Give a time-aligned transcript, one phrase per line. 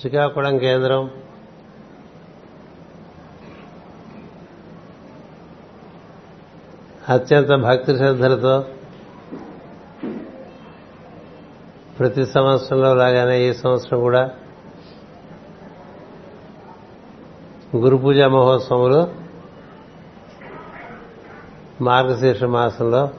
[0.00, 1.10] శ్రీకాకుళం కేంద్రం.
[7.08, 8.64] అత్యంత భక్తి శ్రద్ధలతో
[11.98, 14.30] ప్రతి సంవత్సరంలో లాగానే ఈ సంవత్సరం కూడా
[17.76, 19.14] గురు పూజ మహోత్సవములు
[21.80, 23.10] మార్గశీర్ష మాసంలో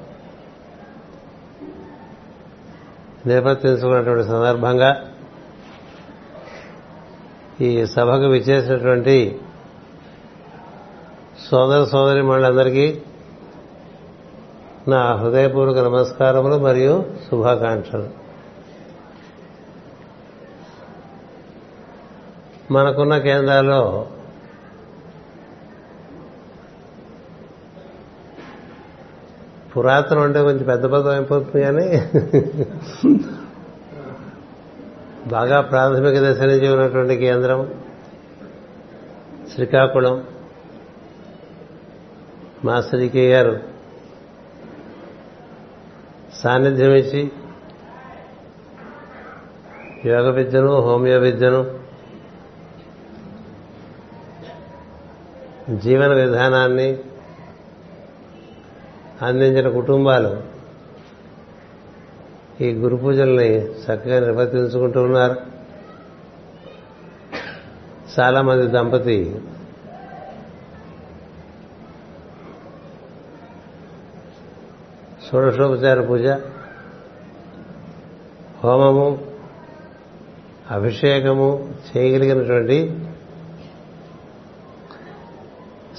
[3.28, 5.12] నిర్వర్తించుకున్నటువంటి సందర్భంగా
[7.61, 9.42] ఈ సభకు విచ్చేసినటువంటి
[11.52, 13.02] సోదర సోదరి మండలందరికీ
[14.88, 18.10] నా హృదయపూర్వక నమస్కారములు మరియు శుభాకాంక్షలు.
[22.71, 24.07] మనకున్న కేంద్రాల్లో
[29.78, 32.12] పురాతనం అంటే కొంచెం పెద్ద పదం అయిపోతుంది కానీ
[35.27, 37.73] బాగా ప్రాథమిక దశ నుంచి ఉన్నటువంటి కేంద్రం
[39.53, 40.23] శ్రీకాకుళం.
[42.66, 43.59] మాస్టర్ గారు
[46.34, 47.31] సాన్నిధ్యం ఇచ్చి
[50.06, 51.80] యోగ విద్యను హోమియో విద్యను
[55.78, 56.97] జీవన విధానాన్ని
[59.22, 60.56] అందించిన కుటుంబాలు
[62.61, 65.36] ఈ గురు పూజల్ని చక్కగా నిర్వర్తించుకుంటూ ఉన్నారు.
[68.19, 69.41] చాలా మంది దంపతి.
[75.31, 76.28] షోడశోపచార పూజ
[78.63, 79.25] హోమము
[80.72, 83.08] అభిషేకము చేయగలిగినటువంటి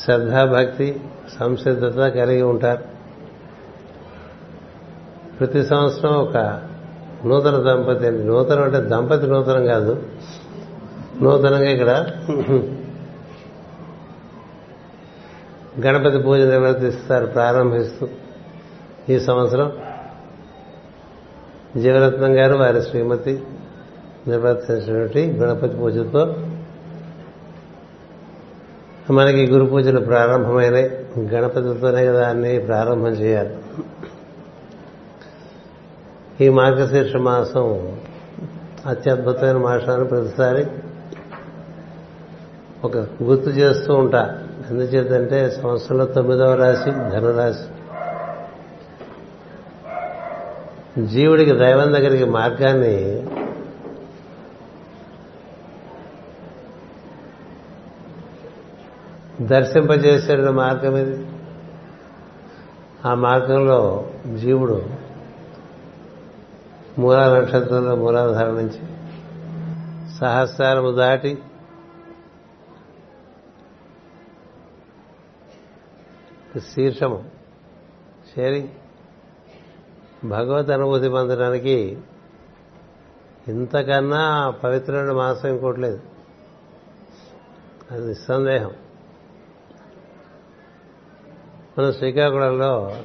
[0.05, 1.01] శ్రద్ధాభక్తి
[1.39, 2.98] సంసిద్ధత కలిగి ఉంటారు.
[5.41, 6.37] ప్రతి సంవత్సరం ఒక
[7.27, 10.03] నూతన దంపతి నూతనం అంటే దంపతి నూతనం కాదు.
[11.23, 11.91] నూతనంగా ఇక్కడ
[15.87, 18.09] గణపతి పూజ నిర్వర్తిస్తారు ప్రారంభిస్తూ
[19.09, 19.73] ఈ సంవత్సరం.
[21.77, 23.43] జీవరత్నం గారు వారి శ్రీమతి
[24.29, 26.37] నిర్వర్తించినటువంటి గణపతి పూజతో
[29.11, 30.91] మనకి గురు పూజలు ప్రారంభమైనాయి.
[31.19, 33.57] గణపతితోనే కదా అన్ని ప్రారంభం చేయాలి.
[36.41, 37.97] ఈ మార్గశీర్ష మాసం
[38.87, 40.67] అత్యద్భుతమైన మాసాన్ని ప్రతిసారి
[42.85, 44.49] ఒక గుర్తు చేస్తూ ఉంటా.
[44.71, 47.65] ఎందుచేతంటే సంవత్సరంలో తొమ్మిదవ రాశి ధనురాశి.
[51.07, 53.27] జీవుడికి దైవం దగ్గరికి మార్గాన్ని
[59.47, 61.27] దర్శింపజేసే మార్గం ఇది
[63.07, 65.08] ఆ మార్గంలో జీవుడు
[66.99, 68.81] మూలా నక్షత్రంలో మూలాధార నుంచి
[70.19, 71.39] సహస్రారము దాటి
[76.75, 77.31] శీర్షము
[78.39, 78.71] చేరి
[80.25, 81.99] భగవత్ అనుభూతి పొందడానికి
[83.49, 86.01] ఇంతకన్నా పవిత్రమైన మాసం ఇంకోట్లేదు
[87.91, 88.71] అది నిస్సందేహం.
[91.79, 92.97] మనం శ్రీకాకుళంలో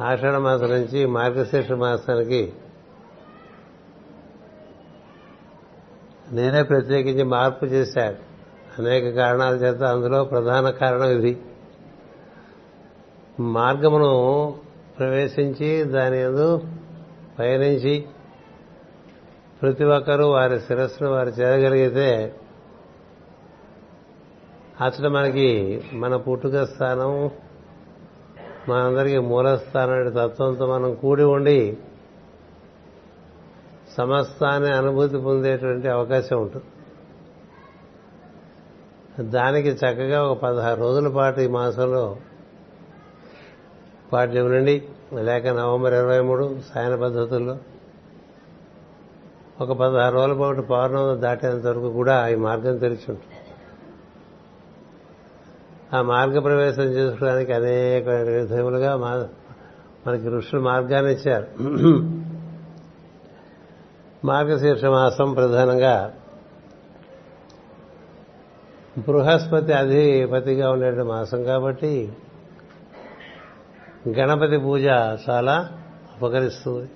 [0.00, 2.52] ఆషాఢ మాసం నుంచి మార్గశీర్ష మాసానికి
[6.32, 8.16] నేనే ప్రత్యేకించి మార్పు చేశాను.
[8.78, 11.42] అనేక కారణాల చేత అందులో ప్రధాన కారణం ఇది.
[13.40, 14.54] మార్గమును
[14.98, 16.60] ప్రవేశించి దాని ఎందు
[17.38, 18.04] పయనించి
[19.62, 22.34] ప్రతి ఒక్కరూ వారి శిరస్సును వారు చేరగలిగితే
[24.80, 27.30] అతడు మనకి మన పుట్టుక స్థానం
[28.68, 31.76] మనందరికీ మూలస్థానం తత్వంతో మనం కూడి ఉండి
[33.96, 36.64] సమస్తాన్ని అనుభూతి పొందేటువంటి అవకాశం ఉంటుంది.
[39.30, 42.16] దానికి చక్కగా ఒక పదహారు రోజుల పాటు ఈ మాసంలో
[44.12, 44.82] పాఠ్యం నుండి
[45.14, 47.58] లేక నవంబర్ ఇరవై మూడు సాయన పద్ధతుల్లో
[49.60, 53.39] ఒక పదహారు రోజుల పాటు పౌర్ణమి దాటేంత వరకు కూడా ఈ మార్గం తెరిచి ఉంటుంది.
[55.94, 58.96] ఆ మార్గ ప్రవేశం చేసుకోవడానికి అనేక విధములుగా
[60.06, 61.46] మనకి ఋషులు మార్గాన్ని ఇచ్చారు.
[64.26, 66.14] మార్గశీర్ష మాసం ప్రధానంగా
[68.98, 72.12] బృహస్పతి అధిపతిగా ఉండే మాసం కాబట్టి
[74.08, 74.84] గణపతి పూజ
[75.30, 75.56] చాలా
[76.16, 76.90] ఉపకరిస్తుంది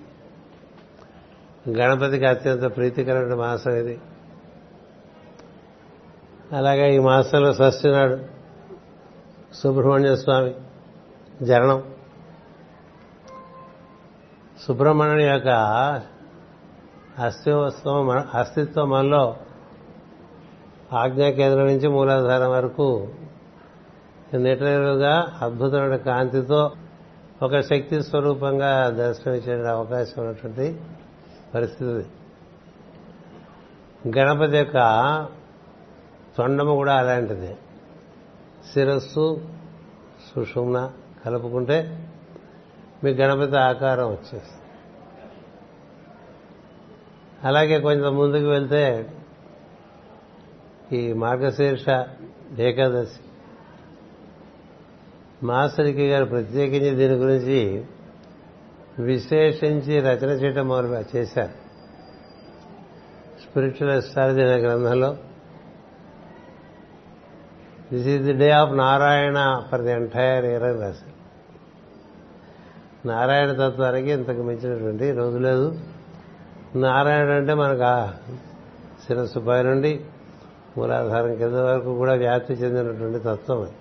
[1.79, 3.97] గణపతికి అత్యంత ప్రీతికరమైన మాసం ఇది.
[6.51, 8.34] అలాగే ఈ మాసంలో షష్ఠి నాడు
[9.61, 10.53] సుబ్రహ్మణ్య స్వామి
[11.45, 11.83] జరణం
[14.65, 15.49] సుబ్రహ్మణ్యుని యొక్క
[17.19, 19.35] అస్తిత్వం అస్తిత్వం మనలో
[20.93, 23.07] ఆజ్ఞా కేంద్రం నుంచి మూలాధారం వరకు
[24.33, 26.71] నిటరుగా అద్భుతమైన కాంతితో
[27.41, 30.79] ఒక శక్తి స్వరూపంగా దర్శనమిచ్చే అవకాశం ఉన్నటువంటి
[31.53, 32.05] పరిస్థితి
[34.07, 34.77] గణపతి యొక్క
[36.37, 37.55] తొండము కూడా అలాంటిది.
[38.73, 39.49] శిరస్సు
[40.35, 40.91] సుషుమ్న
[41.25, 42.09] కలుపుకుంటే
[43.03, 44.61] మీకు గణపతి ఆకారం వచ్చేస్తుంది.
[47.43, 49.13] అలాగే కొంచెం ముందుకు వెళ్తే
[50.93, 51.85] ఈ మార్గశీర్ష
[52.59, 53.19] ఏకాదశి.
[55.45, 57.85] మాస్టర్కి గారు ప్రత్యేకించి దీని గురించి
[58.99, 61.65] విశేషించి రచన చేయటం మొదలు చేశారు.
[63.41, 65.17] స్పిరిచువల్ అస్ట్రాలజీ అనే గ్రంథంలో
[67.91, 69.39] this is the day of Narayana
[69.71, 71.13] for the entire year అని రాశారు
[73.07, 75.67] నారాయణ తత్వానికి ఇంతకు మించినటువంటి రోజు లేదు
[76.75, 77.89] నారాయణ అంటే మనకు
[79.05, 79.91] శిరస్సు పై నుండి
[80.77, 83.75] మూలాధారం కింద వరకు కూడా వ్యాప్తి చెందినటువంటి తత్వం అది.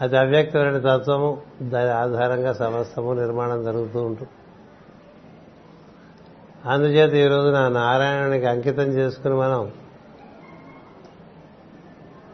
[0.00, 1.28] అది అవ్యక్తమైన తత్వము
[1.62, 4.32] దాని ఆధారంగా సమస్తము నిర్మాణం జరుగుతూ ఉంటుంది
[6.68, 9.70] అందుచేత ఈ రోజున నారాయణునికి అంకితం చేసుకుని మనం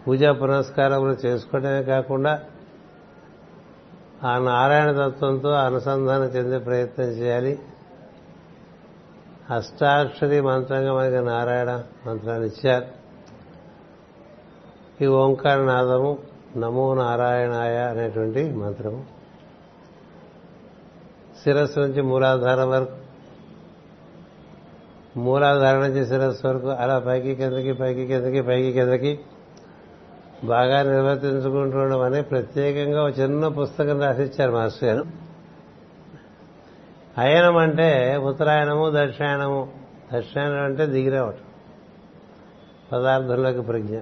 [0.07, 2.41] పూజా పునస్కారములు చేసుకోవడమే కాకుండా
[4.25, 7.59] ఆ నారాయణ తత్వంతో అనుసంధానం చెందే ప్రయత్నం చేయాలి.
[9.51, 12.87] అష్టాక్షరి మంత్రంగా మనకి నారాయణ మంత్రాన్ని ఇచ్చారు.
[15.05, 16.19] ఈ ఓంకార నాదము
[16.57, 19.07] నమో నారాయణాయ అనేటువంటి మంత్రము.
[21.45, 22.93] శిరస్సు నుంచి మూలాధారం వరకు
[25.17, 29.21] మూలాధారం నుంచి శిరస్సు వరకు అలా పైకి కిందకి పైకి కిందకి పైకి కిందకి
[30.45, 35.05] బాగా నిర్వర్తించుకుంటుండడం అని ప్రత్యేకంగా ఒక చిన్న పుస్తకం రాసిచ్చారు మాస్టర్ గారు.
[37.19, 39.73] అయనం అంటే ఉత్తరాయణము దక్షిణాయనము.
[40.15, 41.39] దక్షిణాయనం అంటే దిగిరావటం.
[42.93, 43.99] పదార్థంలోకి ప్రజ్ఞ.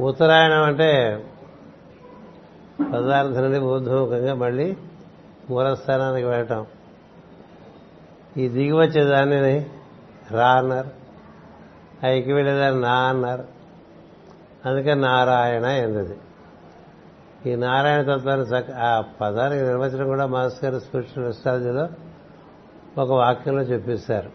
[0.00, 1.24] ఉత్తరాయణం అంటే
[2.92, 4.76] పదార్థం నుండి ఊర్ధ్వముఖంగా మళ్ళీ
[5.50, 6.66] మూలస్థానానికి వెళ్ళటం.
[8.36, 9.66] ఈ దిగి వచ్చేదాన్ని
[10.30, 10.90] రా అన్నారు
[12.06, 13.53] ఐకి వెళ్ళేదాన్ని నా అన్నారు.
[14.66, 16.16] అందుకే నారాయణ ఎందది?
[17.50, 21.88] ఈ నారాయణ తత్వాన్ని ఆ పదానికి నిర్వచనం కూడా మాస్ గారు స్పిరిచువల్ ఎస్ట్రాలజీలో
[22.98, 24.30] ఒక వాక్యంలో చెప్పిస్తారు.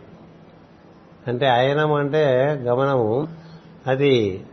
[1.27, 2.25] అంటే అయనం అంటే
[2.61, 3.27] గమనము.
[3.87, 4.45] అది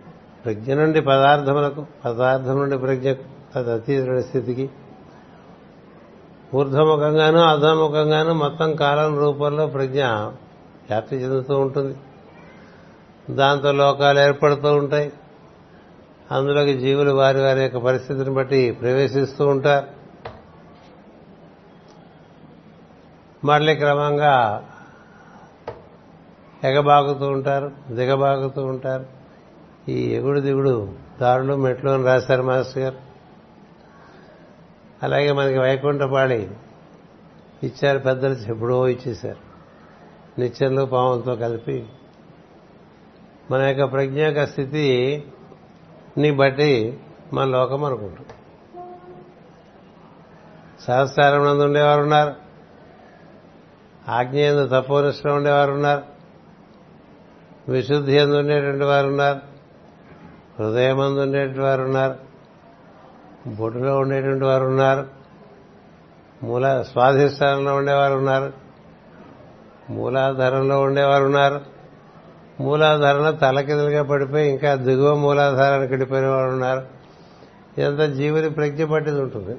[0.45, 3.13] ప్రజ్ఞ నుండి పదార్థములకు పదార్థం నుండి ప్రజ్ఞ
[3.55, 4.71] అది స్థితికి
[6.55, 11.97] ఊర్ధముఖంగాను అధముఖంగాను మొత్తం కాలం రూపంలో ప్రజ్ఞ వ్యాప్తి చెందుతూ ఉంటుంది.
[13.31, 15.13] దాంతో లోకాలు ఏర్పడుతూ ఉంటాయి.
[16.33, 19.87] అందులోకి జీవులు వారి వారి యొక్క పరిస్థితిని బట్టి ప్రవేశిస్తూ ఉంటారు.
[23.47, 24.69] మళ్ళీ క్రమంగా
[26.65, 29.07] ఎగబాగుతూ ఉంటారు దిగబాగుతూ ఉంటారు.
[29.89, 32.97] ఈ ఎగుడు దిగుడు దారులు మెట్లు అని రాశారు మాస్టర్ గారు.
[35.03, 36.51] అలాగే మనకి వైకుంఠపాళి
[37.63, 39.47] ఇచ్చారు పెద్దలు ఎప్పుడో ఇచ్చేశారు.
[40.41, 41.87] నిత్యంలో పాములతో కలిపి.
[43.51, 44.45] మన యొక్క ప్రజ్ఞ యొక్క
[46.19, 47.01] ని బట్టి
[47.33, 48.27] మన లోకం అనుకుంటాం.
[50.81, 52.35] సహస్రారం నందు ఉండేవారు ఉన్నారు.
[54.09, 56.03] ఆజ్ఞ తపోనిష్టం ఉండేవారు ఉన్నారు.
[57.69, 59.41] విశుద్ధి ఎందు ఉండేటువంటి వారు ఉన్నారు.
[60.63, 62.15] హృదయమందు ఉండేటువంటి వారు ఉన్నారు.
[63.47, 65.07] బొడ్డులో ఉండేటువంటి వారు ఉన్నారు.
[66.43, 68.53] మూల స్వాధిష్టానంలో ఉండేవారు ఉన్నారు.
[69.91, 71.76] మూలాధారంలో ఉండేవారు ఉన్నారు.
[72.61, 76.83] మూలాధారంలో తలకిందులుగా పడిపోయి ఇంకా దిగువ మూలాధారానికి వెళ్ళిపోయిన వారు ఉన్నారు.
[77.79, 79.55] ఇదంతా జీవుని ప్రజ్ఞ పట్టింది ఉంటుంది.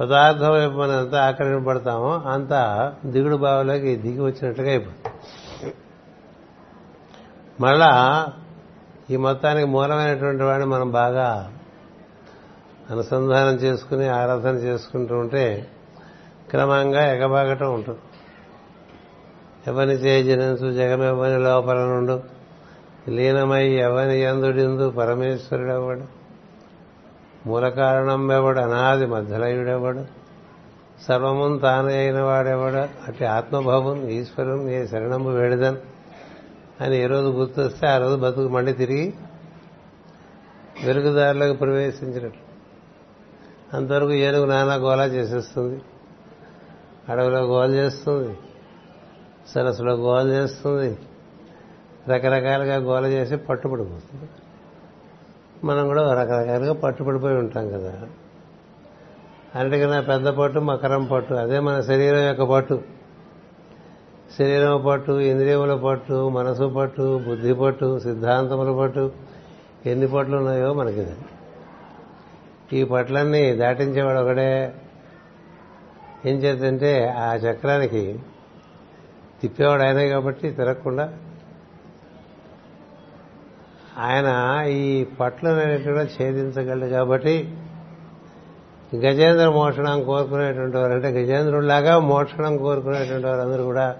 [0.00, 2.52] పదార్థం వైపు మనం ఎంత ఆకర్షింపడతామో అంత
[3.06, 5.14] దిగుడు భావంలోకి దిగి వచ్చినట్టుగా అయిపోతుంది.
[7.60, 8.26] మళ్ళా
[9.10, 11.52] ఈ మొత్తానికి మూలమైనటువంటి వాడిని మనం బాగా
[12.90, 15.66] అనుసంధానం చేసుకుని ఆరాధన చేసుకుంటూ ఉంటే
[16.50, 17.98] క్రమంగా ఎగబాగటం ఉంటుంది.
[19.66, 22.22] ఎవని చేజనంచు జగమెవని లోపల నుండు
[23.08, 26.02] లీనమై ఎవని ఎందుడిందు పరమేశ్వరుడెవడు?
[27.46, 30.04] మూల కారణం ఎవడు అనాది మధ్యలయుడెవడు?
[31.02, 32.76] సర్వమున్ తానే అయిన వాడెవడు?
[32.76, 35.76] అట్టి ఆత్మభావం ఈశ్వరం ఏ శరణము వేడిదన్?
[36.80, 39.14] అని ఏ రోజు గుర్తొస్తే ఆ రోజు బతుకు మళ్ళీ తిరిగి
[40.84, 42.52] వెలుగుదారులకు ప్రవేశించినట్లు.
[43.76, 45.82] అంతవరకు ఏనుగు నానా గోలా చేసేస్తుంది.
[47.08, 48.38] అడవిలో గోల చేస్తుంది.
[49.48, 50.98] సరస్సులో గోల చేస్తుంది.
[52.08, 54.30] రకరకాలుగా గోల చేసి పట్టుబడిపోతుంది.
[55.64, 58.06] మనం కూడా రకరకాలుగా పట్టుబడిపోయి ఉంటాం కదా.
[59.54, 61.34] అన్నిటికన్నా పెద్ద పట్టు మకరం పట్టు.
[61.34, 62.82] అదే మన శరీరం యొక్క పట్టు.
[64.38, 69.12] శరీరం పట్టు ఇంద్రియముల పట్టు మనసు పట్టు బుద్ధి పట్టు సిద్ధాంతముల పట్టు.
[69.86, 71.06] ఎన్ని పట్లు ఉన్నాయో మనకి
[72.72, 74.72] ఈ పట్లన్నీ దాటించేవాడు ఒకడే.
[76.26, 78.20] ఏం చేద్దంటే ఆ చక్రానికి
[79.42, 81.18] తిప్పేవాడు ఆయనే కాబట్టి తిరగకుండా.
[83.98, 84.28] ఆయన
[84.68, 87.54] ఈ పట్లనేటి కూడా ఛేదించగలడు కాబట్టి
[88.96, 90.92] గజేంద్ర మోక్షణం కోరుకునేటువంటి వారు.
[90.92, 93.96] అంటే గజేంద్రుడిలాగా మోక్షణం కోరుకునేటువంటి అందరూ కూడా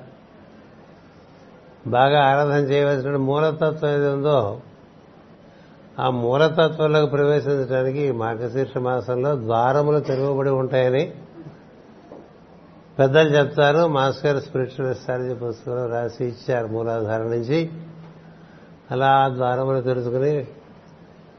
[1.86, 4.60] బాగా ఆరాధన చేయవలసిన మూలతత్వం ఏది ఉందో
[6.00, 11.14] ఆ మూలతత్వంలోకి ప్రవేశించడానికి మార్గశీర్ష మాసంలో ద్వారములు తెరవబడి ఉంటాయని
[12.98, 17.70] పెద్దలు చెప్తారు మాస్టర్ స్పిరిచువల్ ఎస్ట్రాలజీ పుస్తకంలో రాసి ఇచ్చారు మూలాధారం నుంచి.
[18.90, 20.46] అలా ద్వారములు తెలుసుకుని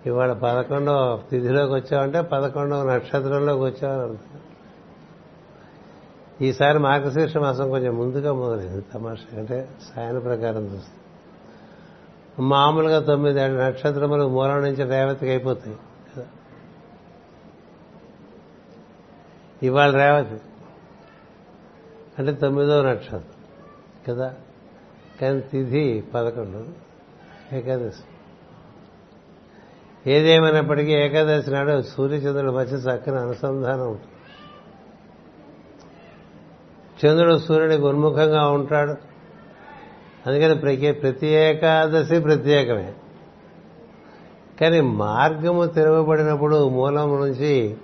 [0.05, 4.17] ఇవాళ పదకొండవ తిథిలోకి వచ్చామంటే పదకొండవ నక్షత్రంలోకి వచ్చామని
[6.45, 10.91] ఈసారి మార్గశీర్ష మాసం కొంచెం ముందుగా మొదలైంది తమాషా అంటే సాయన ప్రకారం చూస్తే.
[12.39, 15.77] మామూలుగా తొమ్మిది ఏడు నక్షత్రములు మూలం నుంచి రేవతికి అయిపోతాయి.
[19.63, 20.35] ఇవాళ రేవతి
[22.19, 23.23] అంటే తొమ్మిదో నక్షత్రం
[24.09, 24.33] కదా?
[25.21, 26.83] కానీ తిథి పదకొండు.
[27.55, 28.03] ఏకాదశి.
[30.11, 34.07] ఏదేమైనప్పటికీ ఏకాదశి నాడు సూర్యచంద్రుల మధ్య చక్కని అనుసంధానం ఉంటుంది.
[37.07, 38.91] చంద్రుడు సూర్యుడికి ఉన్ముఖంగా ఉంటాడు.
[40.29, 42.93] అందుకని ప్రతి ప్రతి ఏకాదశి ప్రత్యేకమే.
[44.61, 47.77] కానీ మార్గము తెరవబడినప్పుడు మూలం నుంచి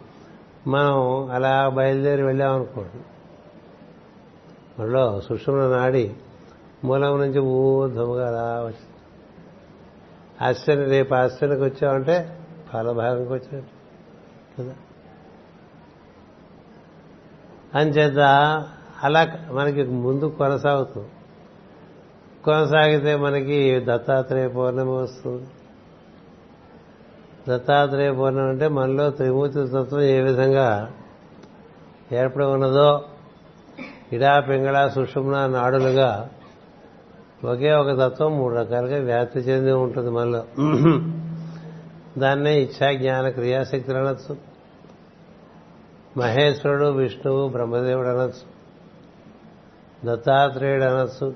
[0.68, 3.04] మనం అలా బయలుదేరి వెళ్ళామనుకోండి.
[4.80, 6.16] మనలో సుషుమ్న నాడి
[6.84, 8.90] మూలం నుంచి ఊర్ధముగా అలా వచ్చింది
[10.42, 12.40] ఆశ్చర్య రేపు ఆశ్చర్యకి వచ్చామంటే
[12.74, 13.72] ఫలభాగంకి వచ్చినట్టు.
[14.62, 14.76] కదా?
[17.76, 18.20] అంచేత
[19.04, 21.04] అలా మనకి ముందు కొనసాగుతూ
[22.44, 25.48] కొనసాగితే మనకి దత్తాత్రేయ పౌర్ణమి వస్తుంది.
[27.50, 30.92] దత్తాత్రేయ పౌర్ణమి అంటే మనలో త్రిమూర్తి తత్వం ఏ విధంగా
[32.12, 33.06] ఏర్పడి ఉన్నదో
[34.14, 36.30] ఇడా పింగళ సుషుమ్న నాడులుగా
[37.46, 40.44] ఒకే ఒక తత్వం మూడు రకాలుగా వ్యాప్తి చెంది ఉంటుంది మనలో.
[42.18, 44.38] దాన్నే ఇచ్చా జ్ఞాన క్రియాశక్తులు అనొచ్చు.
[46.18, 48.60] మహేశ్వరుడు విష్ణువు బ్రహ్మదేవుడు అనొచ్చు.
[50.06, 51.34] దత్తాత్రేయుడు అనొచ్చు.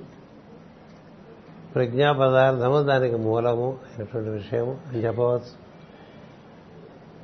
[1.75, 5.63] ప్రజ్ఞా పదార్థము దానికి మూలము అయినటువంటి విషయము అని చెప్పవచ్చు.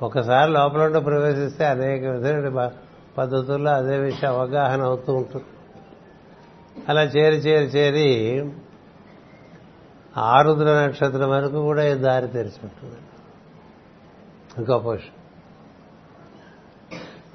[0.02, 2.70] ఒకసారి లోపల ప్రవేశిస్తే అనేక విధమైన
[3.18, 5.44] పద్ధతుల్లో అదే విషయం అవగాహన అవుతూ ఉంటుంది.
[6.88, 8.50] అలా చేరి చేరి చేరి
[10.16, 12.96] ఆరుద్ర నక్షత్రం వరకు కూడా ఈ దారి తెరిచి ఉంటుంది
[14.58, 15.20] ఇంకో విషయం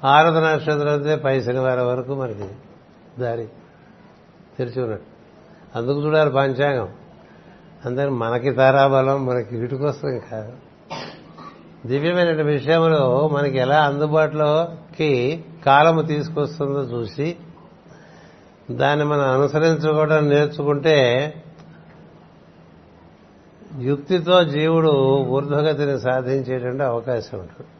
[0.04, 2.48] ఆరుద్ర నక్షత్రం అయితే పై శనివారం వరకు మనకి
[3.18, 3.48] దారి
[4.58, 5.06] తెరిచి ఉన్నట్టు.
[5.78, 6.88] అందుకు చూడాలి పంచాంగం.
[7.84, 10.52] అందుకని మనకి తారాబలం మనకి వీటి కోసం కాదు.
[11.86, 17.36] దివ్యమైన విషయంలో మనకి ఎలా అందుబాటులోకి కాలము తీసుకొస్తుందో చూసి
[18.70, 20.96] దాన్ని మనం అనుసరించుకోవడం నేర్చుకుంటే
[23.78, 27.70] యుక్తితో జీవుడు ఊర్ధ్వగతిని సాధించేటువంటి అవకాశం ఉంటుంది.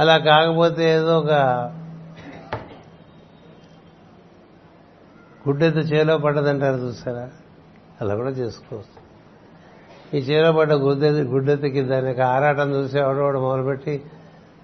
[0.00, 1.32] అలా కాకపోతే ఏదో ఒక
[5.48, 7.30] గుడ్డెత్త చేలో పడ్డదంటారు చూసారా?
[8.00, 9.02] అలా కూడా చేసుకోవచ్చు.
[10.18, 14.02] ఈ చేలో పడ్డ గుడ్డెత్తి గుడ్డెత్తికి దానికి ఆరాటం చూసి ఎవడోడు మొదలుపెట్టి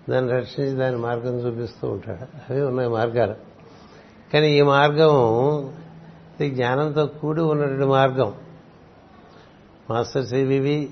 [0.08, 2.52] దాన్ని రక్షించి దాని మార్గం చూపిస్తూ ఉంటాడు.
[2.52, 3.34] అవి ఉన్నాయి మార్గాలు.
[4.32, 5.12] కానీ ఈ మార్గం
[6.40, 8.34] ఇది జ్ఞానంతో కూడి ఉన్నటువంటి మార్గం.
[9.90, 10.90] మాస్టర్ సివివి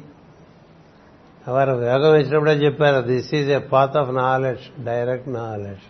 [1.49, 5.85] వారు యోగం ఇచ్చినప్పుడే చెప్పారు this is a path of knowledge direct knowledge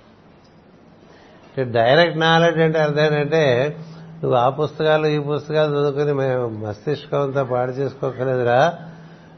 [1.73, 3.77] direct knowledge అంటే అర్థం ఏంటంటే
[4.23, 8.79] నువ్వు ఆ పుస్తకాలు ఈ పుస్తకాలు చదువుకుని మేము మస్తిష్కం అంతా పాడు చేసుకోకలేదురా.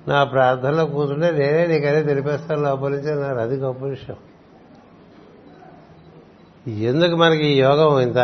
[0.08, 3.38] నా ప్రార్థనలో కూర్చుంటే నేనే నీకనే తెలిపేస్తాను లోపలించి అన్నారు.
[3.38, 4.16] అది గొప్ప విషయం.
[6.74, 8.16] ఎందుకు మనకి ఈ యోగం ఇంత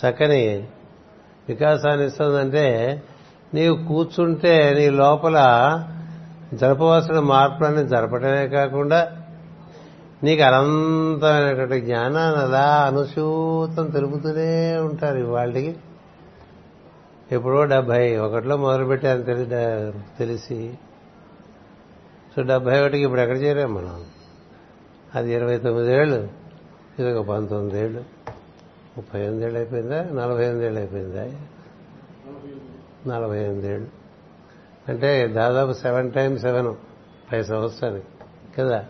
[0.00, 0.68] చక్కని
[1.48, 3.02] వికాసాన్ని ఇస్తుందంటే
[3.54, 5.36] నీవు కూర్చుంటే నీ లోపల
[6.54, 9.12] జరపవలసిన మార్పులన్నీ జరపడమే కాకుండా
[10.24, 15.76] నీకు అనంతమైనటువంటి జ్ఞానాన్ని అలా అనుసూతం తెలుపుతూనే ఉంటారు ఇవాళకి.
[17.32, 19.46] ఎప్పుడో డెబ్బై ఒకటిలో మొదలుపెట్టాను తెలి
[20.18, 20.78] తెలిసి.
[22.36, 24.04] సో డెబ్బై ఒకటికి ఇప్పుడు ఎక్కడ చేరాం మనం?
[25.14, 26.28] అది ఇరవై తొమ్మిదేళ్ళు
[26.98, 28.04] ఇది ఒక పంతొమ్మిదేళ్ళు
[28.96, 30.02] ముప్పై ఎనిమిదేళ్ళు అయిపోయిందా?
[30.02, 31.30] నలభై ఎనిమిదేళ్ళు అయిపోయిందా?
[33.06, 33.86] నలభై ఎనిమిదేళ్ళు
[34.88, 36.74] అంటే దాదాపు సెవెన్ టైమ్స్ సెవెన్
[37.32, 38.06] పై సంవత్సరానికి
[38.58, 38.84] కదా?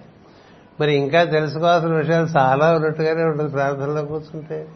[0.80, 4.68] మరి ఇంకా తెలుసుకోవాల్సిన విషయాలు చాలా ఉన్నట్టుగానే ఉంటుంది ప్రార్థనలో కూర్చుంటే.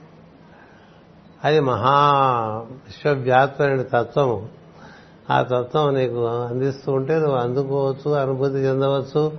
[1.45, 1.93] అది మహా
[2.71, 4.49] విశ్వవ్యాప్తమైన తత్వము.
[5.31, 9.33] ఆ తత్వం నీకు అందిస్తూ ఉంటే నువ్వు అందుకోవచ్చు అనుభూతి చెందవచ్చు.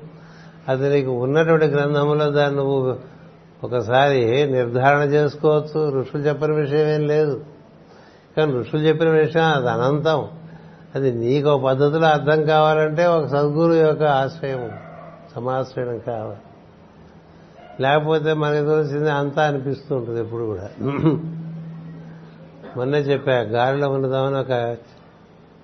[0.68, 2.96] అది నీకు ఉన్నటువంటి గ్రంథంలో దాన్ని నువ్వు
[3.64, 6.00] ఒకసారి నిర్ధారణ చేసుకోవచ్చు.
[6.00, 7.42] ఋషులు చెప్పిన విషయం ఏం లేదు.
[8.38, 10.28] కానీ ఋషులు చెప్పిన విషయం అది అనంతం.
[10.96, 14.72] అది నీకు ఒక పద్ధతిలో అర్థం కావాలంటే ఒక సద్గురు యొక్క ఆశ్రయం
[15.36, 16.40] సమాశ్రయం కావాలి.
[17.80, 20.70] లేకపోతే మనకి తెలిసింది అంతా అనిపిస్తూ ఉంటుంది ఎప్పుడు కూడా.
[22.78, 24.78] మొన్నే చెప్పా గాలిలో ఉన్నదామని ఒక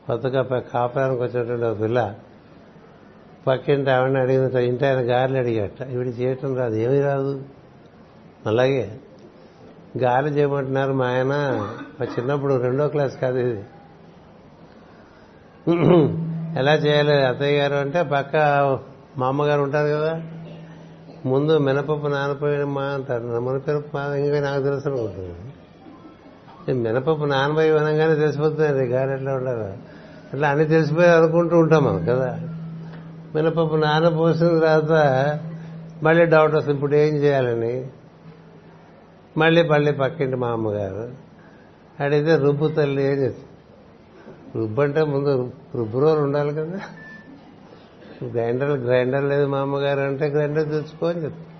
[0.08, 2.16] కొత్తగా కాపురానికి వచ్చినటువంటి ఒక పిల్ల
[3.48, 7.42] పక్కింటి ఆవిడని అడిగిన ఇంటి ఆయన గాలిని అడిగట ఇవిడి చేయటం రాదు ఏమీ రాదు.
[8.46, 9.00] అలాగే
[9.98, 11.34] గాలి చేయమంటున్నారు మా ఆయన.
[12.00, 13.64] మా చిన్నప్పుడు రెండో క్లాస్ కాదు ఇది.
[16.60, 17.76] ఎలా చేయాలి అత్తయ్య గారు?
[17.76, 18.36] అంటే పక్క
[19.18, 20.22] మా అమ్మగారు ఉంటారు కదా.
[21.26, 24.88] ముందు మినపప్పు నానపోయిన మా అంటారు మినపప్పు మా ఇంకా నాకు తెలుసు.
[24.88, 25.54] అనుకుంటుంది
[26.74, 29.78] మినపప్పు నానబోయి అనగానే తెలిసిపోతుంది గారు ఎట్లా ఉండాలి.
[30.34, 32.40] అట్లా అన్ని తెలిసిపోయి అనుకుంటూ ఉంటాం మనం కదా?
[33.36, 34.92] మినపప్పు నానపోసిన తర్వాత
[36.04, 37.88] మళ్ళీ డౌట్ వస్తుంది ఇప్పుడు ఏం చేయాలని?
[39.38, 41.10] మళ్ళీ మళ్ళీ పక్కింటి మా అమ్మగారు
[42.04, 43.48] అడిగితే రుబ్బు తల్లి ఏం చేస్తుంది
[44.56, 46.80] రుబ్బు అంటే ముందు రుబ్బు ఉండాలి కదా?
[48.34, 51.57] గ్రైండర్ గ్రైండర్ లేదు మా అమ్మగారు అంటే గ్రైండర్ తెచ్చుకో అని చెప్తాను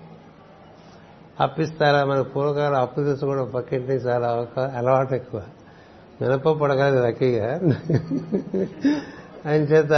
[1.40, 2.04] అప్పిస్తారా?
[2.04, 4.28] మన పూర్వకాలం అప్పు తీసుకోవడం పక్కింటి చాలా
[4.76, 5.42] అలవాటు ఎక్కువ.
[6.22, 7.52] మినప పడగలదు లక్కీగా.
[9.46, 9.92] ఆయన చేత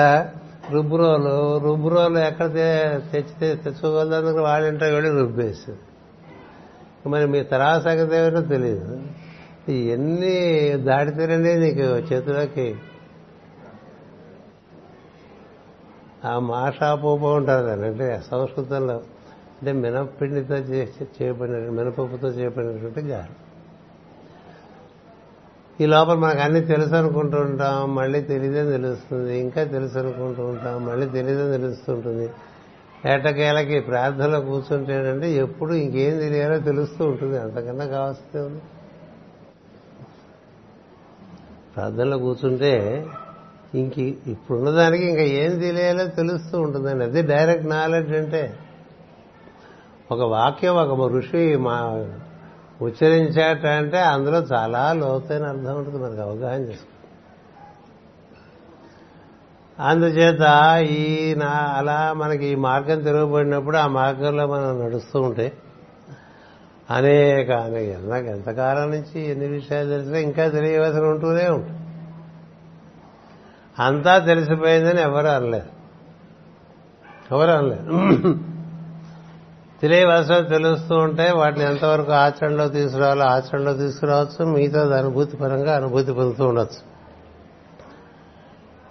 [0.70, 5.72] రుబ్బురోలు రుబ్బురోలు ఎక్కడ తెచ్చితే తెచ్చుకోగలదు వాళ్ళింట్లో వెళ్ళి రుబ్బేసి
[7.08, 9.02] మరి మీ తరా సంగతి తెలియదు
[9.72, 12.76] ఎన్ని దాటితేనండి నీకు చేతిలోకి.
[16.24, 19.00] ఆ మాషాపూప ఉంటారు దాన్ని అంటే సంస్కృతంలో.
[19.60, 23.50] అంటే మినపిండితో చేయబడిన మినపప్పుతో చేయబడినటువంటి గారు.
[25.82, 31.06] ఈ లోపల మనకు అన్ని తెలుసు అనుకుంటూ ఉంటాం మళ్ళీ తెలియదని తెలుస్తుంది ఇంకా తెలుసు అనుకుంటూ ఉంటాం మళ్ళీ
[31.06, 32.30] తెలియదని తెలుస్తుంటుంది.
[33.06, 38.60] ఏటకేలకి ప్రార్థనలో కూర్చుంటేనంటే ఎప్పుడు ఇంకేం తెలియాలో తెలుస్తూ ఉంటుంది అంతకన్నా కావాల్సిందే ఉంది
[41.76, 43.06] ప్రార్థనలో కూర్చుంటే
[43.74, 48.54] ఇంక ఇప్పుడున్నదానికి ఇంకా ఏం తెలియాలో తెలుస్తూ ఉంటుందండి అది డైరెక్ట్ నాలెడ్జ్ అంటే
[50.10, 52.06] ఒక వాక్యం ఒక ఋషి మా
[52.82, 56.86] ఉచ్చరించాట అంటే అందులో చాలా లోతైన అర్థం ఉంటుంది మనకు అవగాహన చేసుకో.
[59.82, 60.40] అందుచేత
[60.90, 65.52] ఈ నా అలా మనకి ఈ మార్గం తిరగబడినప్పుడు ఆ మార్గంలో మనం నడుస్తూ ఉంటే
[66.90, 71.78] అనేక అనేక నాకు ఎంతకాలం నుంచి ఎన్ని విషయాలు తెలిసినా ఇంకా తెలియవలసిన ఉంటూనే ఉంటుంది
[73.78, 75.68] అంతా తెలిసిపోయిందని ఎవరు అనలేదు.
[77.34, 78.34] ఎవరు అనలేదు.
[79.82, 84.44] తెలియవలసిన తెలుస్తూ ఉంటే వాటిని ఎంతవరకు ఆచరణలో తీసుకురావాలో ఆచరణలో తీసుకురావచ్చు.
[84.44, 86.90] మిగతా అనుభూతి పరంగా అనుభూతి పొందుతూ ఉండొచ్చు.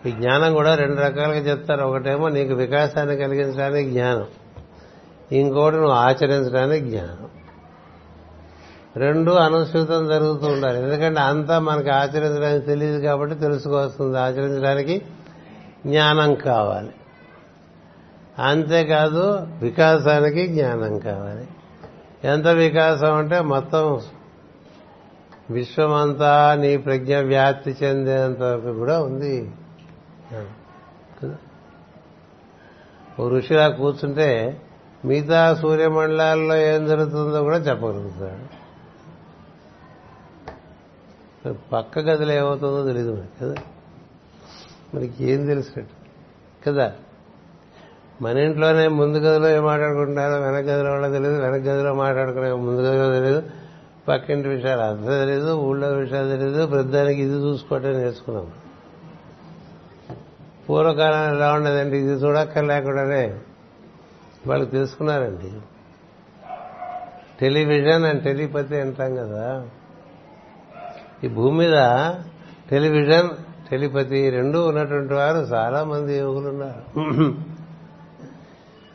[0.09, 1.83] ఈ జ్ఞానం కూడా రెండు రకాలుగా చెప్తారు.
[1.83, 4.25] ఒకటేమో నీకు వికాసాన్ని కలిగించడానికి జ్ఞానం.
[5.31, 7.27] ఇంకోటి నువ్వు ఆచరించడానికి జ్ఞానం.
[8.97, 10.83] రెండు అనుసృతం జరుగుతూ ఉండాలి.
[10.83, 15.01] ఎందుకంటే అంతా మనకి ఆచరించడానికి తెలియదు కాబట్టి తెలుసుకోవాల్సింది ఆచరించడానికి
[15.85, 16.91] జ్ఞానం కావాలి.
[18.39, 21.47] అంతేకాదు వికాసానికి జ్ఞానం కావాలి.
[22.23, 24.01] ఎంత వికాసం అంటే మొత్తం
[25.49, 29.51] విశ్వమంతా నీ ప్రజ్ఞ వ్యాప్తి చెందేంత వరకు కూడా ఉంది.
[33.19, 34.61] ఓ ఋషిలా కూర్చుంటే
[35.05, 38.59] మిగతా సూర్యమండలాల్లో ఏం జరుగుతుందో కూడా చెప్పగలుగుతాడు.
[41.71, 43.55] పక్క గదిలో ఏమవుతుందో తెలియదు మరి కదా?
[44.95, 45.93] మనకి ఏం తెలిసినట్టు
[46.69, 46.93] కదా?
[48.21, 53.13] మన ఇంట్లోనే ముందు గదిలో ఏం మాట్లాడుకుంటున్నారో వెనక గదిలో కూడా తెలియదు వెనక గదిలో మాట్లాడుకునే ముందు గదిలో
[53.13, 53.43] తెలియదు
[54.07, 58.47] పక్కింటి విషయాలు అర్థం తెలియదు ఊళ్ళో విషయాలు తెలియదు వృద్ధానికి ఇది చూసుకోవటం నేర్చుకున్నాం
[60.69, 63.35] పూర్వకాలం ఎలా ఉండదండి ఇది చూడక్కర్లేకుండానే
[64.47, 65.51] వాళ్ళు తెలుసుకున్నారండి.
[67.41, 69.65] టెలివిజన్ అండ్ టెలిపతి అంటాం కదా.
[71.23, 71.77] ఈ భూమి మీద
[72.69, 73.29] టెలివిజన్
[73.71, 77.33] టెలిపతి రెండూ ఉన్నటువంటి వారు చాలా మంది యువకులు ఉన్నారు.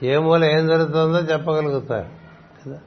[0.02, 2.08] ఏ మూల ఏం జరుగుతుందో చెప్పగలుగుతారు.
[2.66, 2.78] కదా?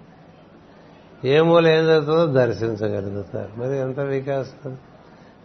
[1.25, 3.59] ఏ మూల ఏం జరుగుతుందో దర్శించగలుగుతారు.
[3.59, 4.77] మరి ఎంత వికాసం?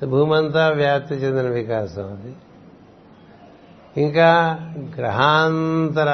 [0.06, 2.36] భూమంతా వ్యాప్తి చెందిన వికాసం అది.
[4.02, 4.58] ఇంకా
[4.96, 6.10] గ్రహాంతర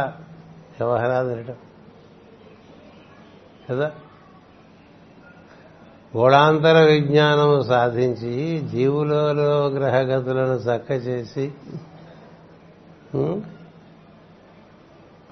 [0.80, 1.68] వ్యవహారాలు
[3.70, 3.92] కదా?
[6.16, 11.52] గోళాంతర విజ్ఞానం సాధించి జీవులలో గ్రహగతులను చక్క చేసి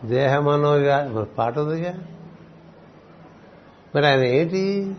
[0.05, 1.95] దేహమనోగా పాట ఉందిగా
[3.97, 4.97] మరి ఆయన ఏంటి?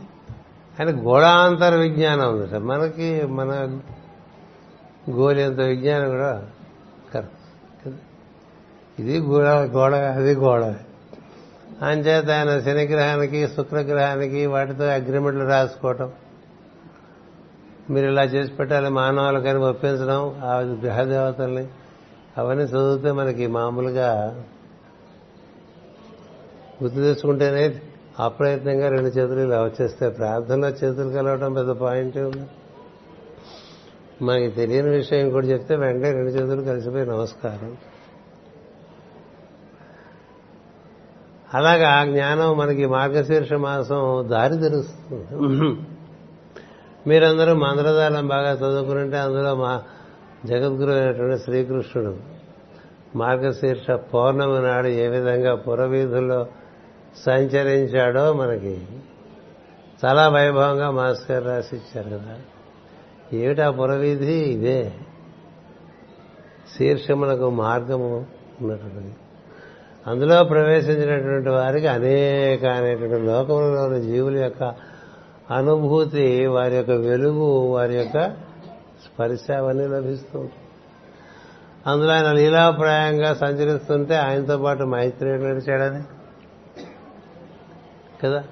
[0.79, 2.63] ఆయన గోళాంతర విజ్ఞానం ఉంది సార్.
[2.63, 3.79] మనకి మన
[5.09, 6.43] గోలేంత విజ్ఞానం కూడా
[8.99, 10.63] ఇది గోడ గోడ అది గోడ
[11.81, 16.11] అంచేత ఆయన శనిగ్రహానికి శుక్రగ్రహానికి వాటితో అగ్రిమెంట్లు రాసుకోవటం.
[17.89, 21.67] మీరు ఇలా చేసి పెట్టాలి మానవాళ్ళకని ఒప్పించడం ఆ గ్రహదేవతల్ని
[22.37, 24.43] అవన్నీ చదివితే మనకి మామూలుగా
[26.83, 27.81] గుర్తు తెచ్చుకుంటేనే
[28.19, 32.45] అప్రయత్నంగా రెండు చేతులు ఇలా వచ్చేస్తే ప్రార్థనలో చేతులు కలవడం పెద్ద పాయింట్ ఉంది.
[34.21, 37.77] మనకి తెలియని విషయం ఇంకోటి చెప్తే వెంటనే రెండు చేతులు కలిసిపోయి నమస్కారం.
[41.53, 45.25] అలాగా జ్ఞానం మనకి మార్గశీర్ష మాసం దారి తెరుస్తుంది.
[47.09, 49.83] మీరందరూ మంత్రదానం బాగా చదువుకుంటే అందులో మా
[50.45, 52.17] జగద్గురు అయినటువంటి శ్రీకృష్ణుడు
[53.15, 56.45] మార్గశీర్ష పౌర్ణమి నాడు ఏ విధంగా పురవీధుల్లో
[57.25, 58.85] సంచరించాడో మనకి
[60.05, 62.39] చాలా వైభవంగా మాస్టర్ రాసి ఇచ్చారు కదా.
[63.33, 64.33] ఏమిటా పురవీధి?
[64.33, 64.93] ఇదే.
[66.77, 68.25] శీర్షములకు మార్గము
[68.61, 69.15] ఉన్నటువంటిది.
[70.07, 74.63] అందులో ప్రవేశించినటువంటి వారికి అనేక అనేటువంటి లోకంలోని జీవుల యొక్క
[75.53, 78.29] అనుభూతి వారి యొక్క వెలుగు వారి యొక్క
[79.05, 80.47] స్పర్శ అవన్నీ లభిస్తూ
[81.87, 86.03] అందులో ఆయన లీలాప్రాయంగా సంచరిస్తుంటే ఆయనతో పాటు మైత్రి నడిచాడని.
[88.23, 88.43] కదా?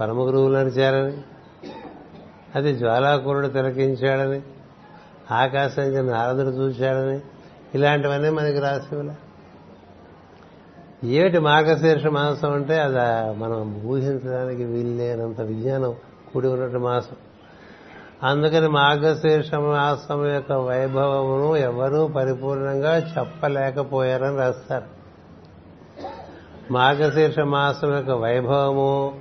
[0.00, 1.22] పరమ గురువులు నడిచారని
[2.54, 4.42] అది జ్వాలాకురుడు తిలకించాడని
[5.30, 7.20] ఆకాశం నుంచి నారదుడు చూశాడని
[7.74, 9.14] ఇలాంటివన్నీ మనకి రాసివులే.
[11.04, 12.80] ఏమిటి మార్గశీర్ష మాసం అంటే?
[12.80, 12.96] అది
[13.38, 15.94] మనం ఊహించడానికి వీల్లేనంత విజ్ఞానం
[16.32, 17.16] కూడి ఉన్నట్టు మాసం.
[18.22, 24.99] అందుకని మార్గశీర్ష మాసం యొక్క వైభవమును ఎవరూ పరిపూర్ణంగా చెప్పలేకపోయారని రాస్తారు.
[26.70, 29.20] మార్గశీర్ష మాసం యొక్క వైభవము.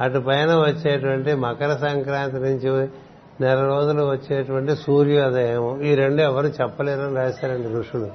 [0.00, 2.88] అటు పైన వచ్చేటువంటి మకర సంక్రాంతి నుంచి
[3.40, 8.10] నెల రోజులు వచ్చేటువంటి సూర్యోదయం ఈ రెండు ఎవరు చెప్పలేరని రాశారండి ఋషులు.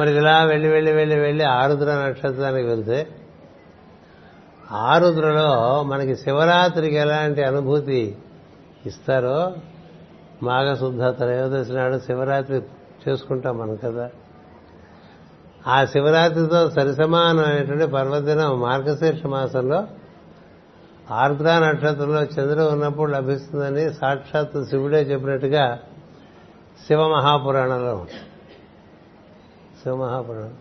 [0.00, 3.06] మరి ఇలా వెళ్ళి వెళ్ళి వెళ్ళి వెళ్ళి ఆరుద్ర నక్షత్రానికి వెళ్తే
[4.72, 8.16] ఆరుద్రలో మనకి శివరాత్రికి ఎలాంటి అనుభూతి
[8.86, 9.52] ఇస్తారో
[10.42, 12.60] మాఘశుద్ధ త్రయోదశి నాడు శివరాత్రి
[13.08, 14.10] చేసుకుంటాం మనం కదా.
[15.66, 19.86] ఆ శివరాత్రితో సరిసమానమైనటువంటి పర్వదినం మార్గశీర్ష మాసంలో
[21.10, 25.78] ఆర్ద్ర నక్షత్రంలో చంద్రుడు ఉన్నప్పుడు లభిస్తుందని సాక్షాత్ శివుడే చెప్పినట్టుగా
[26.86, 28.06] శివ మహాపురాణంలో
[29.82, 30.56] శివ మహాపురాణం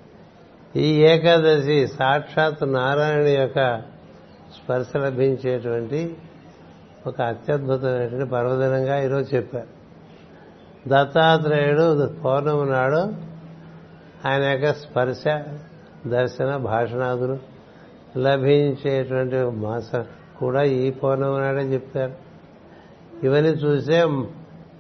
[0.76, 3.82] ఈ ఏకాదశి సాక్షాత్ నారాయణ యొక్క
[4.56, 6.17] స్పర్శ లభించేటువంటి
[7.08, 9.77] ఒక అత్యద్భుతమైనటువంటి పర్వదినంగా ఈరోజు చెప్పారు.
[10.88, 13.13] దత్తాత్రేయుడు పౌర్ణమి నాడు
[14.28, 15.23] ఆయన యొక్క స్పర్శ
[16.08, 17.38] దర్శన భాషణాదులు
[18.19, 20.06] లభించేటువంటి మాసం
[20.39, 22.13] కూడా ఈ పౌర్ణమి నాడే చెప్తారు.
[23.23, 24.00] ఇవన్నీ చూసే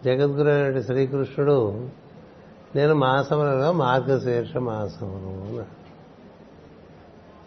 [0.05, 1.89] జగద్గురు అయినటువంటి శ్రీకృష్ణుడు
[2.75, 5.65] నేను మాసములలో మార్గశీర్ష మాసమును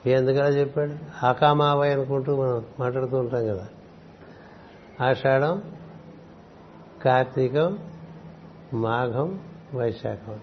[0.09, 1.27] ఎందుకలా చెప్పాడు?
[1.27, 3.66] ఆకామావై అనుకుంటూ మనం మాట్లాడుతూ ఉంటాం కదా.
[5.01, 5.62] ఆషాఢం
[7.05, 7.79] కార్తీకం
[8.74, 9.40] మాఘం
[9.74, 10.40] వైశాఖం.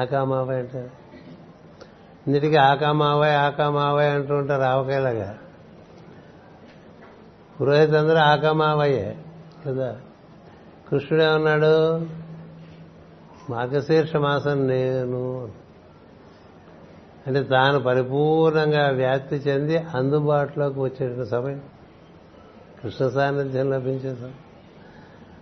[0.00, 0.90] ఆకామావై అంటారు
[2.26, 5.38] ఇంటికి ఆకామావై ఆకామావై అంటూ ఉంటారు ఆవకాయలాగా.
[7.60, 9.16] పురోహిత అందరూ ఆకామావయ్యే
[9.66, 10.00] కదా?
[10.88, 11.98] కృష్ణుడే ఉన్నాడు
[13.50, 15.52] మార్గశీర్ష మాసం నేను.
[17.26, 21.62] అంటే తాను పరిపూర్ణంగా వ్యాప్తి చెంది అందుబాటులోకి వచ్చేటువంటి సమయం.
[22.82, 24.43] కృష్ణ సాన్నిధ్యం లభించే సమయం.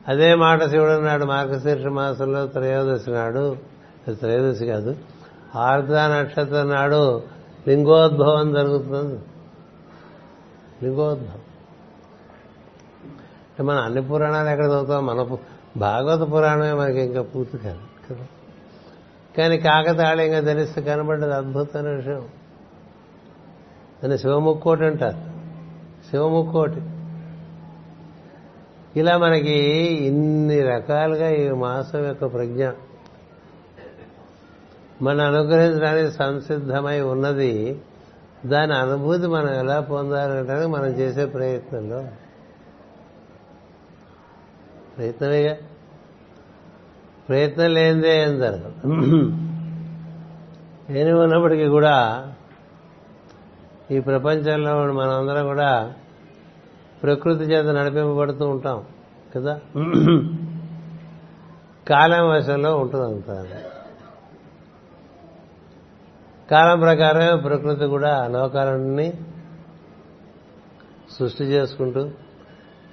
[0.08, 3.56] అదే మాట శివుడు అన్నాడు మార్గశీర్ష మాసంలో త్రయోదశి నాడు
[4.10, 4.96] త్రయోదశి కాదు
[5.56, 7.22] ఆర్ద్ర నక్షత్రం నాడు
[7.68, 9.20] లింగోద్భవం జరుగుతుంది.
[10.82, 11.38] లింగోద్భవం.
[13.12, 15.06] అంటే మనం అన్ని పురాణాలు ఎక్కడ చదువుతాం?
[15.06, 15.36] మన
[15.76, 18.26] భాగవత పురాణమే మనకి ఇంకా పూర్తి కాదు కదా?
[19.38, 22.26] కానీ కాకతాళీయంగా తెలిస్తే కనబడ్డది అద్భుతమైన విషయం.
[24.04, 25.32] దాన్ని శివముక్కోటి అంటారు.
[26.10, 26.80] శివముక్కోటి.
[28.96, 29.58] ఇలా మనకి
[30.06, 32.70] ఇన్ని రకాలుగా ఈ మాసం యొక్క ప్రజ్ఞ.
[35.02, 37.80] మన అనుగ్రహించడానికి సంసిద్ధమై ఉన్నది
[38.46, 42.04] దాని అనుభూతి మనం ఎలా పొందాలంటే మనం చేసే ప్రయత్నంలో.
[44.98, 45.56] ప్రయత్నమేగా?
[47.28, 48.88] ప్రయత్నం లేనిదే ఏం జరగదు.
[50.92, 52.28] ఏమి ఉన్నప్పటికీ కూడా
[53.90, 55.94] ఈ ప్రపంచంలో మనందరం కూడా
[57.02, 58.84] ప్రకృతి చేత నడిపింపబడుతూ ఉంటాం
[59.36, 59.60] కదా?
[61.88, 63.54] కాలం వశంలో ఉంటుంది
[66.50, 69.12] కాలం ప్రకారమే ప్రకృతి కూడా లోకాలన్నీ
[71.18, 72.10] సృష్టి చేసుకుంటూ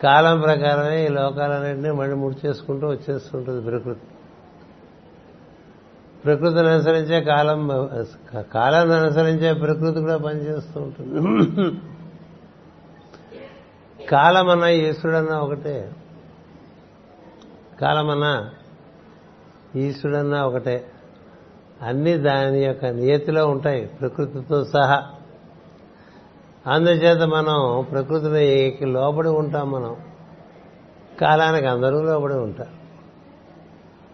[0.04, 4.00] కాలం ప్రకారమే ఈ లోకాలన్నింటినీ మళ్ళీ ముడి చేసుకుంటూ వచ్చేస్తుంటుంది ప్రకృతి.
[6.26, 7.67] ప్రకృతిని అనుసరించే కాలం
[8.54, 11.19] కాలాన్ని అనుసరించే ప్రకృతి కూడా పనిచేస్తూ ఉంటుంది.
[14.10, 15.91] కాలమన్నా ఈశ్వరుడన్నా ఒకటే.
[17.82, 18.50] కాలమన్నా
[19.76, 20.91] ఈశ్వరుడన్నా ఒకటే.
[21.82, 25.04] అన్ని దాని యొక్క నియతిలో ఉంటాయి ప్రకృతితో సహా.
[26.67, 29.98] అందుచేత మనం ప్రకృతికి లోబడి ఉంటాం మనం.
[31.22, 32.80] కాలానికి అందరూ లోబడి ఉంటారు.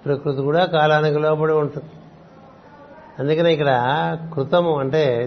[0.05, 1.89] ప్రకృతి కూడా కాలానికి లోబడి ఉంటుంది.
[3.19, 3.71] అందుకని ఇక్కడ
[4.35, 5.23] కృతము అంటే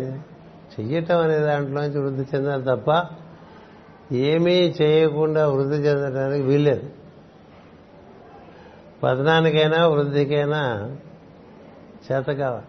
[0.80, 3.17] చెయ్యటం అనే దాంట్లోంచి వృద్ధి చెందాలి తప్ప
[4.12, 6.90] ఏమీ చేయకుండా వృద్ధి చెందడానికి వీల్లేదు.
[9.02, 10.96] పతనానికైనా వృద్ధికైనా
[12.12, 12.66] చేత కావాలి.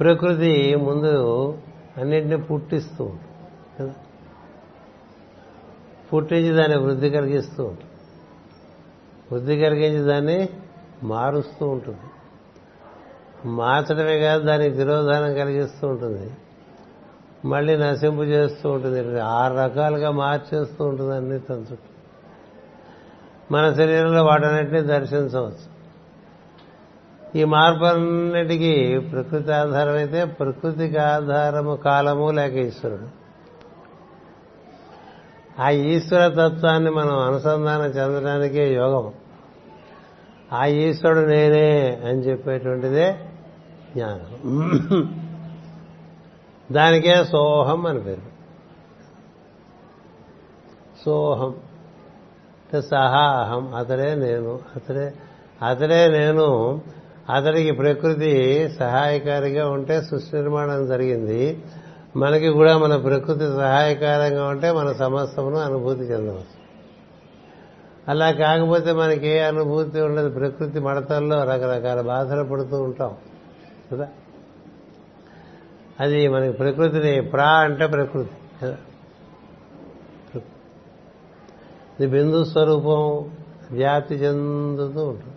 [0.00, 1.58] ప్రకృతి ముందు
[1.96, 3.32] అన్నింటినీ పుట్టిస్తూ ఉంటుంది
[3.80, 3.94] కదా?
[6.12, 7.90] పుట్టించి దాన్ని వృద్ధి కలిగిస్తూ ఉంటుంది.
[9.32, 10.48] వృద్ధి కలిగించి దాన్ని
[11.02, 12.00] మారుస్తూ ఉంటుంది.
[13.48, 16.30] మార్చడమే కాదు దానికి తిరోధానం కలిగిస్తూ ఉంటుంది.
[17.44, 19.20] మళ్ళీ నశింపు చేస్తూ ఉంటుంది.
[19.20, 21.90] ఆరు రకాలుగా మార్చేస్తూ ఉంటుంది అన్ని తన చుట్టూ
[23.50, 25.72] మన శరీరంలో వాటన్నిటినీ దర్శించవచ్చు.
[27.38, 33.22] ఈ మార్పులన్నిటికీ ప్రకృతి ఆధారమైతే ప్రకృతికి ఆధారము కాలము లేక ఈశ్వరుడు.
[35.62, 39.12] ఆ ఈశ్వర తత్వాన్ని మనం అనుసంధానం చెందడానికే యోగం
[40.52, 43.18] ఆ ఈశ్వరుడు నేనే అని చెప్పేటువంటిదే
[43.96, 44.30] జ్ఞానం.
[46.72, 48.32] దానికే సోహం అని పేరు.
[51.04, 51.48] సోహం.
[51.48, 55.12] అంటే సహాహం అతడే నేను అతడే
[55.68, 56.80] అతడే నేను
[57.34, 61.64] అతడికి ప్రకృతి సహాయకారిగా ఉంటే సృష్టి నిర్మాణం జరిగింది.
[62.16, 66.62] మనకి కూడా మన ప్రకృతి సహాయకారంగా ఉంటే మన సమస్తమును అనుభూతి చెందవచ్చు.
[68.08, 70.30] అలా కాకపోతే మనకి ఏ అనుభూతి ఉండదు.
[70.30, 73.16] ప్రకృతి మడతల్లో రకరకాల బాధలు పడుతూ ఉంటాం.
[73.92, 74.08] కదా?
[76.02, 78.66] అది మనకి ప్రకృతిని ప్రా అంటే ప్రకృతి.
[81.98, 83.30] ఇది బిందు స్వరూపం
[83.70, 85.36] వ్యాప్తి చెందుతూ ఉంటుంది.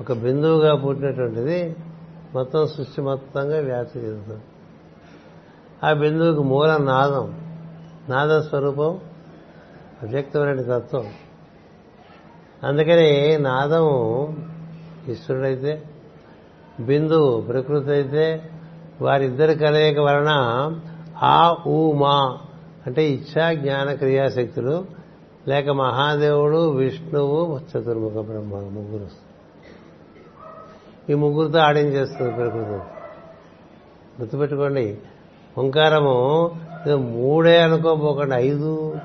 [0.00, 1.76] ఒక బిందువుగా పుట్టినటువంటిది
[2.34, 4.44] మొత్తం సృష్టి మొత్తంగా వ్యాప్తి చెందుతుంది.
[5.84, 7.26] ఆ బిందువుకి మూల నాదం
[8.08, 9.00] నాద స్వరూపం
[10.02, 11.06] అవ్యక్తమైన తత్వం.
[12.64, 13.86] అందుకని నాదం
[15.08, 15.72] ఈశ్వరుడైతే
[16.80, 18.50] బిందువు ప్రకృతి అయితే
[19.00, 20.30] వారిద్దరి కలయిక వలన
[21.22, 22.38] ఆ ఊ మా
[22.86, 24.84] అంటే ఇచ్చా జ్ఞాన క్రియాశక్తులు
[25.48, 29.06] లేక మహాదేవుడు విష్ణువు చతుర్ముఖ బ్రహ్మ ముగ్గురు.
[31.10, 32.80] ఈ ముగ్గురితో ఆడించేస్తుంది ప్రకృతి
[34.20, 34.98] గుర్తుపెట్టుకోండి
[35.58, 36.50] ఓంకారము
[36.94, 38.96] మూడే అనుకోపోకండి ఐదు.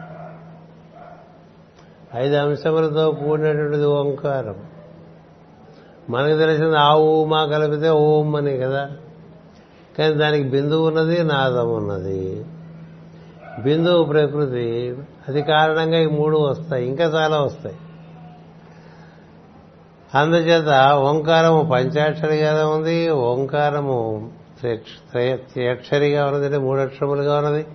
[2.16, 4.56] ఐదు అంశములతో కూడినటువంటిది ఓంకారం.
[6.10, 8.90] మనకు తెలిసింది ఆ ఊమా కలిపితే ఓం అని కదా.
[9.98, 12.46] కానీ దానికి బిందువు ఉన్నది నాదం ఉన్నది.
[13.60, 17.76] బిందువు ప్రకృతి అది కారణంగా ఈ మూడు వస్తాయి ఇంకా చాలా వస్తాయి.
[20.16, 27.66] అందుచేత ఓంకారము పంచాక్షరిగా ఉంది ఓంకారము త్రియక్షరిగా ఉన్నది అంటే మూడక్షరములుగా ఉన్నది.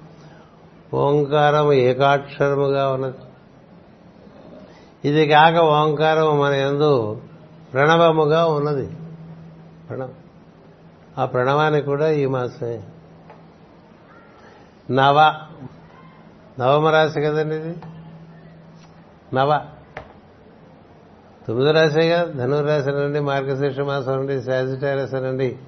[0.94, 3.14] ఓంకారము ఏకాక్షరముగా ఉన్నది.
[5.04, 7.20] ఇది కాక ఓంకారం మన ఎందు
[7.72, 8.86] ప్రణవముగా ఉన్నది.
[9.88, 10.10] ప్రణవం.
[11.18, 12.82] ఆ ప్రణవానికి కూడా ఈ మాసమే
[14.90, 15.34] నవ.
[16.58, 17.76] నవమ రాశి కదండి ఇది?
[19.34, 19.60] నవ.
[21.48, 25.58] తొమ్మిదో రాశిగా ధనుర్రాశి అనండి మార్గశీర్ష మాసం అండి శాజిటారస్ అనండి.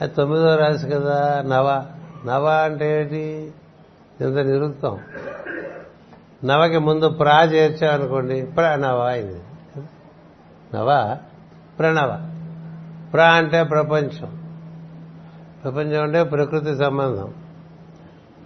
[0.00, 1.86] అది తొమ్మిదో రాశి కదా నవ.
[2.26, 3.52] నవ అంటే ఏంటి?
[4.20, 5.00] ఇంత నిరుక్తం.
[6.44, 9.40] నవకి ముందు ప్రా చేర్చామనుకోండి ప్రణవ అయింది
[10.74, 11.16] నవ.
[11.78, 12.34] ప్రణవ.
[13.12, 14.38] ప్ర అంటే ప్రపంచం.
[15.64, 17.34] ప్రపంచం అంటే ప్రకృతి సంబంధం.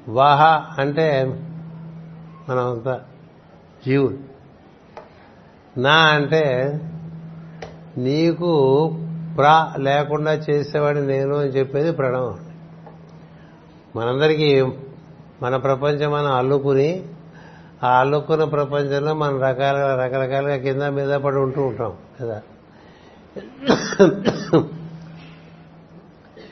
[0.08, 0.44] వాహ
[0.78, 1.24] అంటే
[2.48, 3.00] మనమంతా
[3.86, 4.32] జీవుడు.
[5.80, 6.80] నా అంటే
[7.96, 8.50] నీకు
[9.36, 12.38] ప్రా లేకుండా చేసేవాడి నేను అని చెప్పేది ప్రణవం
[13.96, 14.62] మనందరికీ
[15.42, 17.04] మన ప్రపంచం మనం అల్లుకుని
[17.84, 22.42] ఆ అల్లుకున్న ప్రపంచంలో మనం రకాల రకరకాలుగా కింద మీద పడి ఉంటూ ఉంటాం కదా.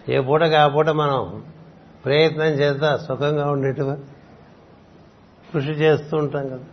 [0.08, 1.44] ఏ పూటకి ఆ పూట మనం
[2.04, 3.98] ప్రయత్నం చేస్తా సుఖంగా ఉండేట్టుగా
[5.52, 6.64] కృషి చేస్తూ ఉంటాం కదా.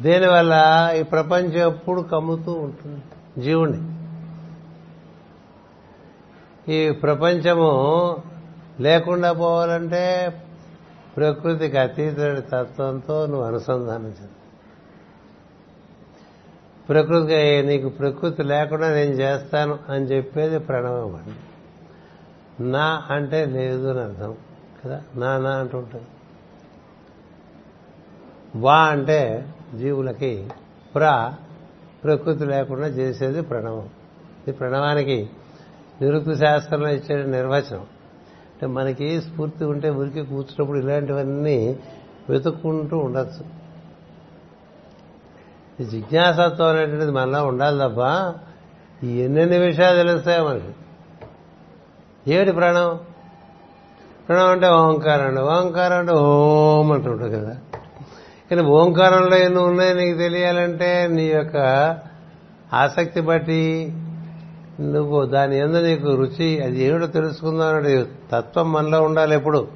[0.00, 0.54] దేనివల్ల
[0.96, 3.02] ఈ ప్రపంచం ఎప్పుడు కమ్ముతూ ఉంటుంది
[3.42, 4.00] జీవుణ్ణి.
[6.72, 7.70] ఈ ప్రపంచము
[8.80, 10.34] లేకుండా పోవాలంటే
[11.16, 14.39] ప్రకృతికి అతీతుడి తత్వంతో నువ్వు అనుసంధానం చెంది
[16.90, 21.34] ప్రకృతి నీకు ప్రకృతి లేకుండా నేను చేస్తాను అని చెప్పేది ప్రణవం అండి.
[22.70, 24.34] నా అంటే లేదు అని అర్థం.
[24.84, 25.02] కదా?
[25.16, 26.04] నా నా అంటుంటుంది
[28.56, 30.48] వా అంటే జీవులకి
[30.94, 31.32] ప్ర
[32.04, 33.88] ప్రకృతి లేకుండా చేసేది ప్రణవం.
[34.48, 35.30] ఈ ప్రణవానికి
[36.02, 37.80] నిరుక్తి శాస్త్రంలో ఇచ్చే నిర్వచనం.
[37.80, 41.78] అంటే మనకి స్ఫూర్తి ఉంటే ఉరికి కూర్చున్నప్పుడు ఇలాంటివన్నీ
[42.30, 43.59] వెతుక్కుంటూ ఉండొచ్చు.
[45.80, 48.34] ఈ జిజ్ఞాసత్వం అనేటువంటిది మనలో ఉండాలి తప్ప
[49.04, 50.72] ఎన్నెన్ని విషయాలు తెలుస్తాయో మనకి.
[52.32, 52.98] ఏమిటి ప్రాణం?
[54.28, 55.40] ప్రాణం అంటే ఓంకారం అండి.
[55.40, 57.56] ఓంకారం అంటే ఓం అంటుంటుంది కదా.
[58.50, 61.56] కానీ ఓంకారంలో ఎన్ని ఉన్నాయో నీకు తెలియాలంటే నీ యొక్క
[62.72, 63.92] ఆసక్తి బట్టి
[64.80, 69.68] నువ్వు దాని ఎందు నీకు రుచి అది ఏమిటో తెలుసుకుందాం అనే తత్వం మనలో ఉండాలి ఎప్పుడు.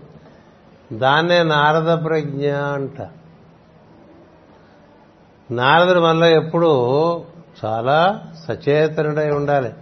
[0.92, 3.08] దాన్నే నారద ప్రజ్ఞ అంట
[5.50, 6.70] నారదుడు మనలో ఎప్పుడూ
[7.64, 9.72] చాలా సచేతనుడై ఉండాలి.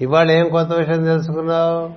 [0.00, 1.90] ఇవాళ ఏం కొత్త విషయం తెలుసుకున్నావు?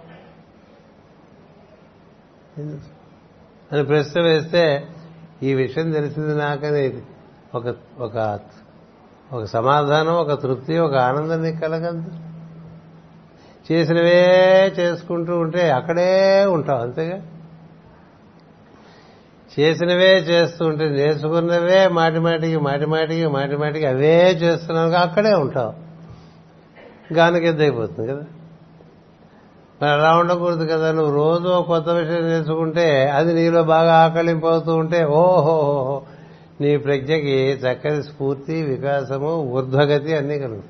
[3.71, 4.87] అని ప్రశ్న వేస్తే
[5.43, 7.01] ఈ విషయం తెలిసింది నాకని
[7.55, 8.39] ఒక ఒక
[9.33, 12.03] ఒక సమాధానం ఒక తృప్తి ఒక ఆనందం నీకు కలగదు.
[13.71, 14.25] చేసినవే
[14.79, 17.21] చేసుకుంటూ ఉంటే అక్కడే ఉంటావు అంతేగా?
[19.59, 24.91] చేసినవే చేస్తూ ఉంటుంది నేర్చుకున్నవే మాటి మాటికి మాటి మాటికి మాటి మాటికి అవే చేస్తున్నావు.
[24.91, 25.73] అక్కడే ఉంటావు.
[27.13, 28.21] గానికి ఎద్దైపోతుంది కదా.
[29.81, 30.91] మరి అలా ఉండకూడదు కదా.
[30.91, 36.01] నువ్వు రోజు ఒక కొత్త విషయం నేర్చుకుంటే అది నీలో బాగా ఆకలింపు అవుతూ ఉంటే ఓహో.
[36.61, 40.69] నీ ప్రజ్ఞకి చక్కని స్ఫూర్తి వికాసము ఊర్ధ్వగతి అన్నీ కలుగుతాయి.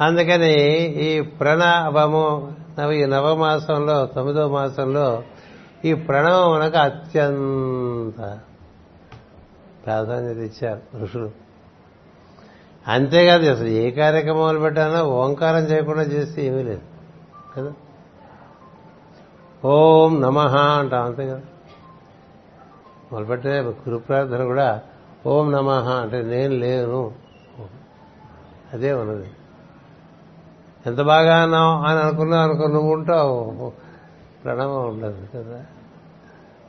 [0.00, 5.22] అందుకని ఈ ప్రణవము నవ- ఈ నవమాసంలో తొమ్మిదో మాసంలో
[5.86, 8.38] ఈ ప్రణవం మనకు అత్యంత
[9.86, 11.30] ప్రాధాన్యత ఇచ్చారు ఋషులు.
[12.88, 16.80] అంతేకాదు అసలు ఏ కార్యక్రమం మొదలు పెట్టానో ఓంకారం చేయకుండా చేస్తే ఏమీ లేదు
[17.56, 17.72] కదా?
[19.64, 20.38] ఓం నమ
[20.78, 21.40] అంటాం అంతే కదా?
[23.12, 24.82] మొదలుపెట్టే గురు ప్రార్థన కూడా
[25.26, 27.12] ఓం నమ అంటే నేను లేను.
[28.72, 29.30] అదే ఉన్నది.
[30.86, 33.72] ఎంత బాగా అన్నావు అని అనుకున్నావు అనుకో నువ్వు ఉంటావు.
[34.44, 35.64] ప్రణవం ఉండదు కదా?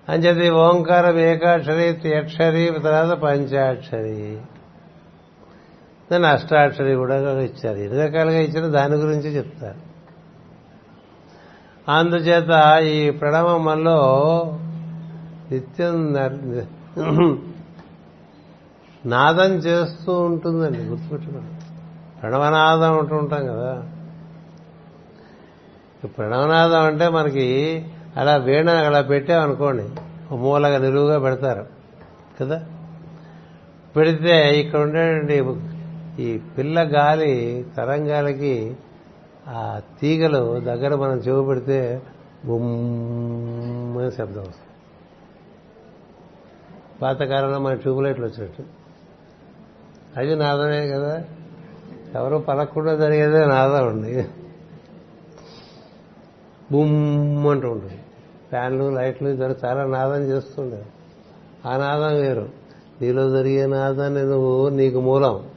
[0.10, 4.42] అని చెప్పి ఓంకారం ఏకాక్షరి త్యక్షరి తర్వాత పంచాక్షరి.
[6.12, 7.78] దాన్ని అష్టాక్షరి కూడా ఇచ్చారు.
[7.78, 9.88] ఎన్ని రకాలుగా ఇచ్చిన దాని గురించి చెప్తారు.
[11.92, 14.44] అందుచేత ఈ ప్రణవం మనలో
[15.52, 16.14] నిత్యం
[19.06, 21.64] నాదం చేస్తూ ఉంటుందండి గుర్తుపెట్టుకోండి.
[22.22, 23.84] ప్రణవనాదం అంటూ ఉంటాం కదా.
[26.08, 27.48] ప్రణవనాదం అంటే మనకి
[28.18, 29.84] అలా వీణ అలా పెట్టామనుకోండి
[30.36, 31.66] మూలగా నిలువుగా పెడతారు
[32.42, 32.66] కదా?
[33.96, 35.62] పెడితే ఇక్కడ ఉండేటువంటి
[36.24, 38.76] ఈ పిల్ల గాలి తరంగాలకి
[39.48, 42.02] ఆ తీగలు దగ్గర మనం చెవు పెడితే
[42.46, 44.68] బొమ్మని శబ్దం వస్తుంది.
[47.02, 48.64] పాతకాలంలో మన ట్యూబ్లైట్లు వచ్చినట్టు.
[50.18, 51.24] అది నాదమే కదా.
[52.16, 54.28] ఎవరు పలకుండా జరిగేదే నాదం ఉంది
[56.72, 57.97] బుమ్ అంటూ ఉంటుంది.
[58.50, 60.86] ఫ్యాన్లు లైట్లు ఇద్దరు చాలా నాదం చేస్తుండే.
[61.66, 62.50] ఆ నాదం వేరు.
[63.02, 65.50] నీలో జరిగే నాదాన్ని నువ్వు నీకు మూలం.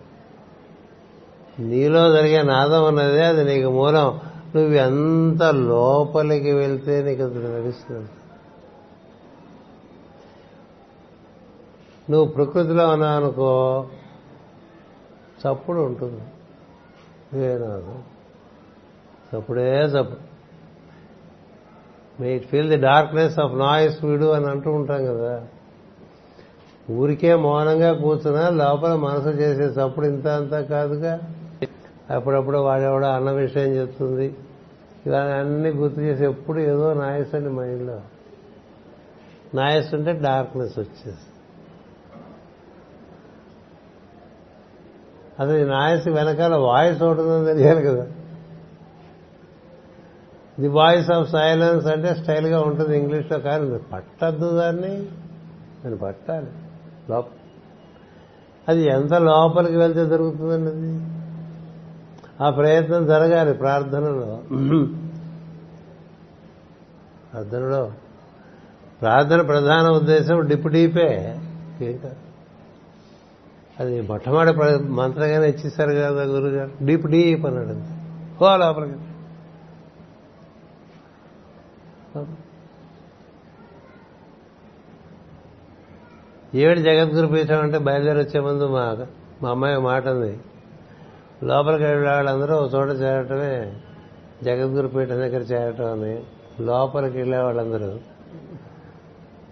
[1.58, 4.20] నీలో జరిగే నాదం అన్నదే అది నీకు మూలం.
[4.56, 8.10] నువ్వు ఎంత లోపలికి వెళ్తే నీకు అది నడుస్తుంది
[12.10, 13.86] నువ్వు ప్రకృతిలో ఉన్నావు అనుకో
[15.40, 16.22] చప్పుడు ఉంటుంది.
[17.32, 17.94] ఇదేనాదు
[19.34, 20.29] చప్పుడే చప్పుడు.
[22.24, 25.46] It feel the darkness of noise వీడు అని అంటూ ఉంటాం కదా.
[26.90, 31.18] ఊరికే మౌనంగా కూర్చున్నా లోపల మనసు చేసే చప్పుడు ఇంత అంతా కాదుగా.
[32.10, 34.36] అప్పుడప్పుడు వాడెవడో అన్న విషయం చెప్తుంది.
[35.06, 38.00] ఇలా అన్ని గుర్తు చేసి ఎప్పుడు ఏదో నాయస్ అండి మైండ్లో.
[39.54, 41.26] నాయస్ ఉంటే డార్క్నెస్ వచ్చేసి
[45.40, 48.06] అసలు ఈ నాయస్ వెనకాల వాయిస్ ఉంటుందని తెలియాలి కదా.
[50.60, 54.96] ది వాయిస్ ఆఫ్ సైలెన్స్ అంటే స్టైల్గా ఉంటుంది ఇంగ్లీష్లో కానీ మీరు పట్టద్దు దాన్ని.
[55.84, 56.46] నేను పట్టాలి.
[57.10, 57.26] లోప
[58.68, 61.20] అది ఎంత లోపలికి వెళ్తే దొరుకుతుందండి అది?
[62.44, 64.40] ఆ ప్రయత్నం జరగాలి ప్రార్థనలో.
[67.32, 67.92] ప్రార్థనలో.
[69.00, 71.38] ప్రార్థన ప్రధాన ఉద్దేశం డిప్ డీపే
[71.82, 72.16] ఏం కాదు
[73.80, 76.84] అది మొట్టమొదటి ప్ర- మంత్రంగానే ఇచ్చేసారు కదా గురుగారు.
[76.84, 77.94] డీప్ డీప్ అన్నాడు అంతే.
[78.44, 78.94] ఓ లోపలికి.
[86.54, 89.06] ఏమిటి జగద్గురు పీఠం అంటే బయలుదేరి వచ్చే ముందు మా
[89.42, 90.40] మా అమ్మాయి మాట ఉంది
[91.42, 93.76] లోపలికి వెళ్ళే వాళ్ళందరూ ఒక చోట చేరటమే
[94.42, 96.22] జగద్గురు పీఠం దగ్గర చేరటం అని
[96.60, 97.98] లోపలికి వెళ్ళే వాళ్ళందరూ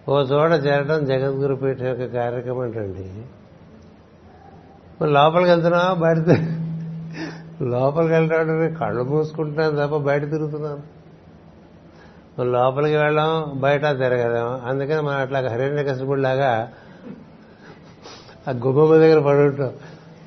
[0.09, 3.25] ఓ చోట చేరటం జగద్గురు పీఠం యొక్క కార్యక్రమం అంటండి.
[5.07, 5.95] లోపలికి వెళ్తున్నావా?
[5.95, 6.19] బయట
[7.63, 10.98] లోపలికి వెళ్ళడం కళ్ళు మూసుకుంటున్నాను తప్ప బయట తిరుగుతున్నాను.
[12.43, 16.68] లోపలికి వెళ్ళాం బయట తిరగదాం అందుకని మనం అట్లా హరిణ్య కసిపుడు లాగా
[18.49, 19.70] ఆ గుమ్మ దగ్గర పడి ఉంటాం.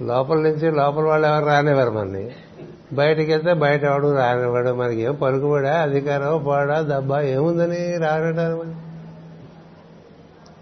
[0.01, 2.31] లోపల నుంచి లోపల వాళ్ళు ఎవరు రానివ్వరు మనని.
[2.93, 4.69] బయటకి వెళ్తే బయట ఎవడు రానివ్వడు.
[4.69, 8.65] మనకి ఏం పలుకుబడా అధికారం పోడా దబ్బా ఏముందని రానటారు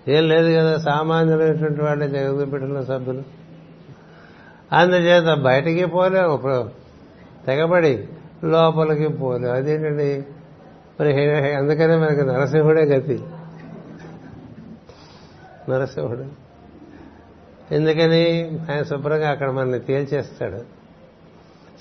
[0.08, 3.24] ఏం లేదు కదా సామాన్యులైనటువంటి వాళ్ళే జగద్గురు సభ్యులు.
[4.72, 6.34] అందుచేత బయటికి పోలేవు.
[6.34, 6.70] ఇప్పుడు
[7.48, 8.08] తెగబడి
[8.44, 9.54] లోపలికి పోలేవు.
[9.54, 10.26] అదేంటండి?
[11.00, 13.24] మరి అందుకనే మనకి నరసింహుడే గతి.
[15.70, 16.26] నరసింహుడు.
[17.74, 18.50] ఎందుకని?
[18.72, 20.58] ఆయన శుభ్రంగా అక్కడ మనల్ని తేల్చేస్తాడు.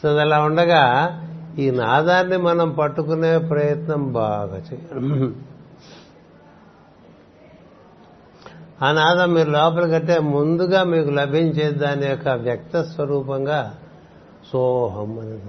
[0.02, 1.14] సో అది అలా ఉండగా
[1.58, 5.36] ఈ నాదాన్ని మనం పట్టుకునే ప్రయత్నం బాగా చేయాలి.
[8.82, 13.74] ఆ నాదం మీరు లోపల కట్టే ముందుగా మీకు లభించే దాని యొక్క వ్యక్త స్వరూపంగా
[14.52, 15.42] సోహం అనేది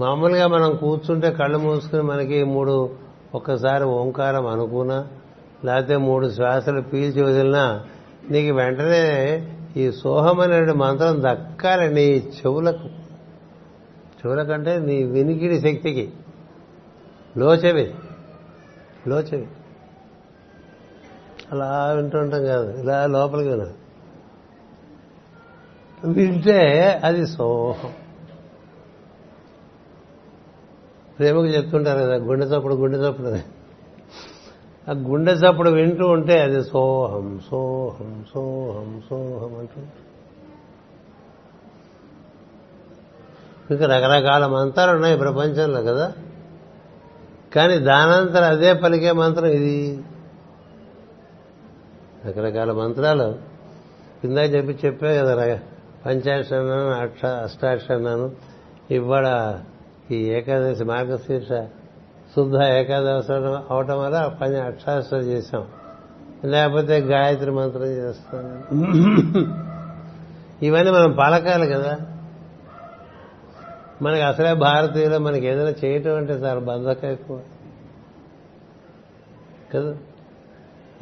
[0.00, 2.90] మామూలుగా మనం కూర్చుంటే కళ్ళు మూసుకుని మనకి మూడు
[3.34, 5.08] ఒక్కసారి ఓంకారం అనుకున్నా
[5.64, 7.86] లేకపోతే మూడు శ్వాసలు పీల్చి వదిలినా
[8.30, 9.46] నీకు వెంటనే
[9.76, 12.86] ఈ సోహం అనే మంత్రం దక్కాలి నీ చెవులకు.
[14.20, 16.12] చెవులకంటే నీ వినికిడి శక్తికి.
[17.36, 17.94] లోచెవి.
[19.08, 19.48] లోచెవి.
[21.52, 22.82] అలా వింటుంటాం కాదు.
[22.82, 23.74] ఇలా లోపలికి వినాలి
[26.04, 27.90] వింటే అది సోహం.
[31.20, 33.28] ప్రేమకు చెప్తుంటారు కదా గుండె చప్పుడు గుండె చప్పుడు
[34.90, 39.80] ఆ గుండె చప్పుడు వింటూ ఉంటే అది సోహం సోహం సోహం సోహం అంటూ
[43.70, 46.12] ఇంకా రకరకాల మంత్రాలు ఉన్నాయి ప్రపంచంలో కదా.
[47.54, 50.04] కానీ దానంతరం అదే పలికే మంత్రం ఇది.
[52.26, 53.34] రకరకాల మంత్రాలు.
[54.22, 55.58] కింద చెప్పి చెప్పే కదా ర-
[57.02, 58.30] అష్ట అష్టాక్షన్నాను
[58.90, 59.58] ఇవాళ
[60.10, 61.48] ఈ ఏకాదశి మార్గశీర్ష
[62.36, 63.32] శుద్ధ ఏకాదశి
[63.70, 65.66] అవటం వల్ల పని అక్షాక్షరం చేశాం.
[66.44, 68.62] లేకపోతే గాయత్రి మంత్రం చేస్తాం.
[70.62, 71.98] ఇవన్నీ మనం పలకాలి కదా.
[74.02, 77.40] మనకి అసలే భారతీయులు మనకి ఏదైనా చేయటం అంటే చాలా బంధక ఎక్కువ.
[79.74, 79.94] కదా?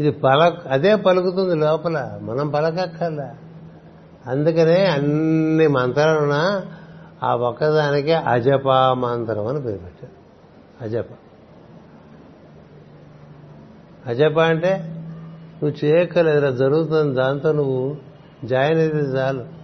[0.01, 2.19] ఇది పల అదే పలుకుతుంది లోపల.
[2.23, 3.35] మనం పలకక్కర్లా.
[4.27, 6.63] అందుకనే అన్ని మంత్రాలున్నా
[7.23, 10.13] ఆ ఒక్కదానికి అజపా మంత్రం అని పేరు పెట్టారు.
[10.85, 11.05] అజప.
[14.07, 14.95] అజప అంటే
[15.63, 17.97] నువ్వు చేయక్కర్లేదు జరుగుతుంది దాంతో నువ్వు
[18.45, 19.59] జాయిన్ అయితే చాలు.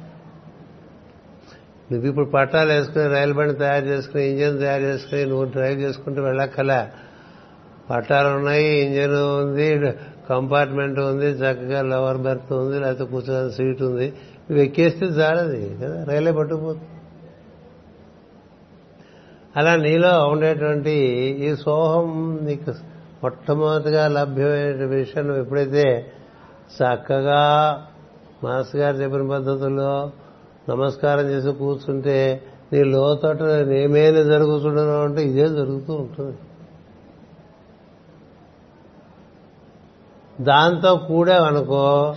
[1.93, 6.89] నువ్వు ఇప్పుడు పట్టాలు వేసుకుని రైలు బండి తయారు చేసుకుని ఇంజిన్ తయారు చేసుకుని నువ్వు డ్రైవ్ చేసుకుంటూ వెళ్ళక్కర్లే.
[7.91, 9.93] పట్టాలు ఉన్నాయి ఇంజిన్ ఉంది
[10.31, 14.13] కంపార్ట్మెంట్ ఉంది చక్కగా లవర్ బెర్త్ ఉంది లేకపోతే కూర్చోని సీట్ ఉంది.
[14.51, 16.89] ఇవి ఎక్కేస్తే చాలది కదా రైలే పట్టుకుపోతుంది.
[19.57, 20.91] అలా నీలో ఉండేటువంటి
[21.41, 22.73] ఈ సోహం నీకు
[23.23, 26.13] మొట్టమొదటిగా లభ్యమైన విషయం నువ్వు ఎప్పుడైతే
[26.75, 27.43] చక్కగా
[28.45, 30.11] మాస్ గారు చెప్పిన పద్ధతుల్లో
[30.69, 32.43] నమస్కారం చేసి కూర్చుంటే
[32.73, 36.37] నీ లోతోట నేమేమి జరుగుతుండను అంటే ఇదే జరుగుతూ ఉంటుంది.
[40.41, 42.15] దాంతో కూడావనుకో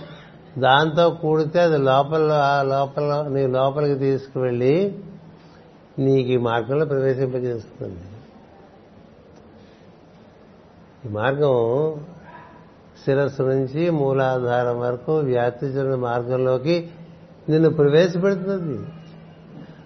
[0.58, 2.32] దాంతో కూడితే అది లోపల
[2.68, 4.98] లోపల నీ లోపలికి తీసుకువెళ్ళి
[5.98, 7.98] నీకు ఈ మార్గంలో ప్రవేశింపజేస్తుంది.
[11.04, 11.94] ఈ మార్గం
[13.04, 16.90] శిరస్సు నుంచి మూలాధారం వరకు వ్యాప్తి చెందిన మార్గంలోకి
[17.48, 18.86] నిన్ను ప్రవేశపెడుతుంది.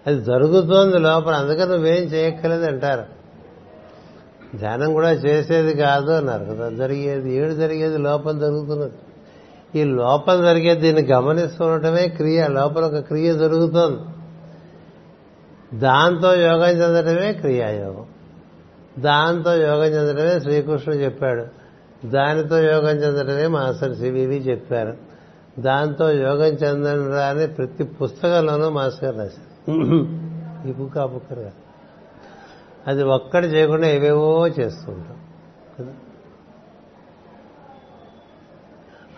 [0.07, 3.23] అది జరుగుతోంది లోపల అందుకని నువ్వేం చేయక్కర్లేదు అంటారు.
[4.57, 8.93] ధ్యానం కూడా చేసేది కాదు అన్నారు కదా జరిగేది ఏడు జరిగేది లోపల జరుగుతున్నది.
[9.81, 14.12] ఈ లోపల జరిగేది దీన్ని గమనిస్తూ ఉండటమే క్రియ లోపల ఒక క్రియ జరుగుతోంది.
[15.75, 18.07] దాంతో యోగం చెందడమే క్రియాయోగం.
[18.99, 21.47] దాంతో యోగం చెందడమే శ్రీకృష్ణుడు చెప్పాడు.
[22.07, 24.97] దానితో యోగం చెందడమే మాస్టర్ సివివి చెప్పారు.
[25.59, 29.73] దాంతో యోగం చెందరా అని ప్రతి పుస్తకంలోనూ మాస్టర్ గారు రాశారు.
[30.69, 31.49] ఈ బుక్ ఆ బుక్
[32.87, 35.17] అది ఒక్కటి చేయకుండా ఏవేవో చేస్తుంటాం
[35.79, 35.93] కదా?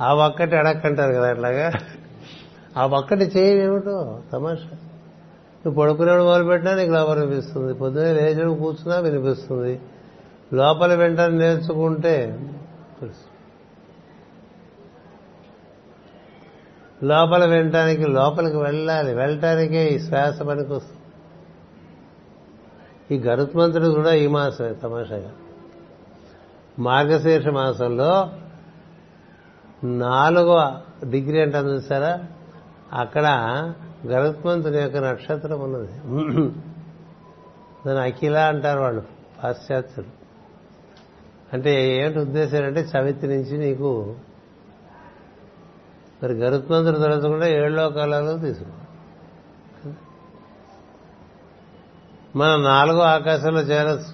[0.00, 1.72] ఆ ఒక్కటి అడక్కంటారు కదా అట్లాగా
[2.76, 4.83] ఆ ఒక్కటి చేయమేమిటో తమాషా.
[5.66, 9.80] నువ్వు పడుకునేవాడు మొదలుపెట్టినా నీకు లోపల వినిపిస్తుంది పొద్దున్నే లేచడం కూర్చున్నా వినిపిస్తుంది.
[10.52, 12.40] లోపల వెంటనే నేర్చుకుంటే
[13.00, 13.34] తెలుసు.
[17.04, 19.14] లోపల వినటానికి లోపలికి వెళ్ళాలి.
[19.14, 21.00] వెళ్ళటానికే ఈ శ్వాస పనికి వస్తుంది
[23.16, 25.32] ఈ గరుత్మంతుడు కూడా ఈ మాసమే తమాషాగా.
[26.78, 28.30] మార్గశీర్ష మాసంలో
[29.84, 32.20] నాలుగవ డిగ్రీ అంటాను చూసారా?
[32.92, 33.26] అక్కడ
[34.06, 35.92] గరుత్మంతుని యొక్క నక్షత్రం ఉన్నది.
[37.86, 39.02] దాని అఖిల అంటారు వాళ్ళు
[39.42, 40.10] పాశ్చాత్యులు.
[41.52, 43.90] అంటే ఏంటి ఉద్దేశం అంటే చవితి నుంచి నీకు
[46.22, 48.72] మరి గరుత్మంతుడు తలచకుండా ఏళ్ళో కాలాలు తీసుకో
[52.38, 54.12] మనం నాలుగో ఆకాశంలో చేరచ్చు.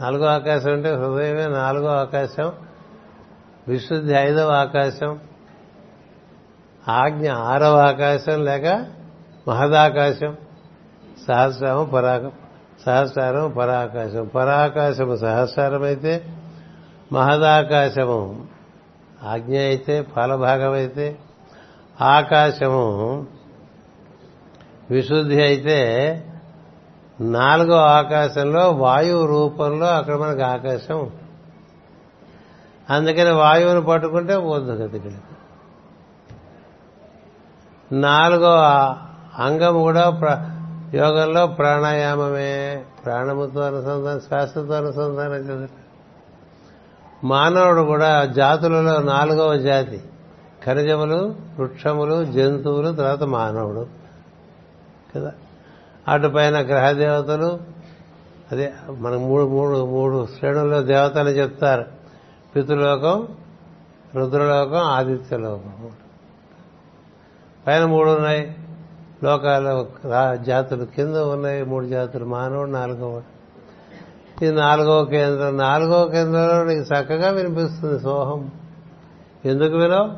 [0.00, 2.52] నాలుగో ఆకాశం అంటే హృదయమే నాలుగో ఆకాశం
[3.68, 5.12] విశుద్ధి ఐదవ ఆకాశం
[6.88, 8.86] ఆజ్ఞ ఆరవ ఆకాశం లేక
[9.48, 10.36] మహదాకాశం.
[11.28, 12.22] సహస్రము పరాక
[12.86, 14.26] సహస్రారం పరాకాశం.
[14.26, 16.24] పరాకాశము సహస్రమైతే అయితే
[17.12, 18.46] మహదాకాశము.
[19.28, 21.18] ఆజ్ఞ అయితే ఫలభాగం అయితే
[22.00, 23.26] ఆకాశము.
[24.90, 25.80] విశుద్ధి అయితే
[27.20, 31.10] నాలుగో ఆకాశంలో వాయువు రూపంలో అక్కడ మనకు ఆకాశం.
[32.90, 35.10] అందుకని వాయువుని పట్టుకుంటే పోదు గతికి
[38.00, 38.54] నాలుగో
[39.38, 40.10] అంగం కూడా
[40.94, 42.84] యోగంలో ప్రాణాయామమే.
[43.04, 45.68] ప్రాణముతో అనుసంధానం శ్వాసతో అనుసంధానం కదా.
[47.24, 50.02] మానవుడు కూడా జాతులలో నాలుగవ జాతి.
[50.64, 53.86] ఖనిజములు వృక్షములు జంతువులు తర్వాత మానవుడు.
[55.16, 55.32] కదా.
[56.08, 57.58] అటుపైన గ్రహదేవతలు
[58.52, 61.84] అదే మనకు మూడు మూడు మూడు శ్రేణుల్లో దేవతలు చెప్తారు.
[62.56, 63.28] పితృలోకం
[64.14, 65.88] రుద్రలోకం ఆదిత్యలోకం.
[67.66, 68.56] పైన మూడు ఉన్నాయి.
[69.24, 71.64] లోకాలు జాతులు కింద ఉన్నాయి.
[71.64, 73.22] మూడు జాతులు మానవుడు నాలుగవ
[74.42, 78.50] ఇది నాలుగవ కేంద్రం నాలుగవ కేంద్రంలో నీకు చక్కగా వినిపిస్తుంది సోహం.
[79.44, 80.10] ఎందుకు వినవు?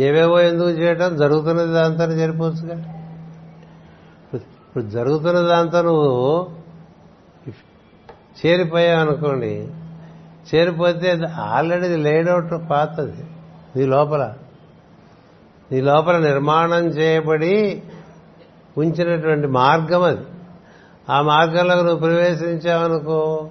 [0.00, 1.16] ఏవేవో ఎందుకు చేయటం?
[1.16, 2.74] జరుగుతున్నది దాంతో జరిపోవచ్చుగా
[4.34, 6.46] ఇప్పుడు జరుగుతున్న దాంతో నువ్వు
[8.40, 9.68] చేరిపోయావు అనుకోండి
[10.54, 13.24] చేరిపోతే ఆల్రెడీ లేడౌట్ పాతది.
[13.76, 14.34] నీ లోపల.
[15.72, 17.82] నీ లోపల నిర్మాణం చేయబడి
[18.76, 20.20] ఉంచినటువంటి మార్గం అది.
[21.10, 23.50] ఆ మార్గంలో నువ్వు ప్రవేశించావనుకో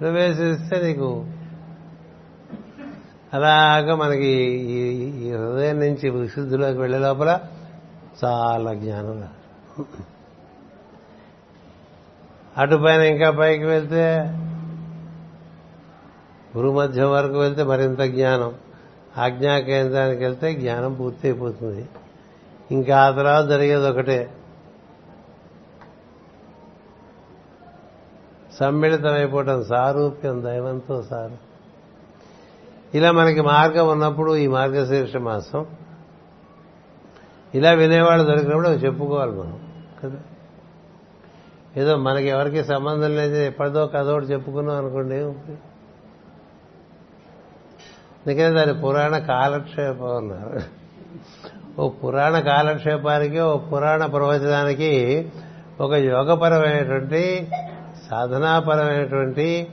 [0.00, 1.26] ప్రవేశిస్తే నీకు
[3.34, 4.32] అలాగా మనకి
[4.70, 7.38] ఈ హృదయం నుంచి విశుద్ధిలోకి వెళ్ళే లోపల
[8.24, 9.28] చాలా జ్ఞానం
[12.58, 14.20] అటుపైన ఇంకా పైకి వెళ్తే
[16.56, 18.52] గురుమధ్యం వరకు వెళ్తే మరింత జ్ఞానం.
[19.18, 21.88] ఆజ్ఞా కేంద్రానికి వెళ్తే జ్ఞానం పూర్తి అయిపోతుంది
[22.70, 24.30] ఇంకా ఆ తర్వాత జరిగేది ఒకటే.
[28.60, 31.52] సమ్మిళితమైపోవటం సారూప్యం దైవంతో సారు.
[32.94, 35.66] ఇలా మనకి మార్గం ఉన్నప్పుడు ఈ మార్గశీర్ష మాసం.
[37.54, 39.60] ఇలా వినేవాళ్ళు దొరికినప్పుడు చెప్పుకోవాలి మనం
[40.04, 40.18] కదా?
[41.76, 45.14] ఏదో మనకి ఎవరికి సంబంధం లేదు ఎప్పటిదో కథోటి చెప్పుకున్నాం అనుకోండి.
[48.26, 50.60] అందుకనే దాని పురాణ కాలక్షేపం అన్నారు.
[51.80, 54.92] ఓ పురాణ కాలక్షేపానికి ఓ పురాణ ప్రవచనానికి
[55.80, 57.50] ఒక యోగపరమైనటువంటి
[58.10, 59.68] సాధనాపరమైనటువంటి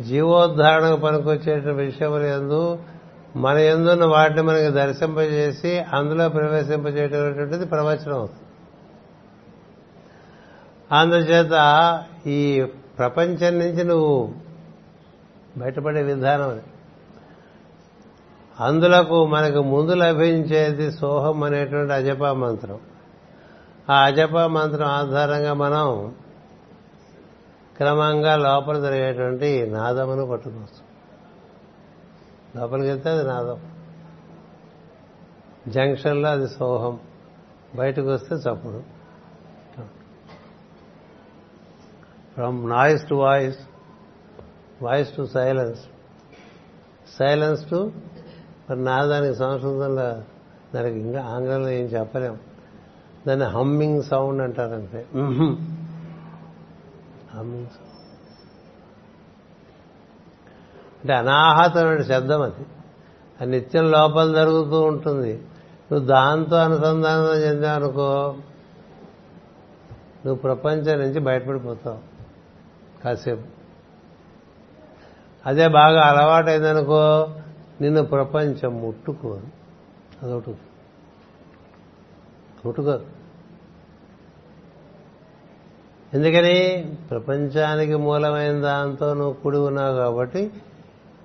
[0.00, 2.78] జీవోద్ధారణకు పనికొచ్చేటువంటి విషయములు ఎందు
[3.36, 8.40] మన ఎందున్న వాటిని మనకి దర్శింపజేసి అందులో ప్రవేశింపజేయటటువంటిది ప్రవచనం అవుతుంది.
[10.92, 11.54] అందుచేత
[12.26, 12.66] ఈ
[12.98, 14.32] ప్రపంచం నుంచి నువ్వు
[15.56, 16.62] బయటపడే విధానం అది.
[18.60, 22.80] అందులకు మనకు ముందు లభించేది సోహం అనేటువంటి అజపా మంత్రం.
[23.90, 26.14] ఆ అజపా మంత్రం ఆధారంగా మనం
[27.76, 30.94] క్రమంగా లోపల జరిగేటువంటి నాదమును పట్టుకోవచ్చు.
[32.60, 33.60] లోపలికి వెళ్తే అది నాదం.
[35.68, 37.00] జంక్షన్లో అది సోహం.
[37.74, 38.82] బయటకు వస్తే చప్పుడు.
[42.34, 43.58] From noise to voice
[44.82, 45.80] voice to silence.
[47.18, 47.92] Silence to
[48.70, 50.22] మరి నాదానికి సంస్కృతంలో
[50.74, 52.38] దానికి ఇంకా ఆంగ్లంలో ఏం చెప్పలేం.
[53.26, 55.06] దాన్ని హమ్మింగ్ సౌండ్ అంటారంటే.
[57.34, 57.94] Humming sound.
[61.00, 62.66] అంటే అనాహతమైన శబ్దం అది.
[63.40, 65.42] అది నిత్యం లోపల జరుగుతూ ఉంటుంది.
[65.92, 68.36] నువ్వు దాంతో అనుసంధానం చెందావనుకో
[70.26, 71.98] నువ్వు ప్రపంచం నుంచి బయటపడిపోతావు
[73.02, 73.42] కాసేపు.
[75.46, 77.34] అదే బాగా అలవాటైందనుకో
[77.80, 79.46] నిన్ను ప్రపంచం ముట్టుకోదు
[80.22, 80.56] అదొకటి
[82.66, 83.06] ముట్టుకోదు
[86.14, 86.96] ఎందుకని?
[87.10, 90.50] ప్రపంచానికి మూలమైన దాంతో నువ్వు కుడి ఉన్నావు కాబట్టి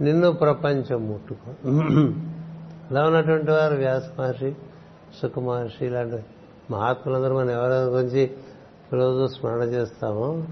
[0.02, 1.70] నిన్ను ప్రపంచం ముట్టుకో
[2.91, 4.56] అలా ఉన్నటువంటి వారు వ్యాస మహర్షి
[5.22, 6.26] సుఖ మహర్షి ఇలాంటి
[6.72, 8.32] మహాత్ములందరూ మనం ఎవరెవరి గురించి
[8.93, 10.43] రోజు స్మరణ చేస్తామో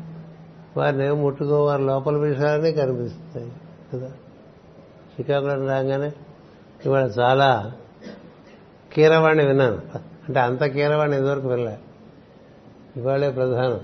[0.77, 3.51] వారిని ఏం ముట్టుకో వారి లోపల విషయాలనే కనిపిస్తాయి.
[3.93, 4.11] కదా?
[5.17, 6.11] శ్రీకాకుళం రాగానే
[6.85, 7.71] ఇవాళ చాలా
[8.93, 9.77] కీరవాణి విన్నాను.
[9.97, 11.77] అంటే అంత కీరవాణి ఇదివరకు వినలే.
[12.95, 13.81] ఇవాళే ప్రధానం.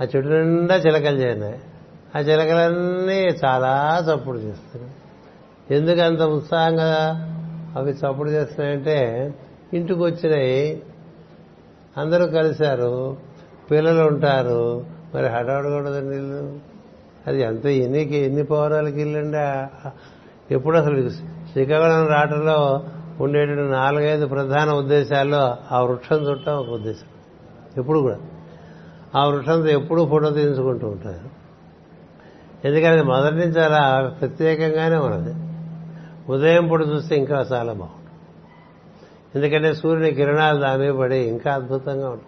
[0.00, 1.60] ఆ చెట్టు నిండా చిలకలు చేరినాయి.
[2.16, 4.94] ఆ చిలకలన్నీ చాలా చప్పుడు చేస్తున్నాయి.
[5.76, 7.26] ఎందుకు అంత ఉత్సాహంగా
[7.76, 9.34] అవి చప్పుడు చేస్తున్నాయంటే
[9.74, 10.82] ఇంటికి వచ్చినాయి.
[11.96, 13.16] అందరూ కలిశారు.
[13.70, 14.86] పిల్లలు ఉంటారు.
[15.14, 16.69] మరి హడావుడు కూడా నీళ్ళు
[17.26, 19.66] అది ఎంత ఎన్ని ఎన్ని పౌరాలకి వెళ్ళండి
[20.54, 21.10] ఎప్పుడు అసలు
[21.52, 22.84] శ్రీకాకుళం రాటలో
[23.20, 27.06] ఉండేటువంటి నాలుగైదు ప్రధాన ఉద్దేశాల్లో ఆ వృక్షం చుట్టం ఒక ఉద్దేశం.
[27.76, 28.18] ఎప్పుడు కూడా.
[29.14, 31.40] ఆ వృక్షంతో ఎప్పుడూ ఫోటో తీయించుకుంటూ ఉంటారు.
[32.66, 35.34] ఎందుకంటే మొదటి నుంచి అలా ప్రత్యేకంగానే ఉన్నది.
[36.32, 38.00] ఉదయం పూట చూస్తే ఇంకా చాలా బాగుంటుంది.
[39.34, 42.26] ఎందుకంటే సూర్యుని కిరణాలు దాని పడి ఇంకా అద్భుతంగా ఉంటుంది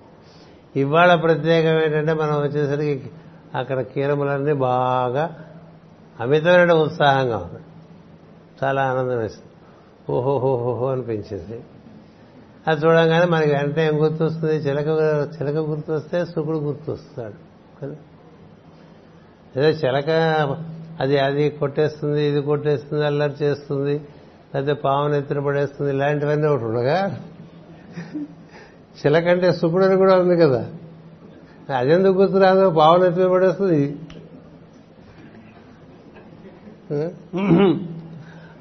[0.80, 3.10] ఇవాళ ప్రత్యేకం ఏంటంటే మనం వచ్చేసరికి
[3.54, 5.36] అక్కడ కీరములన్నీ బాగా
[6.20, 7.64] అమితమైన ఉత్సాహంగా ఉన్నాయి.
[8.64, 9.46] చాలా ఆనందం వేసింది.
[10.12, 11.64] ఓహోహోహోహో అనిపించేది.
[12.68, 14.56] అది చూడంగానే మనకి వెంటనే ఏం గుర్తొస్తుంది?
[14.56, 14.86] చిలక
[15.34, 17.34] చిలక గుర్తొస్తే శుకుడు గుర్తొస్తాడు.
[17.82, 17.96] కదా?
[19.56, 20.10] ఏదో చిలక
[21.00, 24.00] అది అది కొట్టేస్తుంది ఇది కొట్టేస్తుంది అల్లరి చేస్తుంది
[24.54, 27.20] లేకపోతే పావును ఎత్తున పడేస్తుంది ఇలాంటివన్నీ ఒకటి ఉండగా
[29.06, 30.66] చిలకంటే శుకుడు అని కూడా ఉంది కదా.
[31.70, 33.96] అదెందుకు గుర్తురాదు పావులు ఎత్తున పడేస్తుంది.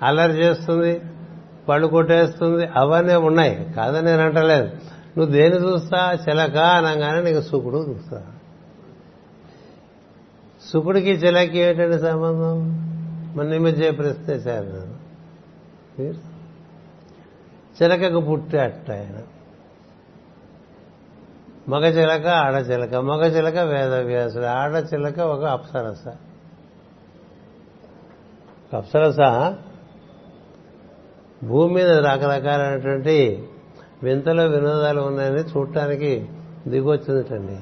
[0.02, 1.02] అల్లరి చేస్తుంది
[1.70, 3.74] పళ్ళు కొట్టేస్తుంది అవన్నీ ఉన్నాయి.
[3.74, 4.66] కాదని నేను అంటలేదు.
[5.18, 6.18] నువ్వు దేని చూస్తా?
[6.30, 8.24] చిలక అనగానే నీకు సుకుడు చూస్తా.
[10.74, 12.58] సుకుడికి చిలకి ఏంటంటే సంబంధం?
[13.36, 16.14] మన మధ్య ప్రశ్న చేశారు నేను
[17.84, 19.18] చిలకకు పుట్టాట ఆయన.
[21.72, 22.96] మగ చిలక ఆడ చిలక.
[22.96, 26.08] మగ చిలక వేదవ్యాసుడు ఆడ చిలక ఒక అప్సరస.
[28.76, 29.18] అప్సరస
[31.44, 33.48] భూమి మీద రకరకాలైనటువంటి
[34.04, 36.30] వింతలో వినోదాలు ఉన్నాయని చూడటానికి
[36.68, 37.58] దిగొచ్చిందటండి.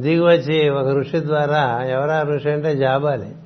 [0.00, 3.36] దిగివచ్చి ఒక ఋషి ద్వారా ఎవరా ఋషి అంటే జాబాలి.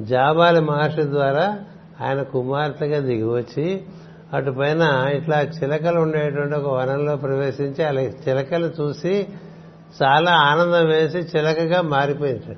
[0.00, 1.64] జాబాలి మహర్షి ద్వారా
[2.00, 3.84] ఆయన కుమార్తెగా దిగివచ్చి
[4.32, 9.26] అటు పైన ఇట్లా చిలకలు ఉండేటువంటి ఒక వనంలో ప్రవేశించి అలా చిలకలు చూసి
[10.02, 12.56] చాలా ఆనందం వేసి చిలకగా మారిపోయింది.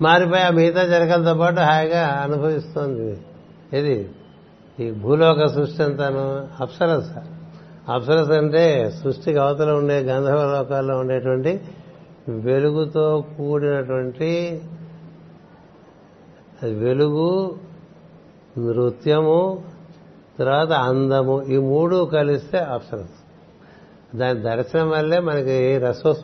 [0.00, 3.20] మారిపోయి ఆ మిగతా చిలకలతో పాటు హాయిగా అనుభవిస్తోంది.
[3.78, 4.10] ఇది
[4.80, 7.10] ఈ భూలోక సృష్టి అంతాను అప్సరస.
[7.88, 11.60] అప్సరస అంటే సృష్టికి అవతల ఉండే గంధర్వ లోకాల్లో ఉండేటువంటి
[12.28, 14.60] వెలుగుతో కూడినటువంటి
[16.62, 17.58] వెలుగు
[18.58, 19.64] నృత్యము
[20.38, 23.22] తర్వాత అందము ఈ మూడు కలిస్తే అప్సరస్.
[24.16, 26.14] దాని దర్శనం వల్లే మనకి రసో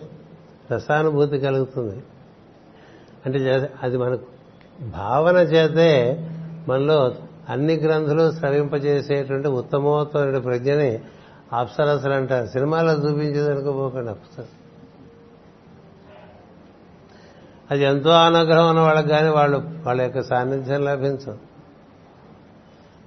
[0.72, 2.02] రసానుభూతి కలుగుతుంది.
[3.26, 4.24] అంటే అది మనకు
[4.88, 6.24] భావన చేతే
[6.68, 7.14] మనలో
[7.48, 11.00] అన్ని గ్రంథులు స్రవింపజేసేటువంటి ఉత్తమోత్తమైన ప్రజ్ఞని
[11.52, 12.46] అప్సరసలు అంటారు.
[12.46, 14.48] సినిమాలో చూపించేది అనుకోపోకండి అప్సరస్.
[17.70, 21.38] అది ఎంతో అనుగ్రహం ఉన్న వాళ్ళకి కానీ వాళ్ళు వాళ్ళ యొక్క సాన్నిధ్యం లభించదు.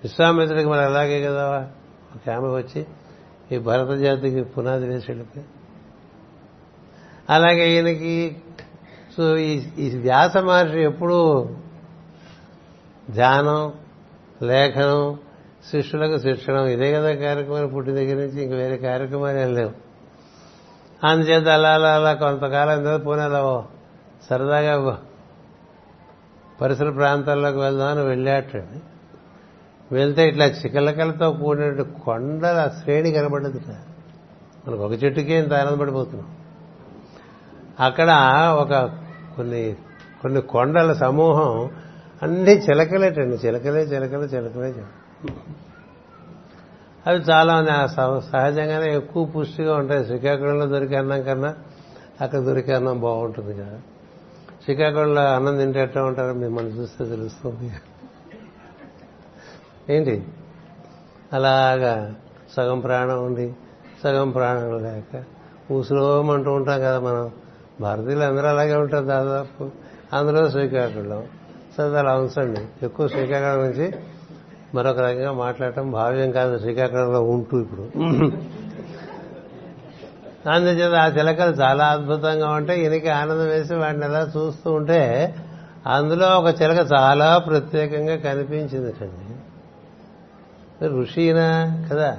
[0.03, 1.71] విశ్వామిత్రుడికి మరి అలాగే కదా?
[2.15, 2.85] ఒక ఆమె వచ్చి
[3.51, 5.45] ఈ భరత జాతికి పునాది వేసి వెళ్ళిపోయి
[7.29, 8.41] అలాగే ఈయనకి
[9.17, 11.49] సో ఈ వ్యాస మహర్షి ఎప్పుడూ
[13.09, 13.73] ధ్యానం
[14.41, 15.19] లేఖనం
[15.71, 19.71] శిష్యులకు శిక్షణం ఇదే కదా కార్యక్రమాలు పుట్టిన దగ్గర నుంచి ఇంక వేరే కార్యక్రమాలు ఏం లేవు.
[21.05, 23.65] అందుచేత అలా అలా అలా కొంతకాలం తర్వాత పూణేలో
[24.29, 25.01] సరదాగా
[26.61, 28.79] పరిసర ప్రాంతాల్లోకి వెళ్దామని వెళ్ళాటండి
[29.91, 33.59] వెళ్తే ఇట్లా చికలకలతో కూడినటువంటి కొండల శ్రేణి కనబడ్డది
[34.67, 36.27] మనకు ఒక చెట్టుకే ఇంత ఆనందపడిపోతున్నాం.
[37.79, 38.09] అక్కడ
[38.59, 38.73] ఒక
[39.35, 39.75] కొన్ని
[40.21, 41.69] కొన్ని కొండల సమూహం
[42.23, 43.35] అన్ని చిలకలేటండి.
[43.47, 44.73] చిలకలే చిలకలే చిలకలే
[47.07, 47.87] అవి చాలా
[48.31, 50.05] సహజంగానే ఎక్కువ పుష్టిగా ఉంటాయి.
[50.05, 51.53] శ్రీకాకుళంలో దొరికే అన్నం కన్నా
[52.21, 53.79] అక్కడ దొరికే అన్నం బాగుంటుంది కదా.
[54.63, 57.71] శ్రీకాకుళంలో అన్నం తింటే ఎట్లా ఉంటారో మిమ్మల్ని చూస్తే తెలుస్తుంది.
[59.91, 60.25] ఏంటి?
[61.33, 62.13] అలాగా.
[62.57, 63.55] సగం ప్రాణం ఉంది.
[64.03, 65.23] సగం ప్రాణం లేక.
[65.71, 67.31] ఊసులోమంటూ ఉంటాం కదా మనం.
[67.81, 69.69] భారతీయులు అందరూ అలాగే ఉంటారు దాదాపు.
[70.13, 71.23] అందులో శ్రీకాకుళం.
[71.77, 72.85] సరే అలా ఉంచండి.
[72.85, 73.91] ఎక్కువ శ్రీకాకుళం నుంచి
[74.75, 76.59] మరొక రకంగా మాట్లాడటం భావ్యం కాదు.
[76.59, 77.81] శ్రీకాకుళంలో ఉంటూ ఇప్పుడు.
[80.49, 85.35] అందుచేత ఆ చిలకలు చాలా అద్భుతంగా ఉంటాయి ఈయనకి ఆనందం వేసి వాటిని ఎలా చూస్తూ ఉంటే
[85.87, 89.40] అందులో ఒక చిలక చాలా ప్రత్యేకంగా కనిపించింది అండి
[90.85, 91.81] ఋషినా?
[91.91, 92.17] కదా.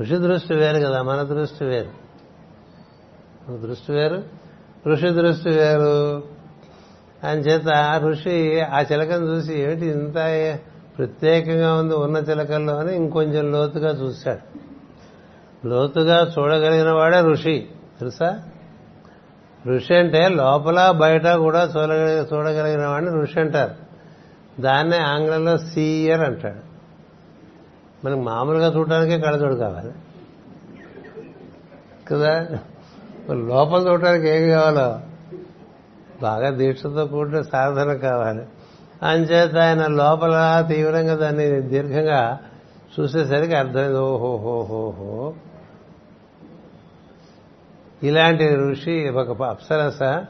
[0.00, 1.90] ఋషి దృష్టి వేరు కదా మన దృష్టి వేరు.
[3.48, 4.22] మన దృష్టి వేరు
[4.88, 6.22] ఋషి దృష్టి వేరు.
[7.24, 10.14] అని చేత ఋషి ఆ చిలకను చూసి ఏమిటి ఇంత
[10.98, 14.58] ప్రత్యేకంగా ఉంది ఉన్న చిలకల్లో అని ఇంకొంచెం లోతుగా చూశాడు.
[15.66, 17.68] లోతుగా చూడగలిగిన వాడే ఋషి
[18.00, 18.42] తెలుసా?
[19.68, 23.74] ఋషి అంటే లోపల బయట కూడా చూడగలిగి చూడగలిగిన వాడిని ఋషి అంటారు.
[24.60, 26.67] దాన్నే ఆంగ్లంలో సీయర్ అంటాడు.
[28.04, 29.92] మనకు మామూలుగా చూడటానికే కళ్ళజోడు కావాలి.
[32.08, 32.46] కదా?
[33.30, 35.00] లోపల చూడటానికి ఏం కావాలో?
[36.22, 38.42] బాగా దీక్షతో కూడిన సాధన కావాలి.
[39.02, 42.38] అంచేత ఆయన లోపల తీవ్రంగా దాన్ని దీర్ఘంగా
[43.00, 45.34] చూసేసరికి అర్థమైంది ఓహోహోహోహో
[48.02, 50.24] ఇలాంటి ఋషి ఒక అప్సరస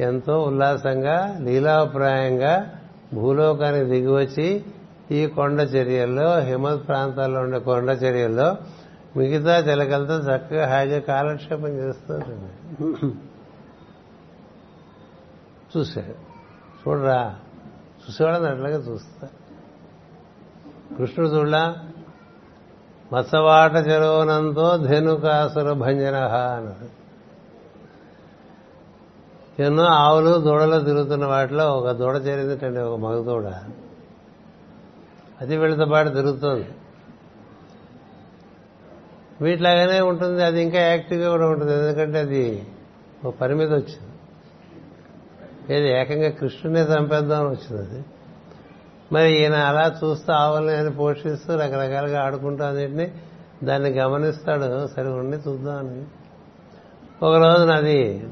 [0.00, 2.70] ఎంతో ఉల్లాసంగా లీలాప్రాయంగా
[3.14, 4.64] భూలోకానికి దిగివచ్చి
[5.10, 8.56] ఈ కొండ చర్యల్లో హిమత్ ప్రాంతాల్లో ఉండే కొండ చర్యల్లో
[9.16, 12.50] మిగతా చిలకలతో చక్కగా హాయిగా కాలక్షేపం చేస్తుంటుంది.
[15.76, 16.14] చూశాడు
[16.80, 17.34] చూడరా?
[18.02, 19.28] చూసేవాళ్ళని అట్లాగే చూస్తా.
[20.98, 21.76] కృష్ణుడు చూడలా
[23.12, 27.04] మత్సవాట చెరువునంతో ధేనుకాసుర భంజన అన్నాడు
[29.62, 33.44] ఎన్నో ఆవులు దూడలు తిరుగుతున్న వాటిలో ఒక దూడ చేరిందంటే ఒక మగ దూడ
[35.44, 36.66] అది వీళ్ళతో పాటు తిరుగుతోంది
[39.40, 41.72] వీటిలాగానే ఉంటుంది అది ఇంకా యాక్టివ్గా కూడా ఉంటుంది.
[41.72, 42.66] ఎందుకంటే అది
[43.24, 44.10] ఒక పరిమితి వచ్చింది.
[45.76, 48.04] ఏది ఏకంగా కృష్ణునే చంపేద్దామని వచ్చింది అది.
[49.12, 53.12] మరి ఈయన అలా చూస్తూ ఆవులని అని పోషిస్తూ రకరకాలుగా ఆడుకుంటూ అన్నింటినీ
[53.64, 54.86] దాన్ని గమనిస్తాడు.
[54.86, 56.04] సరే ఉండి చూద్దామని
[57.22, 58.26] ఒక రోజున అది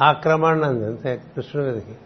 [0.00, 1.96] ఆక్రమణ అంది అంతే కృష్ణుడి మీదకి.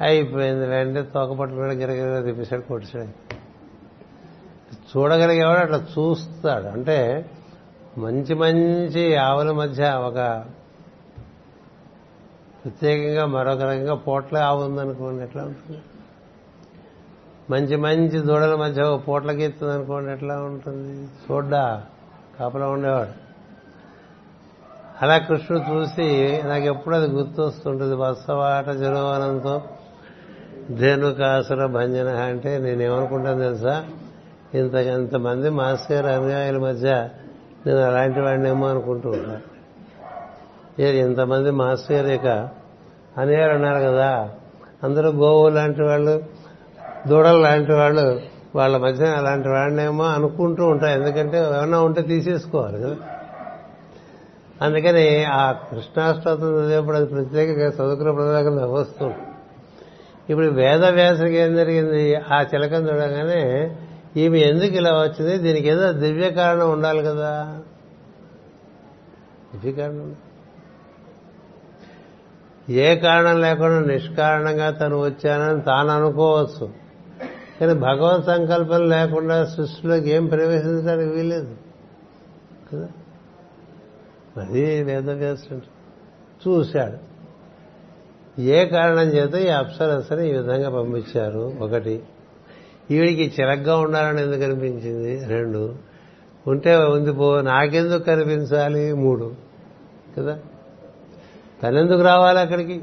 [0.00, 0.66] అయిపోయింది.
[0.66, 3.25] వెంటనే తోక పట్టుకుని గిరగిర తిప్పేశాడు కొట్టిసాడు
[4.86, 6.66] చూడగలిగేవాడు అట్లా చూస్తాడు.
[6.66, 7.30] అంటే
[7.98, 10.44] మంచి మంచి ఆవుల మధ్య ఒక
[12.64, 15.80] ప్రత్యేకంగా మరొక రకంగా పోట్ల ఆవు ఉందనుకోండి ఎట్లా ఉంటుంది?
[17.50, 21.02] మంచి మంచి దూడల మధ్య ఒక పూట్ల గీస్తుంది అనుకోండి ఎట్లా ఉంటుంది?
[21.02, 21.82] చూడ్డా
[22.40, 23.26] కాపలా ఉండేవాడు.
[25.02, 27.94] అలా కృష్ణుడు చూసి నాకు ఎప్పుడు అది గుర్తొస్తుంటుంది.
[27.94, 29.62] వత్సవాట జరువనంతో
[30.70, 33.86] ధేనుకాసుర భంజన అంటే నేనేమనుకుంటాను తెలుసా?
[34.56, 37.08] ఇంత ఇంతమంది మాస్ గారు అనుయాయుల మధ్య
[37.66, 39.56] నేను అలాంటి వాడినేమో అనుకుంటూ ఉంటాను
[40.82, 42.48] ఇంతమంది మాస్ గారు ఇక
[43.18, 44.30] అనుయాయులు ఉన్నారు కదా.
[44.84, 46.24] అందరూ గోవు లాంటి వాళ్ళు
[47.08, 48.20] దూడలు లాంటి వాళ్ళు
[48.54, 52.96] వాళ్ళ మధ్య అలాంటి వాడినేమో అనుకుంటూ ఉంటాయి ఎందుకంటే ఏమన్నా ఉంటే తీసేసుకోవాలి కదా.
[54.62, 59.14] అందుకని ఆ కృష్ణాష్టోత్రం చదివేప్పుడు అది ప్రత్యేకంగా చదువుకున్న ప్రధానంగా వస్తుంది.
[60.30, 62.14] ఇప్పుడు వేద వ్యాసకి ఏం జరిగింది?
[62.14, 63.76] ఆ చిలకం చూడగానే
[64.16, 65.38] ఈమె ఎందుకు ఇలా వచ్చింది?
[65.38, 67.60] దీనికి ఏదో దివ్య కారణం ఉండాలి కదా.
[69.52, 70.16] దివ్య కారణం
[72.68, 76.70] ఏ కారణం లేకుండా నిష్కారణంగా తను వచ్చానని తాను అనుకోవచ్చు.
[77.60, 81.56] కానీ భగవత్ సంకల్పం లేకుండా సృష్టిలోకి ఏం ప్రవేశించడానికి వీలేదు
[82.72, 82.88] కదా?
[84.36, 85.76] అది వేదవ్యాసుడు
[86.48, 87.16] చూశాడు.
[88.40, 91.52] ఏ కారణం చేత ఈ అప్సరసని ఈ విధంగా పంపించారు?
[91.60, 92.02] ఒకటి
[92.90, 95.24] ఈవిడికి చిరగ్గా ఉండాలని ఎందుకు అనిపించింది?
[95.24, 95.74] రెండు
[96.46, 98.92] ఉంటే ఉంది పో నాకెందుకు కనిపించాలి?
[98.92, 99.34] మూడు
[100.18, 100.38] కదా?
[101.62, 102.78] తనెందుకు రావాలి అక్కడికి?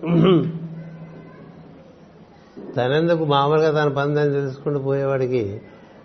[2.77, 5.61] తనెందుకు మామూలుగా తన పందని తెలుసుకుంటూ పోయేవాడికి?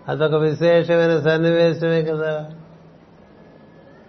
[0.09, 2.51] అదొక విశేషమైన సన్నివేశమే కదా.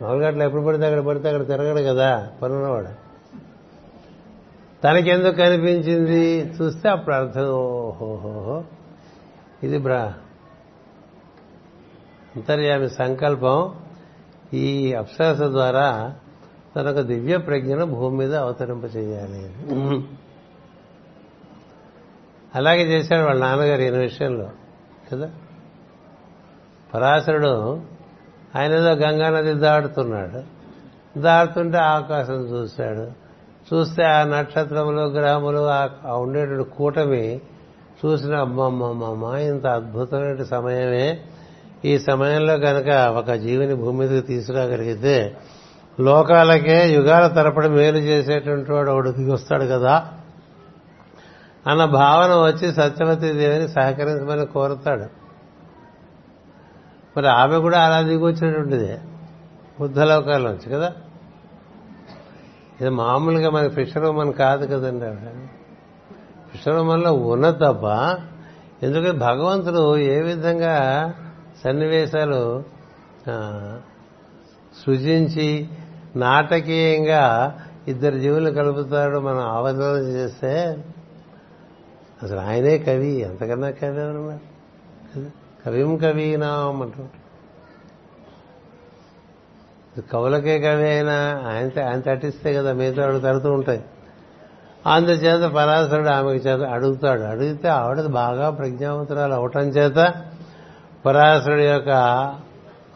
[0.02, 3.10] మామూలుగా అట్లా ఎప్పుడు పడితే అక్కడ పడితే అక్కడ తిరగడు కదా పనున్నవాడు.
[4.84, 6.54] తనకెందుకు కనిపించింది?
[6.62, 8.64] చూస్తే అప్పుడు అర్థం ఓహోహోహో.
[9.64, 10.14] ఇది బ్రా.
[12.36, 13.76] అంతర్యామి సంకల్పం
[14.54, 16.16] ఈ అప్సరస ద్వారా
[16.76, 19.42] తనకు దివ్య ప్రజ్ఞను భూమి మీద అవతరింప చేయాలి
[22.56, 24.50] అలాగే చేశాడు వాళ్ళ నాన్నగారు ఈయన విషయంలో
[25.14, 25.30] కదా?
[26.94, 27.82] పరాశరుడు
[28.56, 30.60] ఆయన ఏదో గంగా నది దాటుతున్నాడు.
[31.20, 33.12] దాటుతుంటే ఆకాశం చూశాడు.
[33.70, 35.70] చూస్తే ఆ నక్షత్రములు గ్రహములు
[36.08, 37.42] ఆ ఉండేటువంటి కూటమి
[38.06, 41.20] చూసిన అమ్మమ్మమ్మ ఇంత అద్భుతమైన సమయమే.
[41.86, 45.38] ఈ సమయంలో కనుక ఒక జీవిని భూమి మీదకి తీసుకురాగలిగితే
[46.00, 50.14] లోకాలకే యుగాల తరపడి మేలు చేసేటువంటి వాడు ఒకడు దిగొస్తాడు కదా.
[51.68, 55.04] అన్న భావన వచ్చి సత్యవతి దేవిని సహకరించమని కోరుతాడు.
[57.18, 59.00] మరి ఆమె కూడా అలా దిగి వచ్చినటువంటిదే.
[59.80, 60.94] బుద్ధలోకాల్లోంచి కదా.
[62.82, 65.39] ఇది మామూలుగా మన ఫిషర్ ఉమెన్ కాదు కదండి ఆవిడ.
[66.52, 67.86] ఫిషర్ ఉన్న తప్ప
[68.86, 71.14] ఎందుకంటే భగవంతుడు ఏ విధంగా
[71.64, 72.64] సన్నివేశాలు
[74.86, 75.70] సృజించి
[76.16, 77.56] నాటకీయంగా
[77.88, 80.84] ఇద్దరు జీవులు కలుపుతాడు మనం ఆవేదన చేస్తే
[82.24, 84.50] అసలు ఆయనే కవి ఎంతకన్నా కవి ఎవరన్నారు
[85.66, 87.04] కవిం కవీనాం అంటూ
[90.12, 93.82] కవులకే కవి అయినా ఆయన ఆయన తటిస్తే కదా మిగతా వాళ్ళు తడుతూ ఉంటాయి.
[94.86, 97.22] అందుచేత పరాశరుడు ఆమెకు చేత అడుగుతాడు.
[97.22, 100.14] అడిగితే ఆవిడ బాగా ప్రజ్ఞావంతురాలు అవటం చేత
[101.06, 101.90] పరాశరుడు యొక్క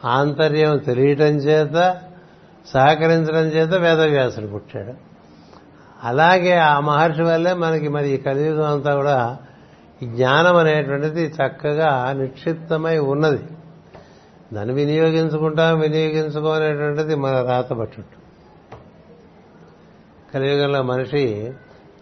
[0.06, 1.98] ఆంతర్యం తెలియటం చేత
[2.74, 4.94] సహకరించడం చేత వేదవ్యాసుడు పుట్టాడు.
[6.04, 9.38] అలాగే ఆ మహర్షి వల్లే మనకి మరి ఈ కలియుగం అంతా కూడా
[10.04, 13.44] జ్ఞానం అనేటువంటిది చక్కగా నిక్షిప్తమై ఉన్నది.
[14.54, 18.24] దాన్ని వినియోగించుకుంటాం వినియోగించుకోనేటువంటిది మన రాత పట్టుట్టు.
[20.34, 21.52] కలియుగంలో మనిషి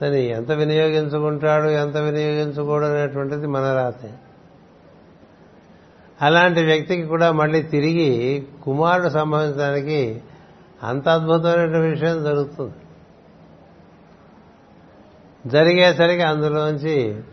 [0.02, 1.68] దాన్ని ఎంత వినియోగించుకుంటాడు?
[1.68, 4.14] ఎంత వినియోగించుకోడు అనేటువంటిది మన రాతే
[6.22, 8.10] అలాంటి వ్యక్తికి కూడా మళ్ళీ తిరిగి
[8.64, 10.22] కుమారుడు సంభవించడానికి
[10.84, 12.74] అంత అద్భుతమైన విషయం జరుగుతుంది.
[15.50, 17.24] జరిగేసరికి అందులోంచి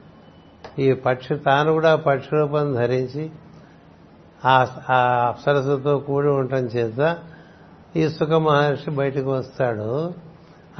[0.78, 3.30] ఈ పక్షి తాను కూడా పక్షి రూపం ధరించి
[4.44, 4.98] ఆ ఆ
[5.28, 7.18] అప్సరసతో కూడి ఉండటం చేత
[7.96, 10.14] ఈ సుఖ మహర్షి బయటకు వస్తాడు.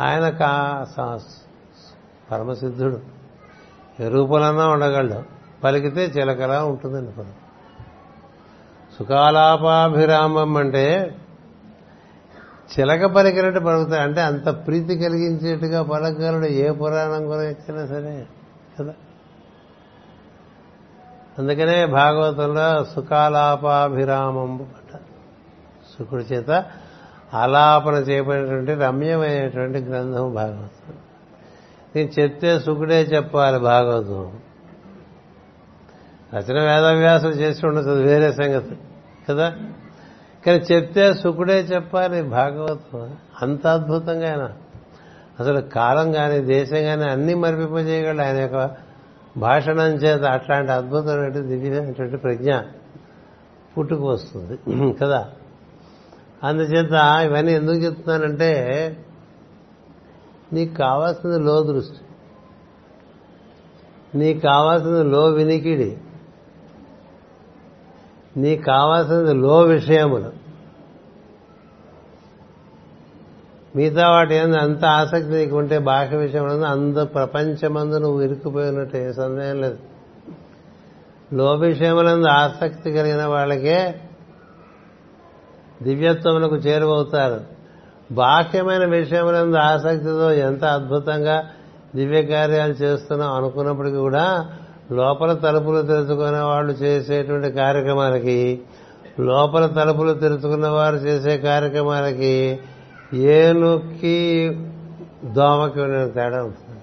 [0.00, 0.28] ఆయన
[2.30, 3.00] పరమసిద్ధుడు.
[4.00, 5.22] ఏ రూపంలోనా ఉండగలడు.
[5.64, 7.32] పలికితే చిలకలా ఉంటుందండి పదం.
[8.98, 11.16] సుఖాలాపాభిరామం అంటే
[12.78, 14.02] చిలక పలికినట్టు పలుకుతాయి.
[14.02, 16.46] అంటే అంత ప్రీతి కలిగించేట్టుగా పలకగలడు.
[16.46, 18.26] ఏ పురాణం గురించినా సరే
[18.80, 18.94] కదా?
[21.38, 25.00] అందుకనే భాగవతంలో సుఖాలాపాభిరామం అంట.
[25.98, 26.64] సుఖుడి చేత
[27.34, 30.97] ఆలాపన చేయబడినటువంటి రమ్యమైనటువంటి గ్రంథం భాగవతం.
[31.96, 34.38] నేను చెప్తే సుఖుడే చెప్పాలి భాగవతం.
[36.34, 38.76] రచన వేదవ్యాసం చేసి ఉండదు అది వేరే సంగతి
[39.30, 39.54] కదా?
[40.46, 43.16] కానీ చెప్తే సుఖుడే చెప్పాలి భాగవతం.
[43.42, 44.52] అంత అద్భుతంగా ఆయన.
[45.40, 48.70] అసలు కాలం కానీ దేశం కానీ అన్ని మరిపింపజేయగలడు ఆయన యొక్క
[49.36, 52.58] భాషణం చేత అట్లాంటి అద్భుతమైనటువంటి దివ్యమైనటువంటి ప్రజ్ఞ
[53.78, 55.28] పుట్టుకు వస్తుంది కదా?
[56.44, 56.92] అందుచేత
[57.24, 58.96] ఇవన్నీ ఎందుకు చెప్తున్నానంటే
[60.52, 61.98] నీకు కావాల్సింది లో దృష్టి.
[64.18, 65.98] నీకు కావాల్సింది లో వినికిడి.
[68.36, 70.32] నీకు కావాల్సింది లో విషయములు.
[73.76, 79.60] మిగతా వాటి ఏంది అంత ఆసక్తి నీకు ఉంటే బాహ్య విషయం అంత ప్రపంచమందు నువ్వు ఇరుక్కుపోయినట్టు ఏ సందేహం
[79.60, 79.78] లేదు.
[81.32, 84.00] లో విషయములందు ఆసక్తి కలిగిన వాళ్ళకే
[85.82, 87.57] దివ్యత్వములకు చేరువవుతారు.
[88.12, 91.48] బాహ్యమైన విషయములందు ఆసక్తితో ఎంత అద్భుతంగా
[91.96, 94.50] దివ్య కార్యాలు చేస్తున్నాం అనుకున్నప్పటికీ కూడా
[94.92, 98.60] లోపల తలుపులు తెరుచుకునే వాళ్ళు చేసేటువంటి కార్యక్రమాలకి
[99.20, 102.58] లోపల తలుపులు తెరుచుకున్న వారు చేసే కార్యక్రమాలకి
[103.14, 104.58] ఏనుక్కి
[105.24, 106.80] దోమకి ఉండే తేడా ఉంటుంది.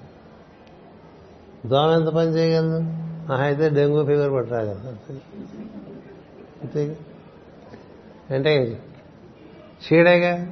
[1.70, 2.80] దోమ ఎంత పని చేయగలదు?
[3.42, 4.90] అయితే డెంగ్యూ ఫీవర్ పట్టరాగలదు
[8.34, 8.82] అంటే
[9.86, 10.48] చీడగా?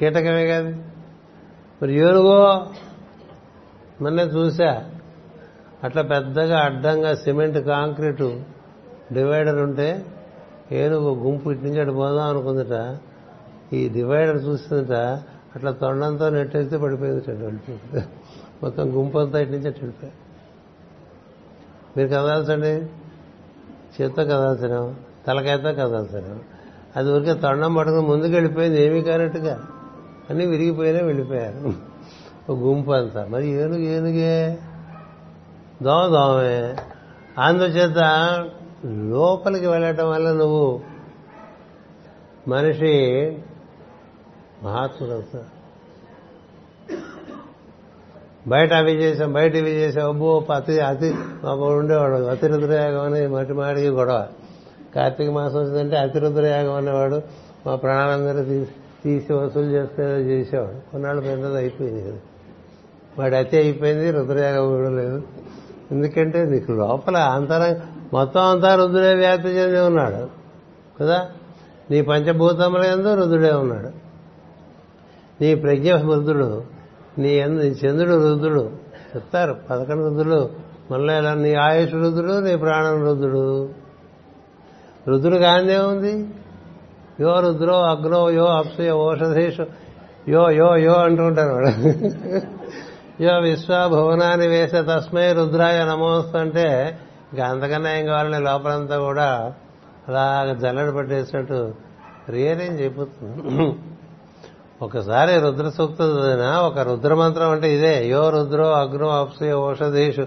[0.00, 0.76] కీటకమే కాదు.
[1.82, 2.66] మరి ఏనుగో
[4.02, 4.84] మొన్నే చూసా
[5.84, 8.40] అట్లా పెద్దగా అడ్డంగా సిమెంట్ కాంక్రీటు
[9.12, 10.06] డివైడర్ ఉంటే
[10.72, 12.96] ఏనుగు గుంపు ఇటు నుంచి అటు పోదాం అనుకుందిట.
[13.72, 14.92] ఈ డివైడర్ చూస్తుందట
[15.56, 18.06] అట్లా తొండంతో నెట్టేస్తే పడిపోయింది వెళ్ళిపోయింది
[18.62, 20.06] మొత్తం గుంపు అంతా ఇటు నుంచి అటు
[21.96, 22.72] మీరు కదాల్సండి
[23.96, 24.94] చేత్తో కదాల్సిన
[25.26, 26.38] తలకాయతో కదాల్సిన
[26.96, 29.62] అది ఊరికే తొండం పట్టుకుని ముందుకు వెళ్ళిపోయింది ఏమీ కానట్టుగా.
[30.30, 31.72] అన్నీ విరిగిపోయినా వెళ్ళిపోయారు.
[32.52, 33.26] ఒక గుంపు అంతా.
[33.30, 34.58] మరి ఏనుగు ఏనుగే
[35.82, 36.76] దోమ దోమే.
[37.38, 37.98] అందుచేత
[38.86, 40.80] లోపలికి వెళ్ళటం వల్ల నువ్వు
[42.48, 43.26] మనిషి
[44.62, 45.22] మహాత్ముడు
[48.48, 50.08] బయట అవి చేసాం బయట ఇవి చేసాం.
[50.08, 51.14] అబ్బో అతి అతి
[51.44, 52.14] మాకు ఉండేవాడు.
[52.14, 54.26] అతిరుద్రయాగం అని మట్టి మాడికి గొడవ.
[54.94, 57.22] కార్తీక మాసం వచ్చిందంటే అతిరుద్రయాగం అనేవాడు
[57.66, 58.70] మా ప్రాణాలందరూ తీసి
[59.04, 60.90] తీసి వసూలు చేస్తే చేసేవాడు.
[60.90, 62.18] కొన్నాళ్ళు పెద్దది అయిపోయింది కదా.
[63.18, 65.22] వాడు అతి అయిపోయింది రుద్రయాగం కూడా లేదు.
[65.92, 67.76] ఎందుకంటే నీకు లోపల అంతరం
[68.12, 70.28] మొత్తం అంతా రుద్రుడే వ్యాప్తి చెంది ఉన్నాడు.
[71.00, 71.28] కదా?
[71.90, 73.88] నీ పంచభూతముల ఎందు రుద్రుడే ఉన్నాడు.
[75.40, 76.64] నీ ప్రజ్ఞ రుద్రుడు
[77.18, 78.70] నీ ఎందు నీ చంద్రుడు రుద్రుడు
[79.16, 80.50] చెప్తారు పదకొండు రుద్రుడు
[80.90, 83.68] మళ్ళీ ఇలా నీ ఆయుష్ రుద్రుడు నీ ప్రాణం రుద్రుడు
[85.08, 86.28] రుద్రుడు కాందే ఉంది.
[87.20, 89.64] యో రుద్రో అగ్నో యో అప్సయో ఓషధీషు
[90.28, 91.72] యో యో యో అంటుంటారు వాడు
[93.24, 96.66] యో విశ్వభువనాన్ని వేసే తస్మై రుద్రాయ నమోస్తు అంటే
[97.32, 99.28] ఇంకా అంతకన్నా ఏం కావాలని లోపలంతా కూడా
[100.08, 101.60] అలాగ జల్లడి పట్టేసినట్టు
[102.28, 103.66] రియరేంజ్ చెప్పుతుంది
[104.82, 106.10] ఒకసారి రుద్ర సూక్తం
[106.68, 110.26] ఒక రుద్ర మంత్రం అంటే ఇదే యో రుద్రో అగ్నో అప్సయ ఓషధీషు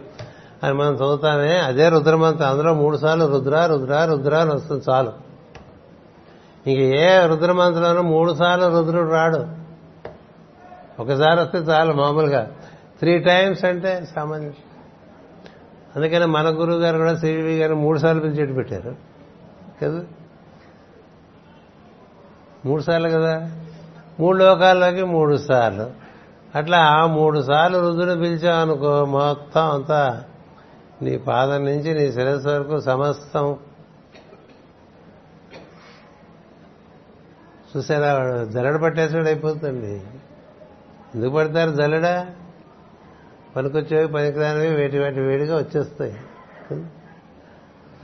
[0.63, 2.47] అని మనం చదువుతామే అదే రుద్రమంత్రం.
[2.49, 5.11] అందులో మూడు సార్లు రుద్ర రుద్ర రుద్ర అని వస్తుంది చాలు.
[6.67, 9.63] ఇంక ఏ రుద్రమంత్రంలో మూడు సార్లు రుద్రుడు రాడు.
[11.01, 12.51] ఒకసారి వస్తే చాలు మామూలుగా.
[12.99, 14.51] త్రీ టైమ్స్ అంటే సామాన్య
[15.95, 18.95] అందుకని మన గురువు గారు కూడా సివి గారు మూడు సార్లు పిలిచేట్టు పెట్టారు.
[19.83, 20.01] కదా?
[22.65, 23.51] మూడు సార్లు కదా?
[24.19, 25.91] మూడు లోకాల్లోకి మూడు సార్లు
[26.57, 30.23] అట్లా మూడు సార్లు రుద్రుని పిలిచామనుకో మొత్తం అంతా
[31.01, 33.55] నీ పాదం నుంచి నీ శిరస్సు వరకు సమస్తం
[37.77, 39.93] చూసారా వాడు జల్లడ పట్టేసాడు అయిపోతుంది
[41.15, 42.25] ఎందుకు పడతారు జల్లడ
[43.55, 46.15] పనికొచ్చేవి పనికిరానివి వేటి వాటి వేడిగా వచ్చేస్తాయి.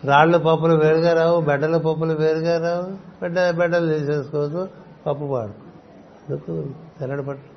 [0.08, 2.84] రాళ్ళు పప్పులు వేరుగా రావు బెడ్డల పప్పులు వేరుగా రావు
[3.22, 4.70] బెడ్డ బెడ్డలు తీసేసుకోవచ్చు
[5.08, 5.56] పప్పు పాడు
[6.30, 6.54] ఎందుకు
[7.02, 7.48] జల్లడ పట్టు?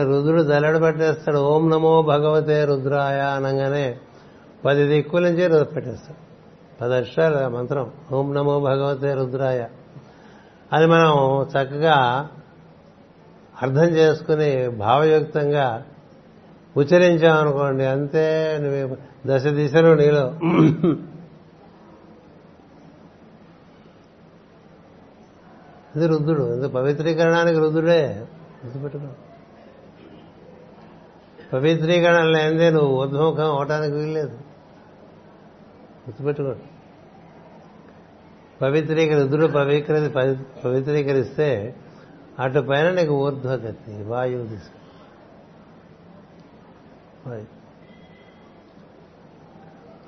[0.00, 3.98] రుద్రుడు జల్లడ పట్టేస్తాడు ఓం నమో భగవతే రుద్రాయ అనగానే
[4.64, 6.20] పది దిక్కుల నుంచి పెట్టేస్తాడు.
[6.80, 9.64] పది అక్షరాలు మంత్రం ఓం నమో భగవతే రుద్రాయ.
[10.72, 12.28] అది మనం చక్కగా
[13.62, 15.84] అర్థం చేసుకుని భావయుక్తంగా
[16.76, 18.96] ఉచ్చరించామనుకోండి అంతే నువ్వు
[19.26, 20.34] దశ దిశలు నీలో.
[25.96, 28.26] ఇది రుద్రుడు ఇది పవిత్రీకరణానికి రుద్రుడే.
[28.64, 29.04] గుర్తుపెట్టుకో.
[31.52, 34.34] పవిత్రీకరణ లేనిదే నువ్వు ఉద్ముఖం అవటానికి వీల్లేదు.
[36.08, 36.64] గుర్తుపెట్టుకోండి.
[38.62, 40.08] పవిత్రీకరి రుద్రుడు పవిత్రది
[40.64, 41.76] పవిత్రీకరిస్తే
[42.38, 44.60] అటు పైన నీకు ఊర్ధ్వగతి వాయువు దిశ.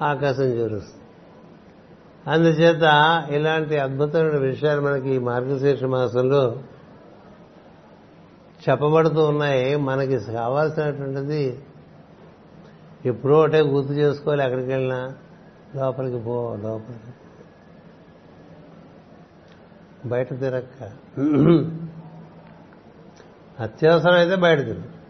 [0.03, 1.05] ఆకాశం చేరుస్తుంది.
[2.30, 2.84] అందుచేత
[3.30, 6.42] ఇలాంటి అద్భుతమైన విషయాలు మనకి ఈ మార్గశీర్ష మాసంలో
[8.68, 9.76] చెప్పబడుతూ ఉన్నాయి.
[9.76, 11.62] మనకి కావాల్సినటువంటిది
[13.07, 14.44] ఎప్పుడో ఒకటే గుర్తు చేసుకోవాలి.
[14.44, 15.14] ఎక్కడికి వెళ్ళినా
[15.76, 17.20] లోపలికి పో లోపలికి
[20.07, 20.90] బయట తిరక్క
[23.62, 25.01] అత్యవసరం అయితే బయట తిరుగు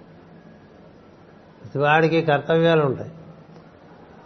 [1.79, 3.11] వాడికి కర్తవ్యాలు ఉంటాయి.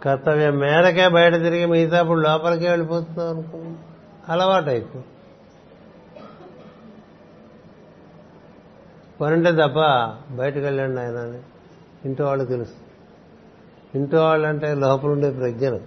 [0.03, 3.63] కర్తవ్యం మేరకే బయట తిరిగి మిగతా ఇప్పుడు లోపలికే వెళ్ళిపోతున్నాం అనుకో
[4.29, 4.99] అలవాటు అయిపో.
[9.21, 9.79] పనుంటే తప్ప
[10.35, 11.39] బయటకు వెళ్ళండి ఆయన అని
[12.05, 12.73] ఇంటి వాళ్ళు తెలుసు.
[13.95, 15.81] ఇంటి వాళ్ళంటే లోపలుండే లోపల ఉండే ప్రజ్ఞలు.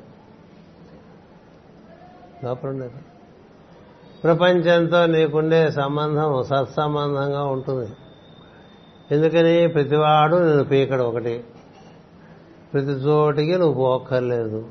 [2.44, 2.92] లోపల ఉండేది
[4.24, 7.90] ప్రపంచంతో నీకుండే సంబంధం సత్సంబంధంగా ఉంటుంది.
[9.10, 9.68] ఎందుకని?
[9.68, 11.44] ప్రతివాడు నేను పీకడు ఒకటి.
[12.72, 14.68] ప్రతి చోటికి నువ్వు పోక్కర్లేదు.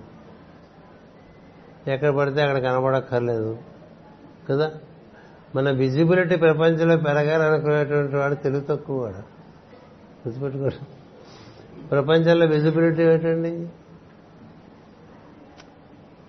[1.88, 3.58] ఎక్కడ పడితే అక్కడ కనబడక్కర్లేదు.
[4.50, 4.72] కదా?
[5.56, 9.38] మన విజిబిలిటీ ప్రపంచంలో పెరగాలనుకునేటువంటి వాడు తెలుగు తక్కువ వాడు.
[10.28, 10.86] గుర్తుపెట్టుకోడు.
[11.88, 13.70] ప్రపంచంలో విజిబిలిటీ ఏంటండి?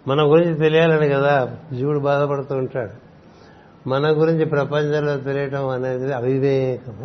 [0.07, 1.57] మన గురించి తెలియాలని కదా.
[1.75, 3.08] జీవుడు బాధపడుతూ ఉంటాడు.
[3.87, 6.97] మన గురించి ప్రపంచంలో తెలియటం అనేది అవివేకం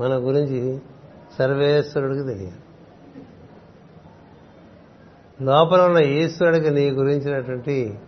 [0.00, 0.80] మన గురించి
[1.38, 2.56] సర్వేశ్వరుడికి తెలియాలి.
[5.44, 7.98] లోపల ఉన్న ఈశ్వరుడికి నీ గురించినటువంటి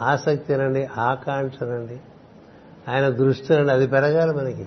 [0.00, 2.00] ఆసక్తి రండి ఆకాంక్ష రండి.
[2.88, 4.66] ఆయన దృష్టి రండి అది పెరగాలి మనకి.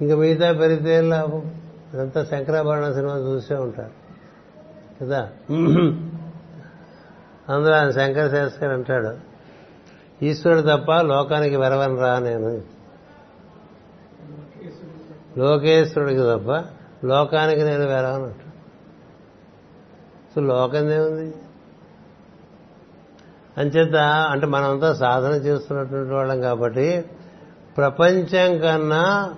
[0.00, 1.62] ఇంకా మిగతా పెరిగితే లాభం?
[1.94, 3.97] ఇదంతా శంకరాభరణ సినిమా చూసే ఉంటారు.
[5.02, 5.28] కదా?
[7.48, 9.16] అందులో ఆయన శంకర శాస్త్రి అంటాడు
[10.24, 12.62] ఈశ్వరుడు తప్ప లోకానికి వెరవని రా నేను.
[15.38, 16.64] లోకేశ్వరుడికి తప్ప
[17.06, 18.48] లోకానికి నేను వెరవను అంటాడు.
[20.34, 21.34] సో లోకం ఏముంది?
[23.58, 27.04] అంచేత అంటే మనమంతా సాధన చేస్తున్నటువంటి వాళ్ళం కాబట్టి
[27.76, 29.34] ప్రపంచం కన్నా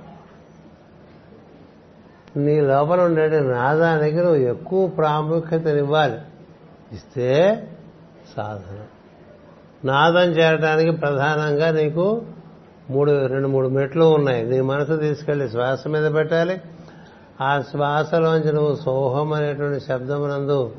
[2.37, 6.19] నీ లోపల ఉండే నాదానికి నువ్వు ఎక్కువ ప్రాముఖ్యతనివ్వాలి
[6.93, 7.63] ఇస్తే
[8.37, 8.79] సాధన.
[9.85, 12.23] నాదం చేరడానికి ప్రధానంగా నీకు
[12.91, 14.45] మూడు రెండు మూడు మెట్లు ఉన్నాయి.
[14.45, 16.61] నీ మనసు తీసుకెళ్ళి శ్వాస మీద పెట్టాలి.
[17.41, 20.73] ఆ శ్వాసలోంచి నువ్వు సోహం అనేటువంటి శబ్దమునందు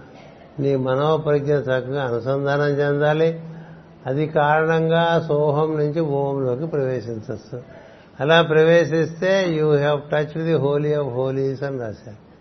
[0.60, 3.42] నీ మనోప్రజ్ఞ చక్కగా అనుసంధానం చెందాలి.
[4.06, 7.81] అది కారణంగా సోహం నుంచి ఓంలోకి ప్రవేశించచ్చు.
[8.20, 12.32] అలా ప్రవేశిస్తే you have touch the holy of holies అని రాశారు.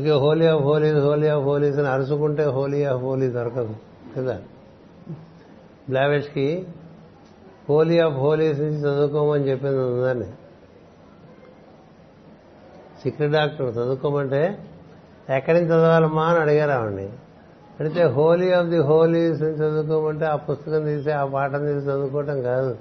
[0.00, 3.74] ఇక holy of holies holy of holies అని అరుచుకుంటే హోలీ ఆఫ్ హోలీ దొరకదు
[4.16, 4.38] కదా?
[5.88, 6.66] బ్లావెష్కి
[7.68, 10.32] హోలీ ఆఫ్ హోలీస్ నుంచి చదువుకోమని చెప్పింది ఉందని
[13.02, 14.58] సిక్రెట్ డాక్టర్ చదువుకోమంటే
[15.30, 17.08] ఎక్కడి నుంచి చదవాలమ్మా అని అడిగారు ఆవిడ్ని.
[17.80, 22.76] అడిగితే హోలీ ఆఫ్ ది హోలీస్ అని చదువుకోమంటే ఆ పుస్తకం తీసి ఆ పాఠం తీసి చదువుకోవటం కాదు.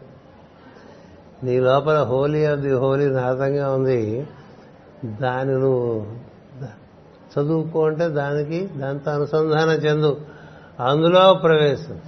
[1.44, 4.28] నీ లోపల హోలీ ఆఫ్ ది హోలీ నాదంగా ఉంది.
[5.22, 6.06] దాని నువ్వు
[7.34, 10.22] చదువుకో అంటే దానికి దాంతో అనుసంధానం చెందు.
[10.80, 12.02] అందులో ప్రవేశం.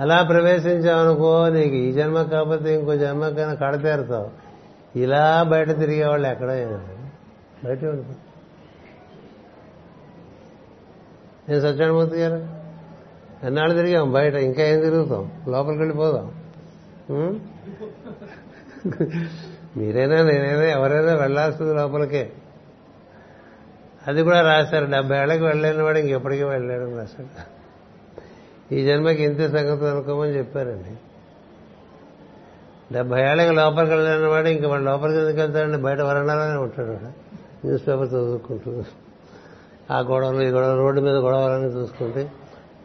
[0.00, 4.30] అలా ప్రవేశించావనుకో నీకు ఈ జన్మ కాకపోతే ఇంకో జన్మకైనా కడతేరుతావు
[4.98, 6.48] ఇలా బయట తిరిగేవాళ్ళు ఎక్కడ
[7.64, 7.84] బయట
[11.48, 12.61] నేను సత్యనారాయణమూర్తి గారు?
[13.42, 14.12] ఎన్నాళ్ళు తిరిగాం?
[14.12, 15.32] బయట ఇంకా ఏం తిరుగుతాం?
[15.48, 16.34] లోపలికి వెళ్ళిపోదాం.
[19.76, 22.32] మీరైనా నేనైనా ఎవరైనా వెళ్ళాల్సింది లోపలికే.
[24.06, 24.84] అది కూడా రాశారు.
[24.84, 27.28] డెబ్బై ఏళ్ళకి వెళ్ళలేని వాడు ఇంకెప్పటికీ వెళ్ళలేడు రాశాడు.
[28.74, 30.96] ఈ జన్మకి ఇంతే సంగతి అనుకోమని చెప్పారండి.
[32.94, 35.78] డెబ్బై ఏళ్ళకి లోపలికి వెళ్ళలేని వాడు ఇంక వాడు లోపలికి ఎందుకు వెళ్తాడండి?
[35.78, 36.90] బయట వరండాలోనే ఉంటాడు
[37.64, 38.84] న్యూస్ పేపర్ చదువుకుంటూ.
[39.90, 42.32] ఆ గొడవలు ఈ గొడవ రోడ్డు మీద గొడవలని చూసుకుంటే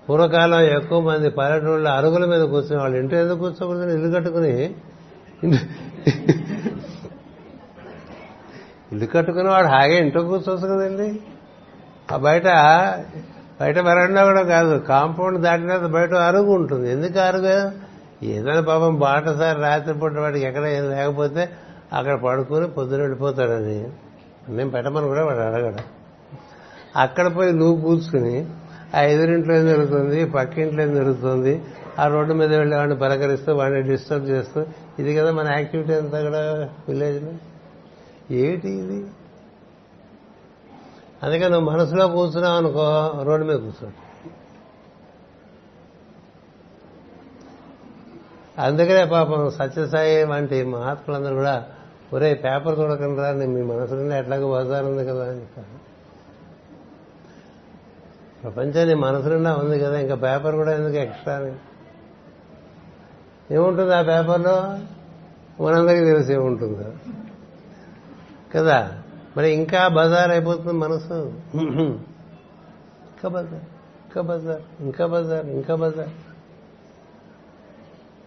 [0.10, 4.54] పూర్వకాలం ఎక్కువ మంది పల్లెటూళ్ళ అరుగుల మీద కూర్చొని వాళ్ళు ఇంటి ఎందుకు కూర్చోకూడదని ఇల్లు కట్టుకుని
[8.92, 11.20] ఇల్లు కట్టుకుని వాడు హాగే ఇంట్లో కూర్చోవచ్చు కదండి.
[12.14, 12.48] ఆ బయట
[13.62, 16.92] బయట వరండా కూడా కాదు కాంపౌండ్ దాటిన బయట అరుగు ఉంటుంది.
[16.92, 17.72] ఎందుకు అరుగు?
[18.26, 21.50] ఏదైనా పాపం బాటసారి రాత్రిపూట వాడికి ఎక్కడ ఏం లేకపోతే
[21.94, 23.88] అక్కడ పడుకుని పొద్దున వెళ్ళిపోతాడని
[24.50, 25.84] నేను పెట్టమని కూడా వాడు అడగడు.
[27.00, 28.38] అక్కడ పోయి నువ్వు కూర్చుని
[28.96, 31.62] ఆ ఎదురింట్లో ఏం జరుగుతుంది పక్కింట్లో ఏం జరుగుతుంది.
[32.00, 34.66] ఆ రోడ్డు మీద వెళ్ళి వాడిని పలకరిస్తూ వాడిని డిస్టర్బ్ చేస్తూ.
[35.00, 37.32] ఇది కదా మన యాక్టివిటీ అంతా కూడా విలేజ్లో
[38.32, 39.06] ఏమిటి ఇది?
[41.24, 43.92] అందుకే నువ్వు మనసులో కూర్చున్నావు అనుకో రోడ్డు మీద కూర్చో.
[48.60, 51.66] అందుకనే పాపం సత్యసాయి వంటి మహాత్ములందరూ కూడా
[52.14, 55.87] ఒరే పేపర్ చూడకుండా రా మీ మనసులోనే ఎట్లాగో బజారు ఉంది కదా అని చెప్పారు.
[58.48, 61.56] ప్రపంచాన్ని మనసు నిండా ఉంది కదా ఇంకా పేపర్ కూడా ఎందుకు ఎక్స్ట్రా
[63.52, 64.80] ఏముంటుంది ఆ పేపర్లో?
[65.64, 66.94] మనందరికీ తెలిసి ఏముంటుందో?
[68.56, 68.92] కదా?
[69.38, 71.34] మరి ఇంకా బజార్ అయిపోతుంది మనసు.
[71.56, 73.66] ఇంకా బజార్
[74.08, 76.10] ఇంకా బజార్ ఇంకా బజార్ ఇంకా బజార్.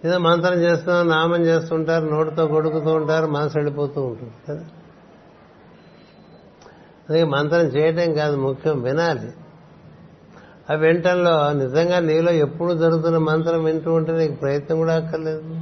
[0.05, 4.65] ఏదో మంత్రం చేస్తున్నాం నామం చేస్తుంటారు నోటితో కొడుకుతూ ఉంటారు మనసు వెళ్ళిపోతూ ఉంటుంది కదా?
[7.09, 9.33] అందుకే మంత్రం చేయటం కాదు ముఖ్యం వినాలి.
[10.71, 15.61] ఆ వింటంలో నిజంగా నీలో ఎప్పుడు జరుగుతున్న మంత్రం వింటూ ఉంటే నీకు ప్రయత్నం కూడా అక్కర్లేదు.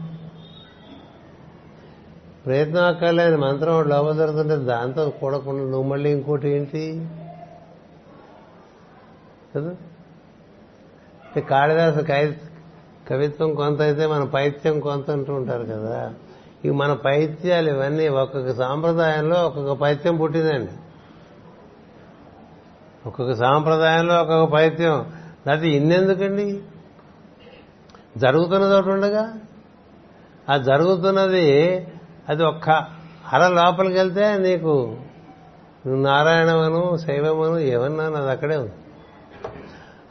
[2.47, 3.37] ప్రయత్నం అక్కర్లేదు.
[3.37, 7.09] మంత్రం లోపల జరుగుతుంటే దాంతో కూడకుండా నువ్వు మళ్ళీ ఇంకోటి ఏంటి?
[9.57, 9.77] కదా?
[11.37, 12.41] అంటే
[13.09, 16.15] కవిత్వం కొంత అయితే మన పైత్యం కొంత అంటూ ఉంటారు కదా.
[16.65, 20.71] ఇవి మన పైత్యాలు ఇవన్నీ ఒక్కొక్క సాంప్రదాయంలో ఒక్కొక్క పైత్యం పుట్టిందండి.
[23.09, 25.13] ఒక్కొక్క సాంప్రదాయంలో ఒక్కొక్క పైత్యం.
[25.47, 26.61] లేకపోతే ఇన్నెందుకండి?
[28.17, 29.33] జరుగుతున్నది ఒకటి ఉండగా?
[30.51, 31.87] ఆ జరుగుతున్నది
[32.29, 32.71] అది ఒక్క
[33.33, 34.97] అర లోపలికి వెళ్తే నీకు
[35.87, 38.73] నువ్వు నారాయణమను శైవమను ఏమన్నా అది అక్కడే ఉంది.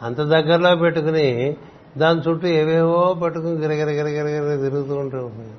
[0.01, 1.57] అంత దగ్గరలో పెట్టుకుని
[1.97, 5.53] దాని చుట్టూ ఏవేవో పట్టుకుని గిరగిర గిరగిర గిరగిర తిరుగుతూ ఉంటూ ఉంటుంది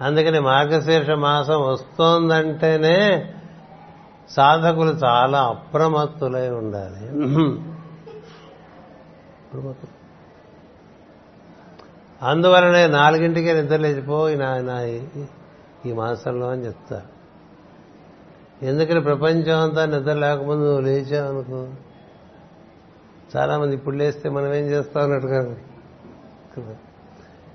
[0.00, 3.34] అందుకని మార్గశీర్ష మాసం వస్తోందంటేనే
[4.30, 7.04] సాధకులు చాలా అప్రమత్తులై ఉండాలి.
[12.22, 14.72] అందువలనే నాలుగింటికే నిద్ర లేచిపోయి నాయన
[15.86, 16.98] ఈ మాసంలో అని చెప్తా
[18.62, 21.60] ఎందుకని ప్రపంచం అంతా నిద్ర లేకముందు నువ్వు లేచావనుకో?
[23.36, 25.40] చాలా మంది ఇప్పుడు లేస్తే మనం ఏం చేస్తాం అన్నట్టుగా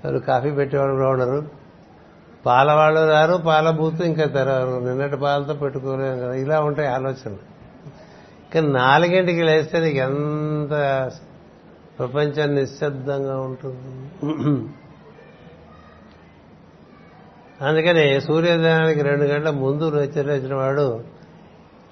[0.04, 1.63] ఎవరు కాఫీ పెట్టేవాళ్ళు కూడా ఉండరు.
[2.46, 4.84] పాలవాళ్ళు రారు పాలబూతు ఇంకా తెరవరు.
[4.84, 6.34] నిన్నటి పాలతో పెట్టుకోలేము కదా.
[6.34, 7.54] ఇలా ఉంటాయి ఆలోచనలు.
[8.54, 11.10] కానీ నాలుగింటికి లేస్తే నీకు ఎంత
[11.98, 14.68] ప్రపంచం నిశ్శబ్దంగా ఉంటుంది.
[17.64, 21.04] అందుకని సూర్యోదయానికి రెండు గంటల ముందు వచ్చిన వాడు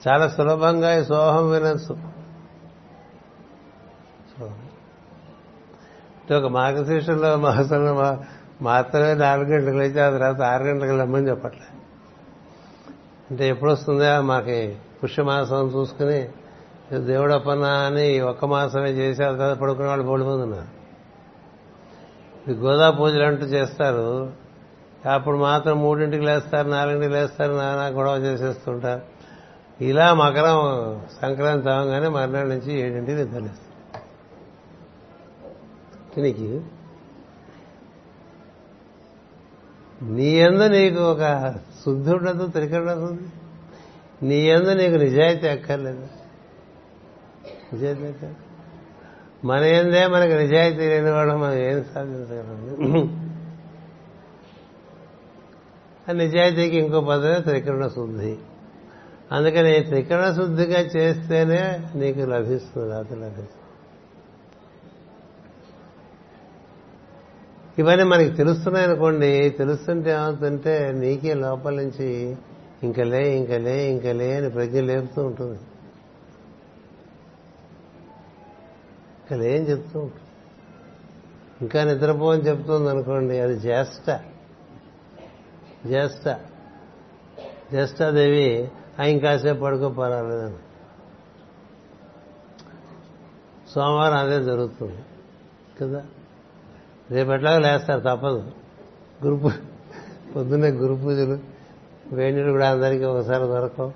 [0.09, 2.13] చాలా సులభంగా ఈ సోహం వినొచ్చు.
[6.37, 7.95] ఒక మార్గశీర్షంలో మాసంలో
[8.63, 11.79] మాత్రమే నాలుగు గంటలకు లేచి ఆ తర్వాత ఆరు గంటలకు రమ్మని చెప్పట్లే.
[13.31, 16.29] అంటే ఎప్పుడు వస్తుందా మాకి పుష్యమాసం చూసుకుని
[17.07, 20.83] దేవుడు అప్పన్నా అని ఒక్క మాసమే చేసి ఆ తర్వాత పడుకునే వాళ్ళు బోడి మంది ఉన్నారు.
[22.51, 24.33] ఈ గోదా పూజలు అంటూ చేస్తారు.
[25.13, 29.03] అప్పుడు మాత్రం మూడింటికి లేస్తారు నాలుగింటికి లేస్తారు నానా గొడవ చేసేస్తుంటారు.
[29.85, 30.59] ఇలా మకరం
[31.23, 33.73] సంక్రాంతి అవగానే మర్నాడు నుంచి ఏడింటికి నిద్రలేస్తారు
[36.21, 36.61] నీకు
[40.03, 41.55] నీ ఎందు నీకు ఒక
[41.85, 43.17] శుద్ధి ఉండదు త్రికరణ
[44.23, 46.07] నీ ఎందు నీకు నిజాయితీ అక్కర్లేదు.
[47.73, 48.37] నిజాయితీ అక్కర్లేదు
[49.45, 53.19] మన ఏందే మనకి నిజాయితీ లేని వాడు మనం ఏం సాధించగలం?
[56.09, 58.37] ఆ నిజాయితీకి ఇంకో పదమే త్రికరణ శుద్ధి.
[59.33, 63.62] అందుకని త్రికరణ శుద్ధిగా చేస్తేనే నీకు లభిస్తుంది అది లభిస్తుంది.
[67.79, 69.51] ఇవన్నీ మనకి తెలుస్తున్నాయి అనుకోండి.
[69.51, 72.37] తెలుస్తుంటే ఏమవుతుంటే నీకే లోపల నుంచి
[72.83, 75.61] ఇంకలే ఇంకలే ఇంకలే అని ప్రజ్ఞ లేపుతూ ఉంటుంది.
[79.31, 80.23] ఇంకా అని చెప్తూ ఉంటుంది.
[81.61, 83.41] ఇంకా నిద్రపో అని చెప్తుంది అనుకోండి.
[83.41, 84.21] అది జ్యేష్ఠ.
[85.87, 86.29] జ్యేష్ఠ.
[87.71, 88.71] జ్యేష్ఠాదేవి
[89.01, 90.57] ఆ ఇంకాసేపు పడుకో పర్వాలేదని
[93.71, 94.99] సోమవారం అదే జరుగుతుంది.
[95.81, 96.07] కదా?
[97.13, 98.51] రేపట్లాగా లేస్తారు తప్పదు.
[99.27, 99.51] గురు
[100.37, 101.39] పొద్దున్నే గురు పూజలు
[102.13, 103.93] వేణులు కూడా అందరికీ ఒకసారి దొరకవు.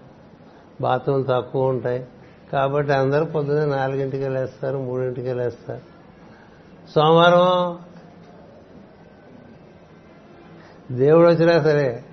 [0.80, 2.06] బాత్రూమ్ తక్కువ ఉంటాయి.
[2.52, 5.80] కాబట్టి అందరూ పొద్దున్నే నాలుగింటికి లేస్తారు మూడింటికి లేస్తారు.
[6.94, 7.78] సోమవారం
[10.97, 12.05] దేవుడు వచ్చినా సరే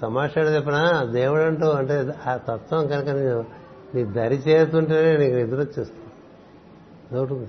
[0.00, 1.08] తమాషాడు చెప్పిన?
[1.12, 3.08] దేవుడు అంటూ అంటే ఆ తత్వం కనుక
[3.94, 6.01] నీ దరి చేరుతుంటేనే నీకు నిద్ర వచ్చేస్తుంది.
[7.12, 7.48] అదొకటి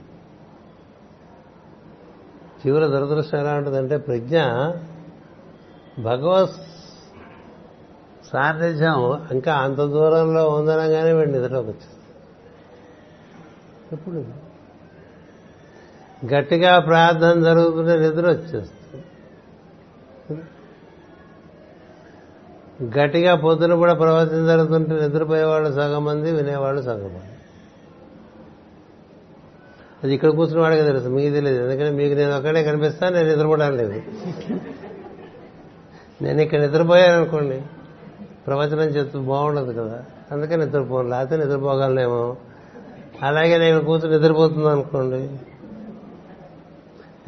[2.61, 4.38] చివరి దురదృష్టం ఎలా ఉంటుందంటే ప్రజ్ఞ
[5.99, 6.52] భగవత్
[8.31, 11.99] సాన్నిధ్యం ఇంకా అంత దూరంలో ఉందనగానే వీడు నిద్రలోకి వచ్చేస్తుంది
[13.94, 14.26] ఎప్పుడు?
[16.34, 19.03] గట్టిగా ప్రార్థన జరుగుతుంటే నిద్ర వచ్చేస్తుంది.
[22.99, 27.32] గట్టిగా పొద్దున కూడా ప్రవర్తన జరుగుతుంటే నిద్రపోయేవాళ్ళు సగం మంది వినేవాళ్ళు సగం మంది.
[30.04, 31.08] అది ఇక్కడ కూర్చున్న వాడికి తెలుసు?
[31.08, 31.64] మీకు తెలియదు.
[31.64, 34.02] ఎందుకంటే మీకు నేను ఒక్కడే కనిపిస్తాను నేను నిద్రపోవడం లేదు.
[36.22, 37.62] నేను ఇక్కడ నిద్రపోయాను అనుకోండి
[38.48, 40.04] ప్రవచనం చెప్తూ బాగుండదు కదా.
[40.32, 41.10] అందుకే నిద్రపోను.
[41.10, 42.36] లేకపోతే నిద్రపోగలనేమో.
[43.24, 45.30] అలాగే నేను కూతురు నిద్రపోతుంది అనుకోండి.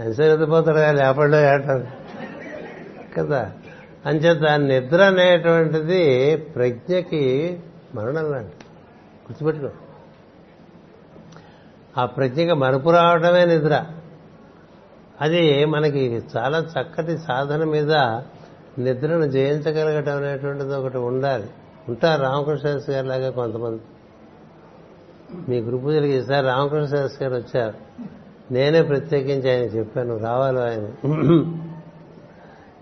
[0.04, 1.86] ఎంతసేపు నిద్రపోతాడు లేపడో ఏటాడు
[3.18, 3.52] కదా?
[4.06, 7.58] అంచేత నిద్ర అనేటువంటిది ప్రజ్ఞకి
[7.96, 8.54] మరణం లాంటి
[9.26, 9.70] గుర్తుపెట్టుకో.
[11.98, 13.86] ఆ ప్రజ్ఞకి మరుపు రావడమే నిద్ర.
[15.22, 17.92] అది మనకి చాలా చక్కటి సాధన మీద
[18.80, 21.50] నిద్రను జయించగలగటం అనేటువంటిది ఒకటి ఉండాలి.
[21.90, 23.82] ఉంటారు రామకృష్ణ శాస్త్రి లాగా కొంతమంది.
[25.50, 27.74] మీ గురు పూజలకి ఈసారి రామకృష్ణ శాస్త్రి గారు వచ్చారు.
[28.54, 31.08] నేనే ప్రత్యేకించి ఆయన చెప్పాను రావాలి ఆయన.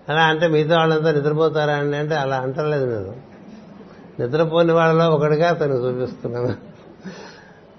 [0.09, 3.15] అలా అంటే మిగతా వాళ్ళంతా నిద్రపోతారా అండి అంటే అలా అంటలేదు నేను.
[4.21, 6.72] నిద్రపోని వాళ్ళలో ఒకటిగా తను చూపిస్తున్నాను.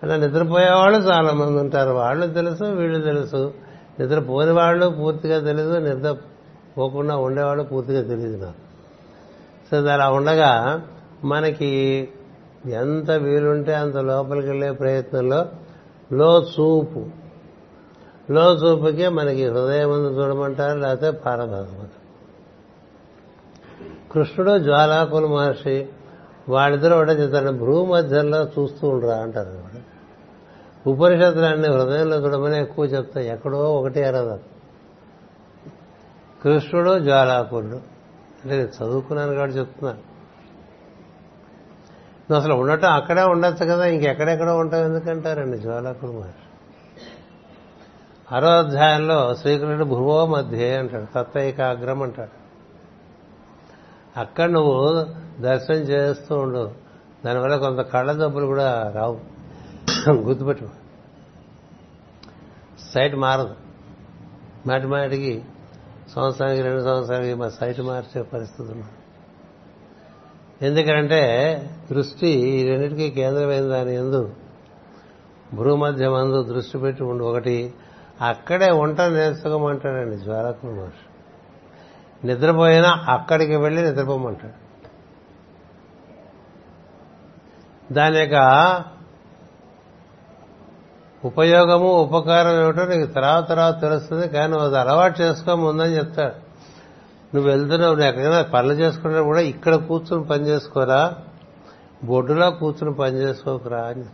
[0.03, 1.91] అలా నిద్రపోయేవాళ్ళు చాలా మంది ఉంటారు.
[1.91, 3.55] వాళ్ళు తెలుసు వీళ్ళు తెలుసు.
[4.01, 6.17] నిద్రపోని వాళ్ళు పూర్తిగా తెలుసు నిద్ర
[6.79, 8.57] పోకుండా ఉండేవాళ్ళు పూర్తిగా తెలియదు నాకు.
[9.71, 10.83] సో అలా ఉండగా
[11.25, 12.09] మనకి
[12.67, 15.47] ఎంత వీలుంటే అంత లోపలికి వెళ్ళే ప్రయత్నంలో
[16.13, 17.07] లో చూపు.
[18.31, 21.89] లో చూపుకే మనకి హృదయం ముందు చూడమంటారు లేకపోతే పారభాగం
[24.13, 25.89] కృష్ణుడు జ్వాలాకుల మహర్షి
[26.49, 29.83] వాళ్ళిద్దరూ ఒకటే చెప్తారు భ్రూ మధ్యలో చూస్తూ ఉండరా అంటారు అనమాట
[30.89, 34.39] ఉపనిషత్తులన్నీ హృదయంలో చూడమని ఎక్కువ చెప్తాయి ఎక్కడో ఒకటి అరదా
[36.45, 37.95] కృష్ణుడు జ్వాలాకుడు.
[38.45, 39.99] అంటే చదువుకున్నాను కాబట్టి చెప్తున్నాను.
[42.31, 46.45] నువ్వు అసలు ఉండటం అక్కడే ఉండొచ్చు కదా ఇంకెక్కడెక్కడో ఉంటావు ఎందుకంటారండి జ్వాలాకుడు మహర్షి?
[48.35, 52.44] ఆరో అధ్యాయంలో శ్రీకృష్ణుడు భువో మధ్యే అంటాడు తత్వైకాగ్రం అంటాడు.
[54.17, 55.07] అక్కడ నువ్వు
[55.43, 56.71] దర్శనం చేస్తూ ఉండు.
[57.25, 59.21] దానివల్ల కొంత కళ్ళ జబ్బులు కూడా రావు.
[60.13, 60.69] గుర్తుపెట్టు
[62.95, 63.55] సైట్ మారదు.
[64.67, 65.43] మాటి మాటికి
[66.15, 68.85] సంవత్సరానికి రెండు సంవత్సరానికి మా సైట్ మార్చే పరిస్థితి ఉంది.
[70.63, 71.23] ఎందుకంటే
[71.91, 74.33] దృష్టి ఈ రెండింటికి కేంద్రమైన దాని ఎందు
[75.55, 77.25] భూమధ్యమందు దృష్టి పెట్టి ఉండు.
[77.25, 77.75] ఒకటి
[78.21, 81.14] అక్కడే వంట నేర్చుకోమంటాడండి జ్వాలకుల మహర్షి.
[82.25, 84.59] నిద్రపోయినా అక్కడికి వెళ్ళి నిద్రపోమంటాడు.
[87.93, 88.37] దాని యొక్క
[91.25, 96.35] ఉపయోగము ఉపకారం ఏమిటో నీకు తర్వాత తర్వాత తెలుస్తుంది కానీ అది అలవాటు చేసుకో ముందని చెప్తాడు.
[97.35, 101.15] నువ్వు వెళ్తున్నావు నువ్వు ఎక్కడైనా పనులు చేసుకుంటే కూడా ఇక్కడ కూర్చుని పని చేసుకోరా?
[102.05, 104.05] బొడ్డులో కూర్చుని పని చేసుకోకురా అని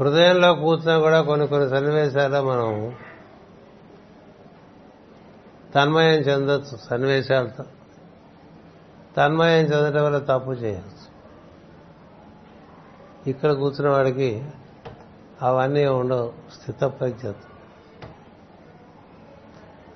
[0.00, 2.96] హృదయంలో కూర్చున్నా కూడా కొన్ని కొన్ని సన్నివేశాల్లో మనం
[5.74, 7.64] తన్మయం చెందొచ్చు సన్నివేశాలతో
[9.16, 11.06] తన్మయం చెందటం వల్ల తప్పు చేయవచ్చు
[13.26, 14.42] ఇక్కడ కూర్చున్న వాడికి
[15.42, 17.34] అవన్నీ ఉండవు స్థితప్రజ్ఞత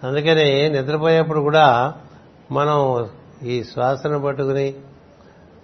[0.04, 1.94] అందుకని నిద్రపోయేప్పుడు కూడా
[2.50, 3.08] మనం
[3.42, 4.74] ఈ శ్వాసను పట్టుకుని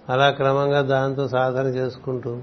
[0.09, 2.41] అలా క్రమంగా దాంతో సాధన చేసుకుంటూ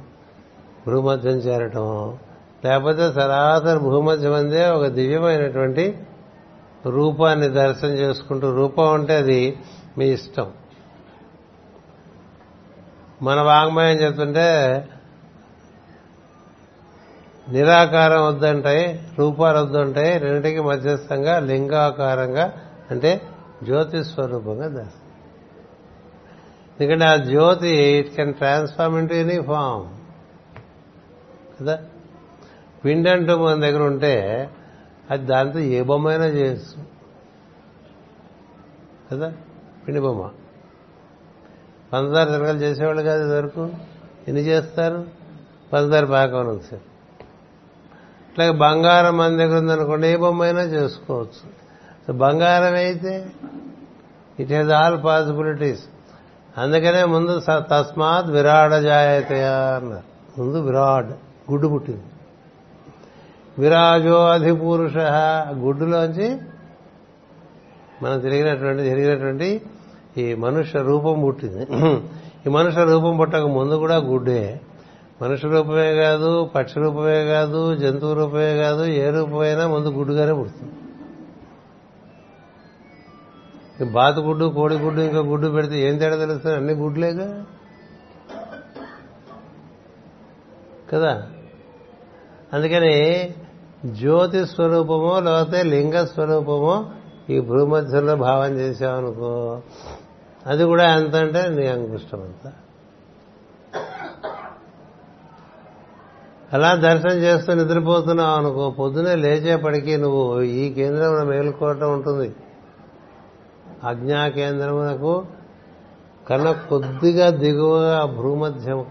[0.86, 2.18] భూమధ్యం చేరటం
[2.64, 6.06] లేకపోతే సరాసరి భూమధ్యం అందే ఒక దివ్యమైనటువంటి
[6.90, 9.58] రూపాన్ని దర్శనం చేసుకుంటూ రూపం అంటే అది
[9.98, 10.52] మీ ఇష్టం.
[13.22, 14.88] మన వాంగ్మయం చెప్తుంటే
[17.48, 22.52] నిరాకారం వద్దంటాయి రూపాలు వద్దంటాయి రెండింటికి మధ్యస్థంగా లింగాకారంగా
[22.90, 23.22] అంటే
[23.62, 25.06] జ్యోతి స్వరూపంగా దర్శనం.
[26.80, 29.84] ఎందుకంటే ఆ జ్యోతి it can transform into any form
[31.60, 31.78] కదా?
[32.84, 34.48] పిండి అంటూ మన దగ్గర ఉంటే
[35.10, 36.82] అది దాంతో ఏ బొమ్మ అయినా చేయొచ్చు.
[39.12, 39.32] కదా?
[39.88, 40.30] పిండి బొమ్మ.
[41.92, 43.70] పంచదార తిరగలు చేసేవాళ్ళు కాదు ఇదివరకు.
[44.28, 45.04] ఎన్ని చేస్తారు?
[45.72, 46.82] పంచదార పాకం సార్.
[48.30, 51.66] అట్లాగే బంగారం మన దగ్గర ఉందనుకోండి ఏ బొమ్మ అయినా చేసుకోవచ్చు
[52.12, 53.26] బంగారం అయితే
[54.40, 55.84] ఇట్ హెజ్ ఆల్ పాసిబిలిటీస్
[56.58, 60.40] అందుకనే ముందు తస్మాత్ విరాడ జాయతయా అన్నారు.
[60.40, 61.12] ముందు విరాడ్
[61.50, 62.02] గుడ్డు పుట్టింది.
[63.58, 64.96] విరాజో అధిపురుష
[65.52, 66.38] గుడ్డులోంచి
[68.02, 69.62] మనం తిరిగినటువంటి తిరిగినటువంటి
[70.18, 71.66] ఈ మనుష్య రూపం పుట్టింది.
[72.46, 74.60] ఈ మనుష్య రూపం పుట్టక ముందు కూడా గుడ్డే.
[75.22, 80.72] మనుష్య రూపమే కాదు పక్షి రూపమే కాదు జంతువు రూపమే కాదు ఏ రూపమైనా ముందు గుడ్డుగానే పుడుతుంది.
[83.92, 86.56] బాతు గుడ్డు కోడి గుడ్డు ఇంకా గుడ్డు పెడితే ఏం తేడా తెలుస్తుంది?
[86.56, 87.44] అన్ని గుడ్లేగా?
[90.92, 91.26] కదా?
[92.52, 92.94] అందుకని
[93.84, 96.84] జ్యోతి స్వరూపమో లేకపోతే లింగ స్వరూపమో
[97.30, 99.60] ఈ భూమధ్యంలో భావం చేసావనుకో
[100.46, 102.52] అది కూడా ఎంత అంటే నీ అంకుష్టం అంత
[106.52, 112.34] అలా దర్శనం చేస్తూ నిద్రపోతున్నావు అనుకో పొద్దునే లేచేపటికి నువ్వు ఈ కేంద్రం మేలుకోవటం ఉంటుంది.
[113.84, 115.24] అజ్ఞా కేంద్రమునకు
[116.28, 118.84] కన్నా కొద్దిగా దిగువగా భూమధ్యం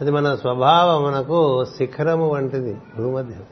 [0.00, 3.42] అది మన స్వభావం మనకు శిఖరము వంటిది భూమధ్యం.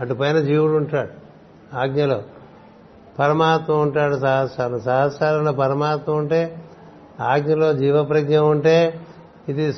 [0.00, 1.10] అటుపైన జీవుడు ఉంటాడు
[1.76, 2.22] ఆజ్ఞలో.
[3.18, 4.78] పరమాత్మ ఉంటాడు సహస్రాలు.
[4.78, 6.64] సహస్రాలలో పరమాత్మ ఉంటే
[7.20, 9.06] ఆజ్ఞలో జీవప్రజ్ఞ ఉంటే
[9.48, 9.72] ఇది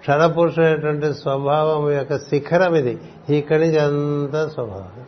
[0.00, 3.00] క్షణపురుషమైనటువంటి స్వభావం యొక్క శిఖరం ఇది.
[3.28, 5.04] ఇక్కడి నుంచి అంతా స్వభావం.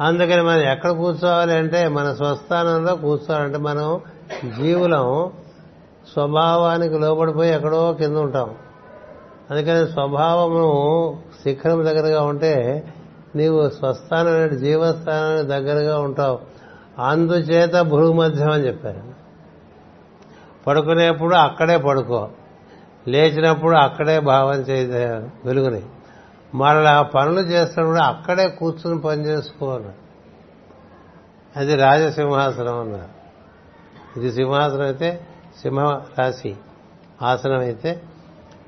[0.00, 4.00] అందుకని మనం ఎక్కడ కూర్చోవాలి అంటే మన స్వస్థానంలో కూర్చోవాలంటే మనం
[4.56, 5.32] జీవులం.
[6.12, 8.54] స్వభావానికి లోబడిపోయి ఎక్కడో కింద ఉంటాం.
[9.50, 12.84] అందుకని స్వభావము శిఖరం దగ్గరగా ఉంటే
[13.36, 16.38] నీవు స్వస్థానం జీవస్థానానికి దగ్గరగా ఉంటావు.
[16.98, 19.02] అందుచేత భూమధ్యం అని చెప్పారు.
[20.66, 22.28] పడుకునేప్పుడు అక్కడే పడుకో.
[23.08, 24.84] లేచినప్పుడు అక్కడే భావం చే
[25.44, 25.82] వెలుగుని.
[26.54, 29.88] మరలా పనులు చేస్తున్నప్పుడు అక్కడే కూర్చుని పని చేసుకోవాలి
[31.56, 33.16] అది రాజసింహాసనం అన్నారు.
[34.18, 35.26] ఇది సింహాసనం అయితే
[35.62, 36.56] సింహ రాశి
[37.22, 38.02] ఆసనం అయితే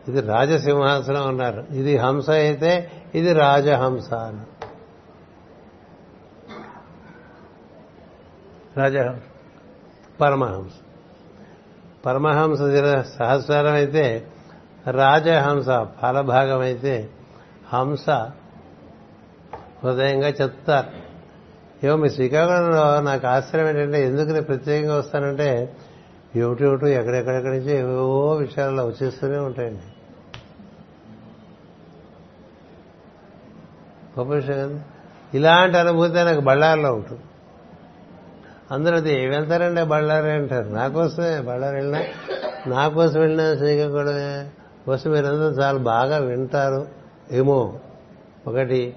[0.08, 1.66] ఇది రాజసింహాసనం అన్నారు.
[1.70, 4.40] ఇది హంస అయితే ఇది రాజహంస అని.
[8.76, 9.22] రాజహంస.
[10.20, 10.72] పరమహంస.
[12.06, 12.58] పరమహంస
[13.18, 14.26] సహస్రం అయితే
[14.90, 15.66] రాజహంస
[16.02, 17.10] ఫలభాగం అయితే
[17.72, 18.10] హంస
[19.84, 21.08] హృదయంగా చెప్తారు.
[21.86, 25.76] ఏమో మీ శ్రీకాకుళంలో నాకు ఆశ్చర్యం ఏంటంటే ఎందుకు నేను ప్రత్యేకంగా వస్తానంటే
[26.36, 29.80] ఏమిటేమిటో ఎక్కడెక్కడెక్కడి నుంచి ఏవో విషయాలు వచ్చేస్తూనే ఉంటాయండి.
[34.18, 34.82] గొప్ప విషయం కదా?
[35.34, 37.20] ఇలాంటి అనుభూతి నాకు బళ్ళారిలో ఉంటుంది.
[38.70, 40.30] అందరూ అది వెళ్తారండి బళ్ళారి?
[40.30, 40.68] అంటారు.
[40.68, 42.04] నా కోసమే బళ్ళారి వెళ్ళినా
[42.66, 44.50] నా కోసం వెళ్ళినా శ్రీకాకుళమే
[44.86, 46.86] కోసం మీరందరూ చాలా బాగా వింటారు.
[47.32, 47.78] ఏమో
[48.46, 48.96] ఒకటి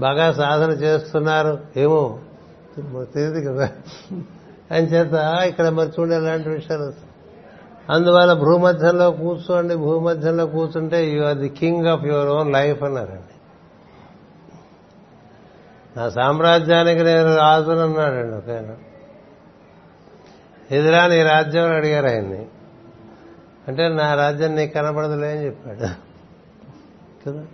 [0.00, 1.58] బాగా సాధన చేస్తున్నారు.
[1.76, 2.18] ఏమో.
[3.14, 3.68] తెలియదు కదా.
[4.70, 5.12] అని చేత
[5.48, 7.10] ఇక్కడ మరి చూడండి ఎలాంటి విషయాలు
[7.92, 13.34] అందువల్ల భూమధ్యంలో కూర్చోండి భూమధ్యంలో కూర్చుంటే you are the king of your own life అన్నారండి.
[15.96, 18.76] నా సామ్రాజ్యానికి నేను రాజును అన్నాడండి ఒక ఆయన
[20.74, 22.46] ఎదురా నీ రాజ్యం అని అడిగారు ఆయన్ని.
[23.68, 25.78] అంటే నా రాజ్యం నీకు కనపడదులే అని చెప్పాడు.
[27.26, 27.44] కదా?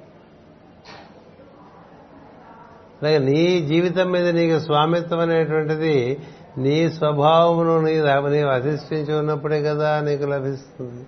[3.02, 6.18] అలాగే నీ జీవితం మీద నీకు స్వామిత్వం అనేటువంటిది
[6.58, 7.94] నీ స్వభావమును నీ
[8.30, 11.06] నీవు అధిష్ఠించి ఉన్నప్పుడే కదా నీకు లభిస్తుంది.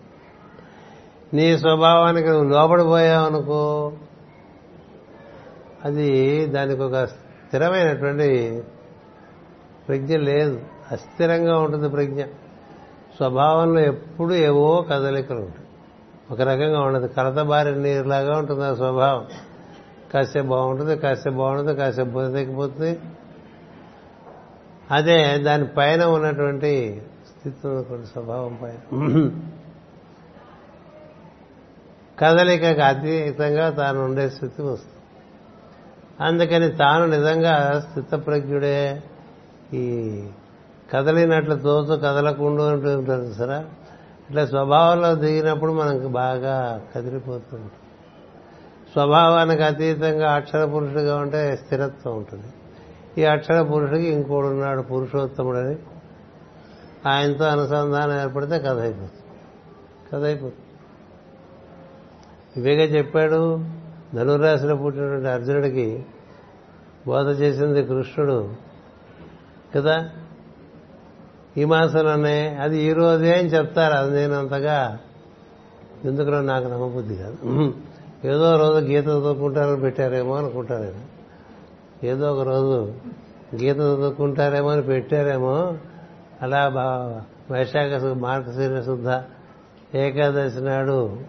[1.34, 3.92] నీ స్వభావానికి నువ్వు లోపడిపోయావనుకో
[5.84, 8.62] అది దానికి ఒక స్థిరమైనటువంటి
[9.88, 10.60] ప్రజ్ఞ లేదు.
[10.92, 12.22] అస్థిరంగా ఉంటుంది ప్రజ్ఞ.
[13.16, 15.66] స్వభావంలో ఎప్పుడు ఏవో కదలికలు ఉంటాయి.
[16.30, 17.06] ఒక రకంగా ఉండదు.
[17.06, 19.26] కలతబారి నీరులాగా ఉంటుంది ఆ స్వభావం.
[20.14, 22.98] కాసేపు బాగుంటుంది కాసేపు బాగుంటుంది కాసేపు బతికిపోతుంది
[24.90, 28.78] అదే దాని పైన ఉన్నటువంటి స్థితి ఉన్నటువంటి స్వభావం పైన.
[32.18, 34.94] కదలికకు అతీతంగా తాను ఉండే స్థితి వస్తుంది.
[36.20, 39.02] అందుకని తాను నిజంగా స్థితప్రజ్ఞుడే.
[39.74, 39.84] ఈ
[40.92, 43.58] కదలినట్లు తోచు కదలకుండా ఉంటుంది సరే.
[44.28, 47.70] ఇట్లా స్వభావంలో దిగినప్పుడు మనకు బాగా కదిలిపోతుంది
[48.92, 52.46] స్వభావానికి అతీతంగా అక్షర పురుషుడిగా ఉంటే స్థిరత్వం ఉంటుంది.
[53.18, 55.76] ఈ అక్షర పురుషుడికి ఇంకోడు ఉన్నాడు పురుషోత్తముడని.
[57.08, 59.22] ఆయనతో అనుసంధానం ఏర్పడితే కథ అయిపోతుంది.
[60.12, 60.64] కథ అయిపోతుంది.
[62.56, 63.64] ఇవేగా చెప్పాడు
[64.14, 66.06] ధనురాశిలో పుట్టినటువంటి అర్జునుడికి
[67.06, 68.54] బోధ చేసింది కృష్ణుడు.
[69.76, 70.10] కదా?
[71.56, 73.94] ఈ మాసంలోనే అది ఈ రోజే అని చెప్తారు.
[73.94, 74.98] అది నేను అంతగా
[76.04, 77.74] ఎందుకులో నాకు నమ్మబుద్ధి కాదు.
[78.24, 80.82] ఏదో రోజు గీత చదువుకుంటారని పెట్టారేమో అనుకుంటారు.
[80.82, 81.17] నేను
[82.04, 82.94] ఏదో ఒక రోజు
[83.54, 85.78] గీత చదువుకుంటారేమో అని పెట్టారేమో
[86.42, 86.84] అలా బా
[87.50, 89.22] వైశాఖ మార్గశీర శుద్ధ
[89.96, 91.20] ఏకాదశి నాడు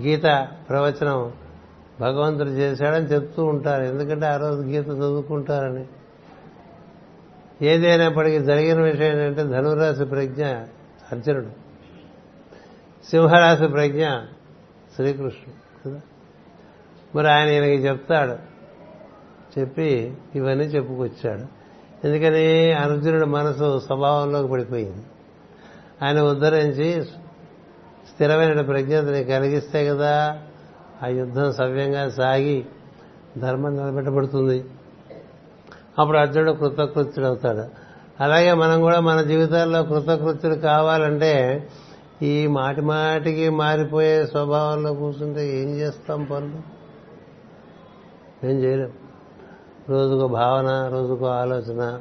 [0.00, 1.32] గీత ప్రవచనం
[2.00, 3.82] భగవంతుడు చేశాడని చెప్తూ ఉంటారు.
[3.82, 5.86] ఎందుకంటే ఆ రోజు గీత చదువుకుంటారని.
[7.62, 10.46] ఏదైనప్పటికీ జరిగిన విషయం ఏంటంటే ధనురాశి ప్రజ్ఞ
[11.12, 11.48] అర్జునుడు.
[13.10, 14.08] సింహరాశి ప్రజ్ఞ
[14.94, 15.88] శ్రీకృష్ణుడు.
[15.88, 16.00] కదా?
[17.16, 18.56] మరి ఆయన ఈయనకి చెప్తాడు.
[19.58, 21.56] చెప్పి ఇవన్నీ చెప్పుకొచ్చాడు.
[22.06, 25.04] ఎందుకని అర్జునుడి మనసు స్వభావంలోకి పడిపోయింది.
[26.04, 27.04] ఆయన ఉద్ధరించి
[28.14, 30.38] స్థిరమైన ప్రజ్ఞతని కలిగిస్తే కదా
[31.04, 32.66] ఆ యుద్ధం సవ్యంగా సాగి
[33.38, 34.64] ధర్మం నిలబెట్టబడుతుంది.
[35.98, 37.64] అప్పుడు అర్జునుడు కృతకృత్యుడు అవుతాడు.
[38.22, 41.66] అలాగే మనం కూడా మన జీవితాల్లో కృతకృత్యుడు కావాలంటే
[42.22, 46.75] ఈ మాటి మాటికి మారిపోయే స్వభావంలో కూర్చుంటే ఏం చేస్తాం పనులు?
[48.46, 48.92] ఏం చేయలేం.
[49.88, 52.00] రోజుకో భావన రోజుకో ఆలోచన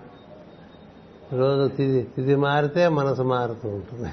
[1.34, 4.10] రోజు తిది తిది మారితే మనసు మారుతూ ఉంటుంది.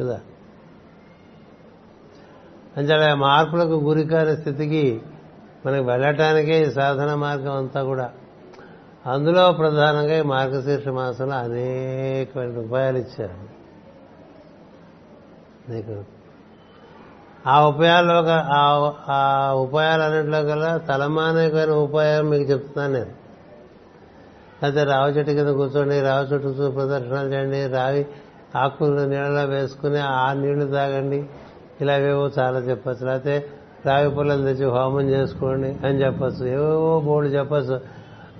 [0.00, 0.20] కదా?
[2.76, 5.02] అంటే మార్పులకు గురికాని స్థితికి
[5.66, 8.12] మనకి వెళ్ళటానికే ఈ సాధన మార్గం అంతా కూడా.
[9.06, 13.48] అందులో ప్రధానంగా ఈ మార్గశీర్ష మాసంలో అనేకమైన ఉపాయాలు ఇచ్చారు.
[15.72, 16.17] నీకు
[17.48, 18.24] ఆ ఉపాయాల్లో
[19.08, 23.06] ఆ ఉపాయాలన్నింటిలో గల తలమానికమైన ఉపాయం మీకు చెప్తున్నాను నేను.
[24.62, 28.06] అయితే రావి చెట్టు కింద కూర్చోండి రావి చెట్టు ప్రదర్శనలు చేయండి రావి
[28.56, 31.26] ఆకులు నీళ్ళలో వేసుకుని ఆ నీళ్ళు తాగండి.
[31.80, 33.06] ఇలాగేవో చాలా చెప్పచ్చు.
[33.06, 33.46] లేకపోతే
[33.86, 36.46] రావి పుల్లలు తెచ్చి హోమం చేసుకోండి అని చెప్పచ్చు.
[36.46, 37.80] ఏవో బోర్డు చెప్పచ్చు.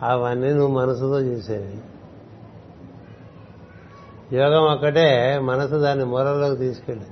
[0.02, 1.78] అవన్నీ నువ్వు మనసుతో చేసేవి.
[4.36, 7.06] యోగం ఒక్కటే మనసు దాన్ని మొరల్లోకి తీసుకెళ్ళి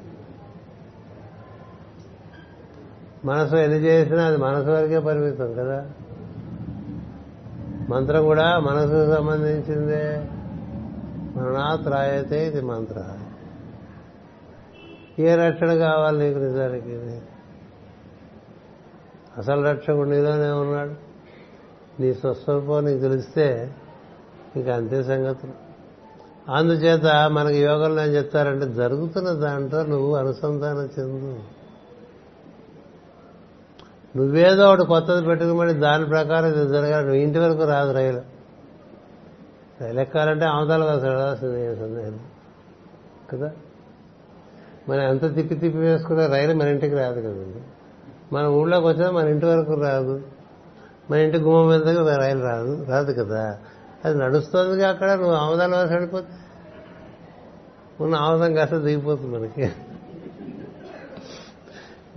[3.26, 5.90] మనసు ఎన్ని చేసినా అది మనసు వరకే పరిమితం కదా.
[7.88, 10.28] మంత్రం కూడా మనసుకు సంబంధించిందే.
[11.36, 13.18] మరణాత్రాయతే ఇది మంత్ర.
[15.18, 17.20] ఏ రక్షణ కావాలి నీకు నిజానికి?
[19.38, 20.92] అసలు రక్షకుడు నీలోనే ఉన్నాడు.
[22.02, 23.74] నీ స్వస్వరూపం నీకు తెలిస్తే
[24.56, 25.52] ఇంకా అంతే సంగతులు.
[26.50, 31.55] అందుచేత మనకి యోగంలో ఏం చెప్తారంటే జరుగుతున్న దాంట్లో నువ్వు అనుసంధానం చెందు.
[34.16, 37.06] నువ్వేదో ఒకటి కొత్తది పెట్టుకోమని దాని ప్రకారం ఇది జరగాలి.
[37.06, 38.20] నువ్వు ఇంటి వరకు రాదు రైలు.
[39.80, 42.20] రైలు ఎక్కాలంటే అవతల అసలు వెళ్ళాల్సింది సందేహం?
[43.32, 43.50] కదా?
[44.88, 47.60] మనం ఎంత తిప్పి తిప్పి వేసుకున్న రైలు మన ఇంటికి రాదు కదండి.
[48.34, 50.22] మన ఊళ్ళోకి వచ్చినా మన ఇంటి వరకు రాదు.
[51.10, 52.86] మన ఇంటి గుమ్మం మీద రైలు రాదు.
[52.88, 53.58] రాదు కదా?
[54.04, 56.28] అది నడుస్తుంది అక్కడ నువ్వు ఆమదాల వలస వెళ్ళిపోతే.
[58.00, 59.72] ఉన్న ఆమదం కాస్త దిగిపోతుంది మనకి.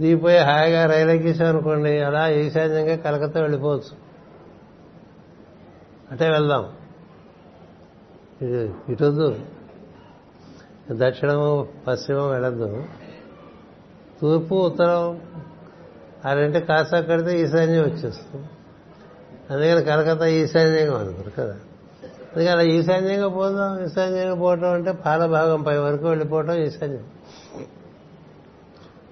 [0.02, 4.10] దిగిపోయి హాయిగా రైలు ఎక్కేసాం అనుకోండి అలా ఈశాన్యంగా కలకత్తా వెళ్ళిపోవచ్చు.
[6.12, 6.72] అంటే వెళ్దాం.
[8.90, 9.40] ఇటొద్దు
[10.92, 12.84] దక్షిణము పశ్చిమం వెళ్ళద్దు.
[14.22, 15.22] తూర్పు ఉత్తరం
[16.26, 18.48] ఆ రెండు కాస్త కడితే ఈశాన్యం వచ్చేస్తుంది.
[19.54, 21.54] అందుకని కలకత్తా ఈశాన్యంగా అనుకోరు కదా.
[22.04, 27.04] అందుకే అలా ఈశాన్యంగా పోదాం ఈశాన్యంగా పోవటం అంటే పాలభాగం పై వరకు వెళ్ళిపోవటం ఈశాన్యం.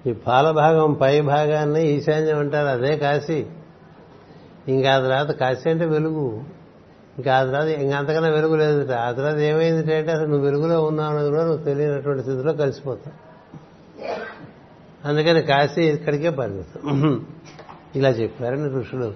[0.08, 3.46] ఈ పాలభాగం పై భాగాన్ని ఈశాన్యం అంటారు అదే కాశీ.
[4.68, 6.42] ఇంకా ఆ తర్వాత కాశీ అంటే వెలుగు.
[7.18, 11.12] ఇంకా ఆ తర్వాత ఇంకా అంతకన్నా వెలుగు లేదు ఆ తర్వాత ఏమైంది అంటే అసలు నువ్వు వెలుగులో ఉన్నావు
[11.14, 13.16] అనేది కూడా నువ్వు తెలియనటువంటి స్థితిలో కలిసిపోతావు.
[15.08, 17.26] అందుకని కాశీ ఇక్కడికే పరిగెత్తాం
[17.96, 19.12] ఇలా చెప్పారని ఋషులు.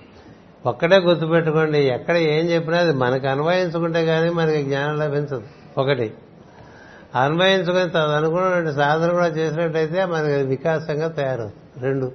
[0.66, 5.42] ఒక్కటే గుర్తుపెట్టుకోండి ఎక్కడ ఏం చెప్పినా అది మనకు అన్వయించుకుంటే కానీ మనకి జ్ఞానం లభించదు.
[5.78, 6.12] ఒకటి
[7.14, 11.86] అన్వయించుకుని తదనుకున్నటువంటి సాధన కూడా చేసినట్టయితే మనకి వికాసంగా తయారవుతుంది.
[11.86, 12.12] రెండు.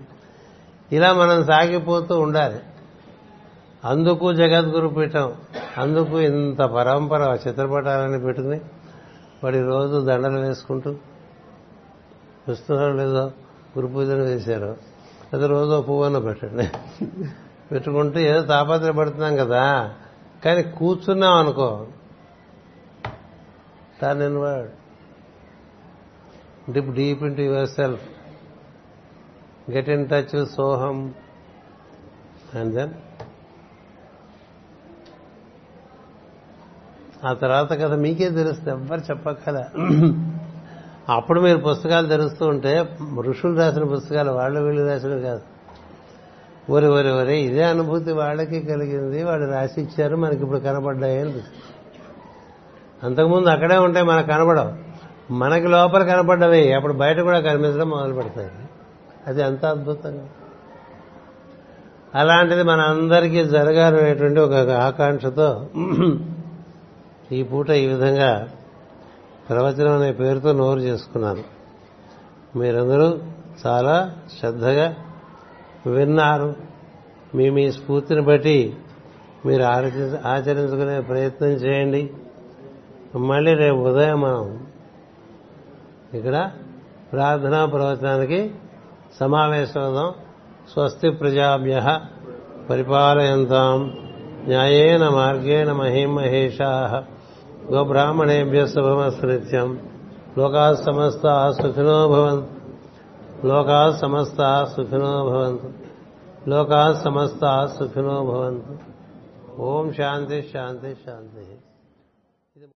[0.92, 2.60] ఇలా మనం సాగిపోతూ ఉండాలి.
[3.86, 5.34] అందుకు జగద్గురు పీఠం
[5.78, 8.62] అందుకు ఇంత పరంపర చిత్రపటాలని పెట్టుకుని
[9.44, 10.96] వాడి రోజు దండలు వేసుకుంటూ
[12.50, 13.24] చూస్తున్నారో లేదో
[13.78, 14.78] గురు పూజలు వేశారు
[15.34, 16.70] అది రోజు పువ్వన్న పెట్టండి.
[17.72, 19.92] పెట్టుకుంటూ ఏదో తాపత్రపడుతున్నాం కదా
[20.46, 21.88] కానీ కూర్చున్నాం అనుకో
[24.02, 24.68] తాను in
[26.74, 28.06] dip deep into yourself
[29.72, 31.14] get in touch సోహం
[32.56, 32.94] అండ్ దెన్
[37.26, 38.70] ఆ తర్వాత కథ మీకే తెలుస్తుంది.
[38.70, 39.66] ఎవ్వరు చెప్పక్కల
[41.10, 42.90] అప్పుడు మీరు పుస్తకాలు తెరుస్తూ ఉంటే
[43.22, 45.42] ఋషులు రాసిన పుస్తకాలు వాళ్ళు వీళ్ళు రాసినవి కాదు.
[46.70, 49.24] ఒరి ఒరి ఒరి ఇదే అనుభూతి వాళ్ళకి కలిగింది.
[49.24, 51.44] వాళ్ళు రాసి ఇచ్చారు మనకి ఇప్పుడు కనపడ్డాయి
[53.04, 54.87] అంతకుముందు అక్కడే ఉంటే మనకు కనబడవు.
[55.32, 56.74] మనకి లోపల కనపడ్డవి.
[56.74, 58.52] అప్పుడు బయట కూడా కనిపించడం మొదలు పెడతాయి.
[59.28, 60.30] అది అంత అద్భుతంగా.
[62.16, 65.70] అలాంటిది మన అందరికీ జరగాలనేటువంటి ఒక ఆకాంక్షతో
[67.32, 68.50] ఈ పూట ఈ విధంగా
[69.50, 71.44] ప్రవచనం అనే పేరుతో నోరు చేసుకున్నాను.
[72.58, 73.20] మీరందరూ
[73.68, 74.96] చాలా శ్రద్ధగా
[75.88, 76.56] విన్నారు.
[77.36, 78.76] మీ మీ స్ఫూర్తిని బట్టి
[79.46, 79.64] మీరు
[80.28, 82.10] ఆచరించుకునే ప్రయత్నం చేయండి.
[83.16, 84.67] మళ్ళీ రేపు ఉదయం మనం
[86.14, 86.52] ఇక్కడ
[87.12, 88.56] ప్రార్థనా ప్రవచనానికి
[89.20, 90.14] సమావేశం
[90.74, 92.00] స్వస్తి ప్రజాభ్య
[92.70, 93.98] పరిపాలయంతాం.
[94.48, 97.04] న్యాయేన మార్గేణ మహిం మహేషా.
[97.72, 99.80] గోబ్రాహ్మణేభ్య శుభమస్నిత్యం
[100.38, 102.48] లోకా సమస్త సుఖినో భవంతు.
[103.48, 105.74] లోకా సమస్త సుఖినో భవంతు.
[106.50, 108.78] లోకా సమస్త సుఖినో భవంతు.
[109.62, 111.47] ఓం శాంతి శాంతి శాంతి.